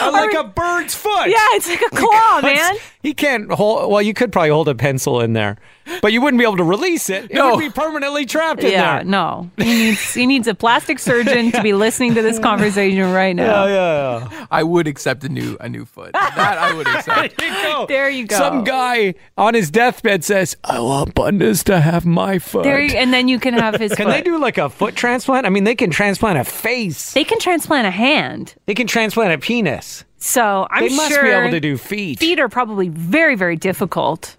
are 0.00 0.12
like 0.12 0.34
a 0.34 0.44
bird's 0.44 0.94
foot. 0.94 1.28
Yeah, 1.28 1.36
it's 1.52 1.66
like 1.68 1.80
a 1.80 1.96
claw, 1.96 2.40
man. 2.42 2.76
He 3.02 3.14
can't 3.14 3.50
hold. 3.50 3.90
Well, 3.90 4.02
you 4.02 4.12
could 4.14 4.30
probably 4.32 4.50
hold 4.50 4.68
a 4.68 4.74
pencil 4.74 5.20
in 5.20 5.32
there, 5.32 5.56
but 6.02 6.12
you 6.12 6.20
wouldn't 6.20 6.38
be 6.38 6.44
able 6.44 6.56
to 6.58 6.64
release 6.64 7.08
it. 7.10 7.24
It 7.30 7.34
No. 7.34 7.50
would 7.56 7.60
be 7.60 7.70
permanently 7.70 8.26
trapped 8.26 8.62
in 8.64 8.70
Yeah, 8.72 8.96
there. 8.96 9.04
no. 9.04 9.50
He 9.58 9.64
needs 9.64 10.14
he 10.14 10.26
needs 10.26 10.46
a 10.48 10.54
plastic 10.54 10.98
surgeon 10.98 11.52
to 11.52 11.62
be 11.62 11.72
listening 11.72 12.14
to 12.14 12.22
this 12.22 12.38
conversation 12.38 13.12
right 13.12 13.34
now. 13.34 13.66
yeah, 13.66 14.18
yeah. 14.30 14.46
I 14.50 14.62
would 14.62 14.86
accept 14.86 15.24
a 15.24 15.28
new 15.28 15.56
a 15.60 15.68
new 15.68 15.84
foot. 15.84 16.12
That 16.12 16.58
I 16.58 16.72
would 16.74 16.86
accept. 16.86 17.38
There 17.38 17.48
you 17.48 17.62
go. 17.62 17.86
There 17.88 18.10
you 18.10 18.26
go. 18.26 18.36
Some 18.36 18.64
guy 18.64 19.14
on 19.36 19.54
his 19.54 19.70
deathbed 19.70 20.24
says, 20.24 20.56
"I 20.64 20.80
want 20.80 21.14
Bundus 21.14 21.62
to 21.64 21.80
have 21.80 22.04
my 22.06 22.38
foot." 22.38 22.64
There 22.64 22.80
you, 22.80 22.96
and 22.96 23.12
then 23.12 23.28
you 23.28 23.38
can 23.38 23.54
have 23.54 23.76
his 23.76 23.94
can 23.94 24.06
foot. 24.06 24.12
they 24.12 24.22
do 24.22 24.38
like 24.38 24.58
a 24.58 24.68
foot 24.70 24.94
transplant? 24.96 25.46
I 25.46 25.50
mean, 25.50 25.64
they 25.64 25.74
can 25.74 25.90
transplant 25.90 26.38
a 26.38 26.44
face. 26.44 27.12
They 27.12 27.24
can 27.24 27.38
transplant 27.38 27.86
a 27.86 27.90
hand. 27.90 28.54
They 28.66 28.74
can 28.74 28.86
transplant 28.86 29.32
a 29.32 29.38
penis. 29.38 30.04
So 30.18 30.66
I'm 30.70 30.88
they 30.88 30.96
must 30.96 31.12
sure 31.12 31.22
be 31.22 31.28
able 31.30 31.50
to 31.50 31.60
do 31.60 31.76
feet. 31.76 32.18
feet 32.18 32.40
are 32.40 32.48
probably 32.48 32.88
very, 32.88 33.34
very 33.36 33.56
difficult. 33.56 34.36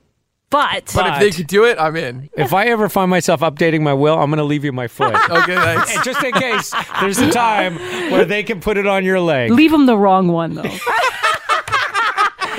But, 0.49 0.91
But 0.95 1.13
if 1.13 1.19
they 1.19 1.29
could 1.31 1.45
do 1.47 1.65
it, 1.65 1.77
I'm 1.79 1.95
in. 1.95 2.29
If 2.35 2.53
I 2.53 2.65
ever 2.67 2.89
find 2.89 3.09
myself 3.09 3.41
updating 3.41 3.81
my 3.81 3.93
will, 3.93 4.17
I'm 4.17 4.29
going 4.31 4.39
to 4.39 4.43
leave 4.43 4.65
you 4.65 4.71
my 4.71 4.87
foot. 4.87 5.15
Okay, 5.29 5.55
thanks. 5.55 5.95
And 5.95 6.03
just 6.03 6.23
in 6.23 6.33
case 6.33 6.73
there's 7.01 7.19
a 7.19 7.29
time 7.29 7.75
where 8.11 8.25
they 8.25 8.41
can 8.41 8.59
put 8.59 8.77
it 8.77 8.87
on 8.87 9.05
your 9.05 9.19
leg. 9.19 9.51
leave 9.51 9.71
them 9.71 9.85
the 9.85 9.95
wrong 9.97 10.27
one 10.29 10.55
though. 10.55 10.63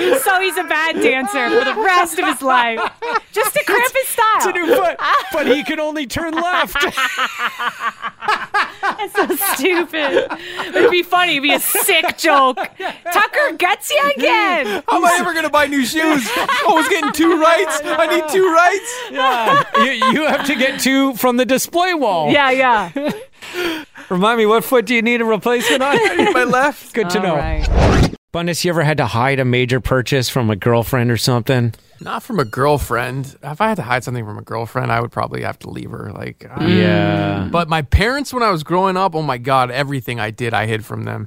so 0.25 0.41
he's 0.41 0.57
a 0.57 0.65
bad 0.65 0.97
dancer 1.03 1.49
for 1.51 1.65
the 1.65 1.75
rest 1.83 2.19
of 2.19 2.27
his 2.27 2.43
life. 2.43 2.81
Just 3.33 3.55
to 3.55 3.65
cramp 3.65 3.93
his 3.95 4.09
style. 4.09 4.37
It's 4.37 4.47
a 4.47 4.53
new 4.53 4.75
foot, 4.75 4.97
but 5.33 5.47
he 5.47 5.63
can 5.65 5.79
only 5.81 6.07
turn 6.07 6.35
left. 6.35 6.75
That's 8.81 9.15
so 9.15 9.37
stupid. 9.55 10.29
It'd 10.69 10.91
be 10.91 11.03
funny. 11.03 11.33
It'd 11.33 11.43
be 11.43 11.53
a 11.53 11.61
sick 11.61 12.17
joke. 12.19 12.57
Tucker 13.13 13.53
gets 13.57 13.91
you 13.91 14.13
again. 14.17 14.83
How 14.89 14.97
am 14.97 15.05
I 15.05 15.17
ever 15.21 15.35
gonna 15.35 15.51
buy 15.51 15.67
new 15.67 15.85
shoes? 15.85 16.29
Oh, 16.37 16.73
I 16.73 16.75
was 16.75 16.89
getting 16.89 17.13
two 17.13 17.41
rights. 17.41 17.81
I 17.85 18.07
need 18.07 18.29
two 18.31 18.53
rights. 18.53 19.01
Yeah, 19.11 19.85
you, 19.85 20.21
you 20.21 20.27
have 20.27 20.47
to 20.47 20.55
get 20.55 20.81
two 20.81 21.15
from 21.15 21.37
the 21.37 21.45
display 21.45 21.95
wall. 21.95 22.31
Yeah, 22.31 22.51
yeah. 22.51 23.13
Remind 24.09 24.39
me, 24.39 24.47
what 24.47 24.65
foot 24.65 24.87
do 24.87 24.95
you 24.95 25.03
need 25.03 25.21
a 25.21 25.25
replacement 25.25 25.83
on? 25.83 25.97
My 26.33 26.45
left. 26.45 26.93
Good 26.95 27.11
to 27.11 27.19
All 27.21 27.27
know. 27.27 27.37
right. 27.37 28.10
Bundus, 28.33 28.65
you 28.65 28.71
ever 28.71 28.85
had 28.85 28.99
to 28.99 29.07
hide 29.07 29.41
a 29.41 29.45
major 29.45 29.81
purchase 29.81 30.29
from 30.29 30.51
a 30.51 30.57
girlfriend 30.57 31.11
or 31.11 31.17
something? 31.17 31.75
Not 32.01 32.23
from 32.23 32.39
a 32.39 32.45
girlfriend. 32.45 33.37
If 33.43 33.61
I 33.61 33.69
had 33.69 33.75
to 33.77 33.83
hide 33.83 34.05
something 34.05 34.25
from 34.25 34.39
a 34.39 34.43
girlfriend, 34.43 34.93
I 34.93 35.01
would 35.01 35.11
probably 35.11 35.43
have 35.43 35.59
to 35.61 35.71
leave 35.71 35.91
her. 35.91 36.13
Like, 36.13 36.47
I- 36.49 36.67
Yeah. 36.67 37.49
But 37.51 37.69
my 37.69 37.83
parents, 37.83 38.33
when 38.33 38.45
I 38.45 38.51
was 38.51 38.63
growing 38.63 38.97
up, 38.97 39.17
oh 39.17 39.23
my 39.23 39.37
god, 39.37 39.73
everything 39.73 40.21
I 40.21 40.31
did, 40.31 40.55
I 40.55 40.67
hid 40.67 40.85
from 40.85 41.05
them. 41.05 41.27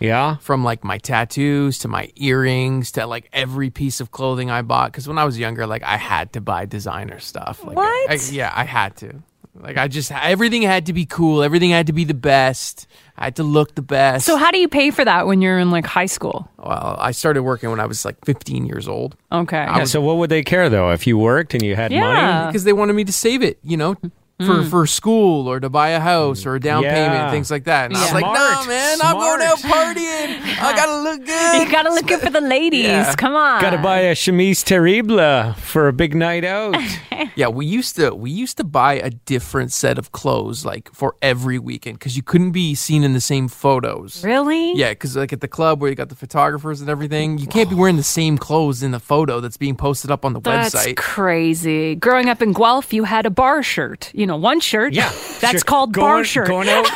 Yeah. 0.00 0.36
From 0.36 0.64
like 0.64 0.84
my 0.84 0.96
tattoos 0.96 1.78
to 1.80 1.88
my 1.88 2.10
earrings 2.16 2.92
to 2.92 3.06
like 3.06 3.28
every 3.32 3.68
piece 3.68 4.00
of 4.00 4.10
clothing 4.10 4.50
I 4.50 4.62
bought. 4.62 4.90
Because 4.92 5.06
when 5.06 5.18
I 5.18 5.24
was 5.24 5.38
younger, 5.38 5.66
like 5.66 5.82
I 5.82 5.96
had 5.98 6.32
to 6.32 6.40
buy 6.40 6.64
designer 6.64 7.18
stuff. 7.20 7.62
Like, 7.62 7.76
What? 7.76 8.10
I- 8.10 8.14
I- 8.14 8.18
yeah, 8.30 8.52
I 8.54 8.64
had 8.64 8.96
to. 8.98 9.22
Like 9.60 9.76
I 9.76 9.88
just 9.88 10.12
everything 10.12 10.62
had 10.62 10.86
to 10.86 10.92
be 10.92 11.04
cool. 11.06 11.42
Everything 11.42 11.70
had 11.70 11.86
to 11.88 11.92
be 11.92 12.04
the 12.04 12.14
best. 12.14 12.86
I 13.16 13.24
had 13.24 13.36
to 13.36 13.42
look 13.42 13.74
the 13.74 13.82
best. 13.82 14.24
So 14.26 14.36
how 14.36 14.50
do 14.50 14.58
you 14.58 14.68
pay 14.68 14.90
for 14.90 15.04
that 15.04 15.26
when 15.26 15.42
you're 15.42 15.58
in 15.58 15.70
like 15.70 15.86
high 15.86 16.06
school? 16.06 16.48
well, 16.58 16.96
I 16.98 17.10
started 17.12 17.42
working 17.42 17.70
when 17.70 17.80
I 17.80 17.86
was 17.86 18.04
like 18.04 18.24
15 18.24 18.66
years 18.66 18.86
old. 18.86 19.16
Okay. 19.32 19.56
Yeah, 19.56 19.84
so 19.84 20.00
what 20.00 20.18
would 20.18 20.30
they 20.30 20.42
care 20.42 20.68
though 20.68 20.90
if 20.92 21.06
you 21.06 21.18
worked 21.18 21.54
and 21.54 21.62
you 21.62 21.74
had 21.74 21.90
money? 21.90 22.46
because 22.46 22.64
they 22.64 22.72
wanted 22.72 22.92
me 22.92 23.04
to 23.04 23.12
save 23.12 23.42
it, 23.42 23.58
you 23.62 23.76
know, 23.76 23.96
for 24.40 24.62
Mm. 24.62 24.70
for 24.70 24.86
school 24.86 25.48
or 25.48 25.58
to 25.58 25.68
buy 25.68 25.88
a 25.90 25.98
house 26.00 26.46
or 26.46 26.54
a 26.54 26.60
down 26.60 26.84
Yeah. 26.84 26.94
payment, 26.94 27.32
things 27.32 27.50
like 27.50 27.64
that. 27.64 27.86
And 27.86 27.96
I 27.96 28.02
was 28.02 28.12
like, 28.12 28.24
no, 28.24 28.34
Smart. 28.34 28.68
man, 28.68 28.98
I'm 29.02 29.16
going 29.16 29.42
out 29.42 29.58
partying. 29.58 30.40
I 30.62 30.72
gotta 30.76 30.96
look 31.02 31.26
good. 31.26 31.62
You 31.62 31.68
gotta 31.72 31.90
look 31.90 32.06
good 32.06 32.20
for 32.20 32.30
the 32.30 32.40
ladies. 32.40 32.84
Yeah. 32.84 33.14
Come 33.16 33.34
on. 33.34 33.60
Got 33.60 33.70
to 33.70 33.78
buy 33.78 33.98
a 34.00 34.14
chemise 34.14 34.62
terrible 34.62 35.54
for 35.54 35.88
a 35.88 35.92
big 35.92 36.14
night 36.14 36.44
out. 36.44 36.76
yeah, 37.34 37.48
we 37.48 37.66
used 37.66 37.96
to 37.96 38.14
we 38.14 38.30
used 38.30 38.56
to 38.58 38.64
buy 38.64 38.94
a 38.94 39.10
different 39.10 39.72
set 39.72 39.98
of 39.98 40.12
clothes 40.12 40.64
like 40.64 40.88
for 40.94 41.16
every 41.20 41.58
weekend 41.58 41.98
because 41.98 42.16
you 42.16 42.22
couldn't 42.22 42.52
be 42.52 42.76
seen 42.76 43.02
in 43.02 43.14
the 43.14 43.20
same 43.20 43.48
photos. 43.48 44.22
Really? 44.24 44.72
Yeah, 44.76 44.90
because 44.90 45.16
like 45.16 45.32
at 45.32 45.40
the 45.40 45.48
club 45.48 45.80
where 45.80 45.90
you 45.90 45.96
got 45.96 46.10
the 46.10 46.14
photographers 46.14 46.80
and 46.80 46.88
everything, 46.88 47.38
you 47.38 47.48
can't 47.48 47.68
be 47.68 47.74
wearing 47.74 47.96
the 47.96 48.02
same 48.04 48.38
clothes 48.38 48.84
in 48.84 48.92
the 48.92 49.00
photo 49.00 49.40
that's 49.40 49.56
being 49.56 49.74
posted 49.74 50.12
up 50.12 50.24
on 50.24 50.32
the 50.32 50.40
That's 50.40 50.74
website. 50.74 50.94
That's 50.96 51.00
crazy. 51.14 51.96
Growing 51.96 52.28
up 52.28 52.40
in 52.40 52.52
Guelph, 52.52 52.92
you 52.92 53.02
had 53.02 53.26
a 53.26 53.30
bar 53.30 53.64
shirt. 53.64 54.12
You 54.14 54.26
know, 54.28 54.36
one 54.36 54.60
shirt. 54.60 54.92
Yeah. 54.92 55.10
That's 55.40 55.52
Sure. 55.52 55.60
called 55.62 55.92
going, 55.92 56.06
bar 56.06 56.24
shirt. 56.24 56.46
Going 56.46 56.68
out, 56.68 56.86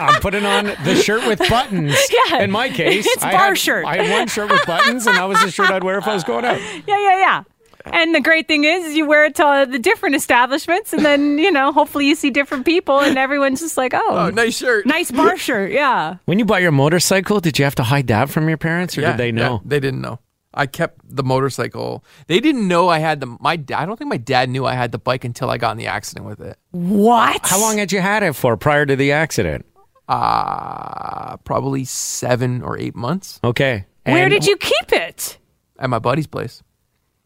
I'm 0.00 0.20
putting 0.20 0.44
on 0.44 0.64
the 0.84 0.94
shirt 0.96 1.26
with 1.26 1.38
buttons. 1.50 1.94
Yeah. 2.30 2.42
In 2.42 2.50
my 2.50 2.68
case, 2.68 3.06
It's 3.06 3.22
I 3.22 3.30
bar 3.32 3.48
had, 3.48 3.58
shirt. 3.58 3.84
I 3.86 4.02
had 4.02 4.10
one 4.18 4.28
shirt 4.28 4.50
with 4.50 4.66
buttons, 4.66 5.06
and 5.06 5.16
that 5.16 5.24
was 5.28 5.40
the 5.42 5.50
shirt 5.50 5.70
I'd 5.70 5.84
wear 5.84 5.98
if 5.98 6.06
I 6.08 6.14
was 6.14 6.24
going 6.24 6.44
out. 6.44 6.60
Yeah, 6.86 6.98
yeah, 6.98 7.18
yeah. 7.18 7.42
And 7.84 8.14
the 8.14 8.20
great 8.20 8.46
thing 8.48 8.64
is, 8.64 8.84
is 8.84 8.96
you 8.96 9.06
wear 9.06 9.24
it 9.24 9.36
to 9.36 9.66
the 9.70 9.78
different 9.78 10.14
establishments, 10.14 10.92
and 10.92 11.04
then 11.04 11.38
you 11.38 11.50
know, 11.50 11.72
hopefully, 11.72 12.06
you 12.06 12.14
see 12.14 12.28
different 12.28 12.66
people, 12.66 13.00
and 13.00 13.16
everyone's 13.16 13.60
just 13.60 13.78
like, 13.78 13.94
"Oh, 13.94 14.02
Oh, 14.10 14.30
nice 14.30 14.58
shirt. 14.58 14.84
nice 14.84 15.10
bar 15.10 15.38
shirt." 15.38 15.70
Yeah. 15.72 16.16
When 16.26 16.38
you 16.38 16.44
bought 16.44 16.60
your 16.60 16.72
motorcycle, 16.72 17.40
did 17.40 17.58
you 17.58 17.64
have 17.64 17.76
to 17.76 17.82
hide 17.84 18.08
that 18.08 18.28
from 18.28 18.46
your 18.48 18.58
parents, 18.58 18.98
or 18.98 19.00
Yeah, 19.02 19.12
did 19.12 19.18
they 19.18 19.32
know? 19.32 19.54
yeah, 19.54 19.58
they 19.64 19.80
didn't 19.80 20.02
know. 20.02 20.18
I 20.54 20.66
kept 20.66 21.00
the 21.04 21.22
motorcycle. 21.22 22.04
They 22.26 22.40
didn't 22.40 22.66
know 22.66 22.88
I 22.88 22.98
had 23.00 23.20
the 23.20 23.36
my. 23.40 23.56
da- 23.56 23.78
I 23.80 23.86
don't 23.86 23.96
think 23.98 24.08
my 24.10 24.16
dad 24.16 24.48
knew 24.48 24.64
I 24.66 24.74
had 24.74 24.92
the 24.92 24.98
bike 24.98 25.24
until 25.24 25.50
I 25.50 25.58
got 25.58 25.72
in 25.72 25.76
the 25.78 25.86
accident 25.86 26.26
with 26.26 26.40
it. 26.40 26.56
What? 26.70 27.40
How 27.46 27.60
long 27.60 27.78
had 27.78 27.92
you 27.92 28.00
had 28.00 28.22
it 28.22 28.34
for 28.34 28.56
prior 28.56 28.86
to 28.86 28.96
the 28.96 29.12
accident? 29.12 29.66
Uh 30.08 31.36
probably 31.38 31.84
seven 31.84 32.62
or 32.62 32.78
eight 32.78 32.94
months 32.96 33.40
Okay. 33.44 33.84
Where 34.04 34.24
And- 34.24 34.30
did 34.30 34.46
you 34.46 34.56
keep 34.56 34.92
it? 34.92 35.38
at 35.78 35.88
my 35.90 35.98
buddy's 36.00 36.26
place 36.26 36.62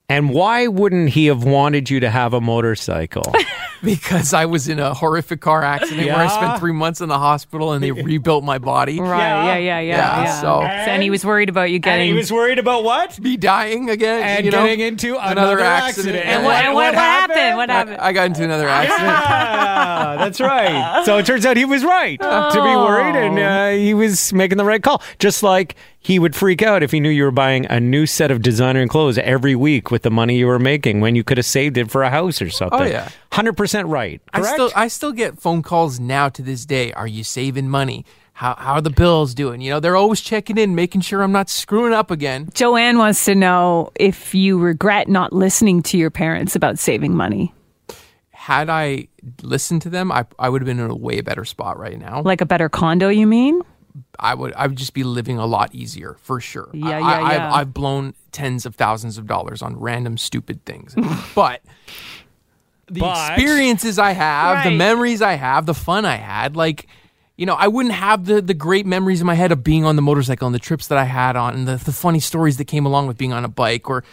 And 0.09 0.29
why 0.31 0.67
wouldn't 0.67 1.09
he 1.11 1.27
have 1.27 1.43
wanted 1.43 1.89
you 1.89 2.01
to 2.01 2.11
have 2.11 2.35
a 2.35 2.41
motorcycle? 2.41 3.23
because 3.83 4.35
I 4.35 4.45
was 4.45 4.69
in 4.69 4.79
a 4.79 4.93
horrific 4.93 5.41
car 5.41 5.63
accident 5.65 6.07
where 6.07 6.17
I 6.17 6.27
spent 6.29 6.59
three 6.61 6.73
months 6.73 7.01
in 7.01 7.09
the 7.09 7.19
hospital 7.19 7.73
and 7.73 7.83
they 7.83 7.91
rebuilt 8.03 8.45
my 8.45 8.59
body. 8.59 9.01
Right. 9.01 9.19
Yeah. 9.19 9.57
Yeah. 9.57 9.57
Yeah. 9.57 9.81
Yeah, 9.81 10.23
yeah. 10.25 10.41
so- 10.43 10.63
and 10.63 11.03
he 11.03 11.09
was 11.09 11.25
worried 11.25 11.49
about 11.49 11.71
you 11.71 11.77
and 11.77 11.85
getting. 11.85 12.07
he 12.09 12.13
was 12.13 12.31
worried 12.31 12.59
about 12.59 12.85
what? 12.85 13.19
Me 13.21 13.39
dying 13.39 13.89
again 13.89 14.23
And 14.23 14.45
you 14.45 14.51
know? 14.53 14.67
getting 14.67 14.81
into 14.81 15.17
another, 15.17 15.61
accident. 15.61 16.17
and 16.27 16.45
what, 16.45 16.57
and 16.57 16.75
what, 16.75 16.93
what 16.93 16.95
happened? 16.95 17.57
What 17.57 17.71
happened? 17.71 17.97
I, 17.99 18.09
I 18.09 18.13
got 18.13 18.27
into 18.27 18.45
another 18.45 18.69
accident. 18.69 19.03
Yeah, 20.13 20.17
that's 20.19 20.41
right. 20.41 21.05
So 21.07 21.17
it 21.19 21.25
turns 21.27 21.47
out 21.47 21.57
he 21.57 21.65
was 21.65 21.85
right 21.85 22.19
to 22.21 22.53
be 22.55 22.77
worried, 22.77 23.17
and 23.17 23.39
uh, 23.39 23.71
he 23.71 23.95
was 23.95 24.33
making 24.33 24.59
the 24.59 24.65
right 24.65 24.83
call. 24.83 25.03
Just 25.19 25.43
like 25.43 25.75
he 26.05 26.19
would 26.19 26.35
freak 26.35 26.63
out 26.63 26.83
if 26.83 26.91
he 26.91 26.99
knew 27.01 27.09
you 27.09 27.23
were 27.25 27.31
buying 27.31 27.65
a 27.67 27.79
new 27.79 28.07
set 28.07 28.31
of 28.33 28.43
designer 28.43 28.87
clothes 28.89 29.19
every 29.19 29.55
week 29.55 29.91
with 29.91 30.03
the 30.03 30.11
money 30.11 30.37
you 30.37 30.47
were 30.49 30.59
making 30.59 31.01
when 31.01 31.15
you 31.15 31.23
could 31.23 31.39
have 31.39 31.47
saved 31.47 31.77
it 31.79 31.91
for 31.91 32.03
a 32.03 32.11
house 32.11 32.43
or 32.43 32.51
something. 32.51 32.81
Oh, 32.81 32.85
yeah. 32.85 33.09
hundred 33.33 33.57
percent 33.57 33.87
right. 33.89 34.21
I 34.33 34.41
Correct. 34.41 34.55
still 34.55 34.71
I 34.75 34.89
still 34.89 35.13
get 35.13 35.39
phone 35.39 35.63
calls 35.63 36.01
now 36.01 36.29
to 36.31 36.43
this 36.43 36.67
day. 36.67 36.93
Are 36.93 37.07
you 37.07 37.23
saving 37.25 37.69
money? 37.69 38.05
How 38.35 38.55
how 38.57 38.73
are 38.75 38.81
the 38.81 38.91
bills 38.91 39.35
doing? 39.35 39.61
You 39.61 39.71
know, 39.71 39.79
they're 39.81 39.95
always 39.97 40.21
checking 40.21 40.59
in, 40.59 40.75
making 40.75 41.03
sure 41.03 41.23
I'm 41.23 41.33
not 41.33 41.49
screwing 41.49 41.93
up 41.93 42.11
again. 42.11 42.49
Joanne 42.55 42.99
wants 42.99 43.25
to 43.27 43.35
know 43.35 43.91
if 43.95 44.35
you 44.35 44.59
regret 44.59 45.07
not 45.09 45.33
listening 45.33 45.83
to 45.85 45.99
your 45.99 46.11
parents 46.11 46.57
about 46.57 46.79
saving 46.79 47.15
money, 47.15 47.55
Had 48.31 48.69
I 48.71 49.07
listened 49.43 49.83
to 49.83 49.91
them, 49.91 50.11
I 50.11 50.25
I 50.39 50.49
would 50.49 50.63
have 50.63 50.67
been 50.67 50.81
in 50.81 50.91
a 50.91 50.97
way 50.97 51.21
better 51.21 51.45
spot 51.45 51.79
right 51.79 51.99
now. 51.99 52.23
like 52.23 52.41
a 52.41 52.47
better 52.47 52.69
condo. 52.69 53.09
You 53.09 53.27
mean? 53.27 53.61
I 54.19 54.35
would 54.35 54.53
I 54.55 54.67
would 54.67 54.77
just 54.77 54.95
be 54.95 55.05
living 55.05 55.39
a 55.39 55.47
lot 55.47 55.75
easier 55.75 56.17
for 56.23 56.41
sure. 56.41 56.69
Yeah, 56.73 56.87
I, 56.87 56.99
yeah, 56.99 57.05
I, 57.07 57.33
yeah. 57.35 57.47
I've, 57.49 57.53
I've 57.61 57.75
blown 57.75 58.15
tens 58.31 58.65
of 58.67 58.75
thousands 58.75 59.19
of 59.19 59.27
dollars 59.27 59.61
on 59.63 59.79
random 59.79 60.17
stupid 60.17 60.65
things, 60.65 60.95
but 61.35 61.61
the 62.87 63.01
But- 63.01 63.33
experiences 63.33 63.99
I 63.99 64.13
have, 64.13 64.65
the 64.65 64.71
memories 64.71 65.23
I 65.23 65.35
have, 65.35 65.67
the 65.67 65.75
fun 65.75 66.05
I 66.05 66.17
had, 66.17 66.57
like. 66.57 66.87
You 67.35 67.47
know, 67.47 67.55
I 67.55 67.67
wouldn't 67.67 67.95
have 67.95 68.27
the, 68.27 68.43
the 68.43 68.53
great 68.55 68.85
memories 68.85 69.23
in 69.23 69.27
my 69.27 69.35
head 69.35 69.53
of 69.53 69.65
being 69.65 69.87
on 69.87 69.97
the 69.97 70.03
motorcycle 70.03 70.47
and 70.47 70.55
the 70.55 70.59
trips 70.61 70.89
that 70.89 70.99
I 70.99 71.05
had 71.05 71.35
on 71.35 71.55
and 71.55 71.67
the, 71.67 71.77
the 71.77 71.91
funny 71.91 72.21
stories 72.21 72.59
that 72.59 72.67
came 72.67 72.85
along 72.85 73.07
with 73.07 73.17
being 73.17 73.33
on 73.33 73.43
a 73.43 73.49
bike 73.49 73.89
or 73.89 74.05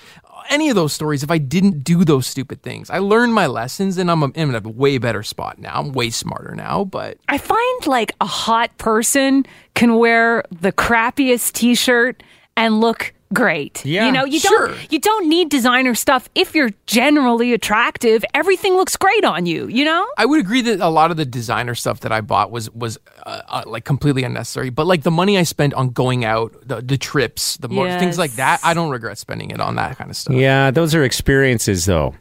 any 0.49 0.69
of 0.69 0.75
those 0.75 0.93
stories 0.93 1.23
if 1.23 1.31
I 1.31 1.37
didn't 1.37 1.83
do 1.83 2.03
those 2.03 2.27
stupid 2.27 2.61
things. 2.61 2.89
I 2.89 2.99
learned 2.99 3.33
my 3.33 3.47
lessons 3.47 3.97
and 3.97 4.09
I'm, 4.09 4.23
a, 4.23 4.25
I'm 4.35 4.53
in 4.53 4.55
a 4.55 4.67
way 4.67 4.97
better 4.97 5.23
spot 5.23 5.59
now. 5.59 5.73
I'm 5.75 5.91
way 5.91 6.09
smarter 6.09 6.55
now, 6.55 6.83
but 6.83 7.17
I 7.27 7.37
find 7.37 7.87
like 7.87 8.13
a 8.21 8.25
hot 8.25 8.77
person 8.77 9.45
can 9.75 9.95
wear 9.95 10.43
the 10.51 10.71
crappiest 10.71 11.53
t-shirt 11.53 12.23
and 12.57 12.81
look 12.81 13.13
great. 13.33 13.85
Yeah, 13.85 14.05
you 14.05 14.11
know, 14.11 14.25
you 14.25 14.39
sure. 14.39 14.67
don't 14.67 14.91
you 14.91 14.99
don't 14.99 15.29
need 15.29 15.49
designer 15.49 15.95
stuff 15.95 16.29
if 16.35 16.55
you're 16.55 16.71
generally 16.85 17.53
attractive. 17.53 18.23
Everything 18.33 18.75
looks 18.75 18.95
great 18.97 19.23
on 19.23 19.45
you. 19.45 19.67
You 19.67 19.85
know. 19.85 20.07
I 20.17 20.25
would 20.25 20.39
agree 20.39 20.61
that 20.61 20.79
a 20.79 20.89
lot 20.89 21.11
of 21.11 21.17
the 21.17 21.25
designer 21.25 21.75
stuff 21.75 22.01
that 22.01 22.11
I 22.11 22.21
bought 22.21 22.51
was 22.51 22.69
was 22.71 22.97
uh, 23.25 23.41
uh, 23.47 23.63
like 23.65 23.85
completely 23.85 24.23
unnecessary. 24.23 24.69
But 24.69 24.87
like 24.87 25.03
the 25.03 25.11
money 25.11 25.37
I 25.37 25.43
spent 25.43 25.73
on 25.73 25.89
going 25.89 26.25
out, 26.25 26.53
the, 26.65 26.81
the 26.81 26.97
trips, 26.97 27.57
the 27.57 27.69
more 27.69 27.89
things 27.99 28.17
like 28.17 28.31
that, 28.33 28.59
I 28.63 28.73
don't 28.73 28.89
regret 28.89 29.17
spending 29.17 29.51
it 29.51 29.59
on 29.59 29.75
that 29.75 29.97
kind 29.97 30.09
of 30.09 30.17
stuff. 30.17 30.35
Yeah, 30.35 30.71
those 30.71 30.95
are 30.95 31.03
experiences, 31.03 31.85
though. 31.85 32.15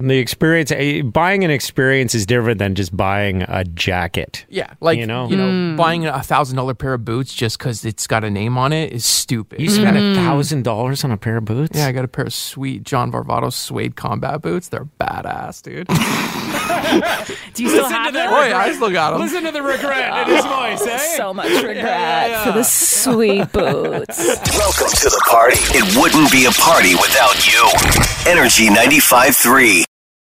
The 0.00 0.18
experience, 0.18 0.70
eh, 0.70 1.02
buying 1.02 1.42
an 1.42 1.50
experience 1.50 2.14
is 2.14 2.24
different 2.24 2.60
than 2.60 2.76
just 2.76 2.96
buying 2.96 3.42
a 3.48 3.64
jacket. 3.64 4.46
Yeah, 4.48 4.72
like 4.80 4.96
You 4.96 5.06
know? 5.06 5.28
you 5.28 5.36
know, 5.36 5.48
Mm. 5.48 5.76
buying 5.76 6.06
a 6.06 6.22
thousand 6.22 6.56
dollar 6.56 6.74
pair 6.74 6.94
of 6.94 7.04
boots 7.04 7.34
just 7.34 7.58
because 7.58 7.84
it's 7.84 8.06
got 8.06 8.22
a 8.22 8.30
name 8.30 8.56
on 8.56 8.72
it 8.72 8.92
is 8.92 9.04
stupid. 9.04 9.60
You 9.60 9.68
spent 9.68 9.96
a 9.96 10.14
thousand 10.14 10.62
dollars 10.62 11.02
on 11.02 11.10
a 11.10 11.16
pair 11.16 11.38
of 11.38 11.46
boots. 11.46 11.76
Yeah, 11.76 11.88
I 11.88 11.92
got 11.92 12.04
a 12.04 12.08
pair 12.08 12.26
of 12.26 12.32
sweet 12.32 12.84
John 12.84 13.10
Varvatos 13.10 13.54
suede 13.54 13.96
combat 13.96 14.40
boots. 14.40 14.68
They're 14.68 14.86
badass, 15.00 15.62
dude. 15.62 15.88
Do 17.54 17.62
you 17.64 17.68
still 17.68 17.88
have 17.88 18.12
them? 18.12 18.28
oh 18.32 18.44
yeah, 18.44 18.56
I 18.56 18.72
still 18.74 18.90
got 18.90 19.10
them. 19.12 19.20
Listen 19.22 19.42
to 19.44 19.50
the 19.50 19.62
regret 19.62 20.28
in 20.28 20.36
his 20.36 20.44
voice, 20.44 20.86
eh? 20.86 21.16
So 21.16 21.34
much 21.34 21.50
regret 21.60 22.44
for 22.44 22.52
the 22.52 22.62
sweet 22.62 23.50
boots. 23.52 24.16
Welcome 24.16 24.94
to 24.94 25.08
the 25.10 25.22
party. 25.28 25.58
It 25.74 25.96
wouldn't 25.98 26.30
be 26.30 26.44
a 26.46 26.52
party 26.52 26.94
without 26.94 27.34
you. 27.48 27.66
Energy 28.30 28.68
95.3. 28.68 29.82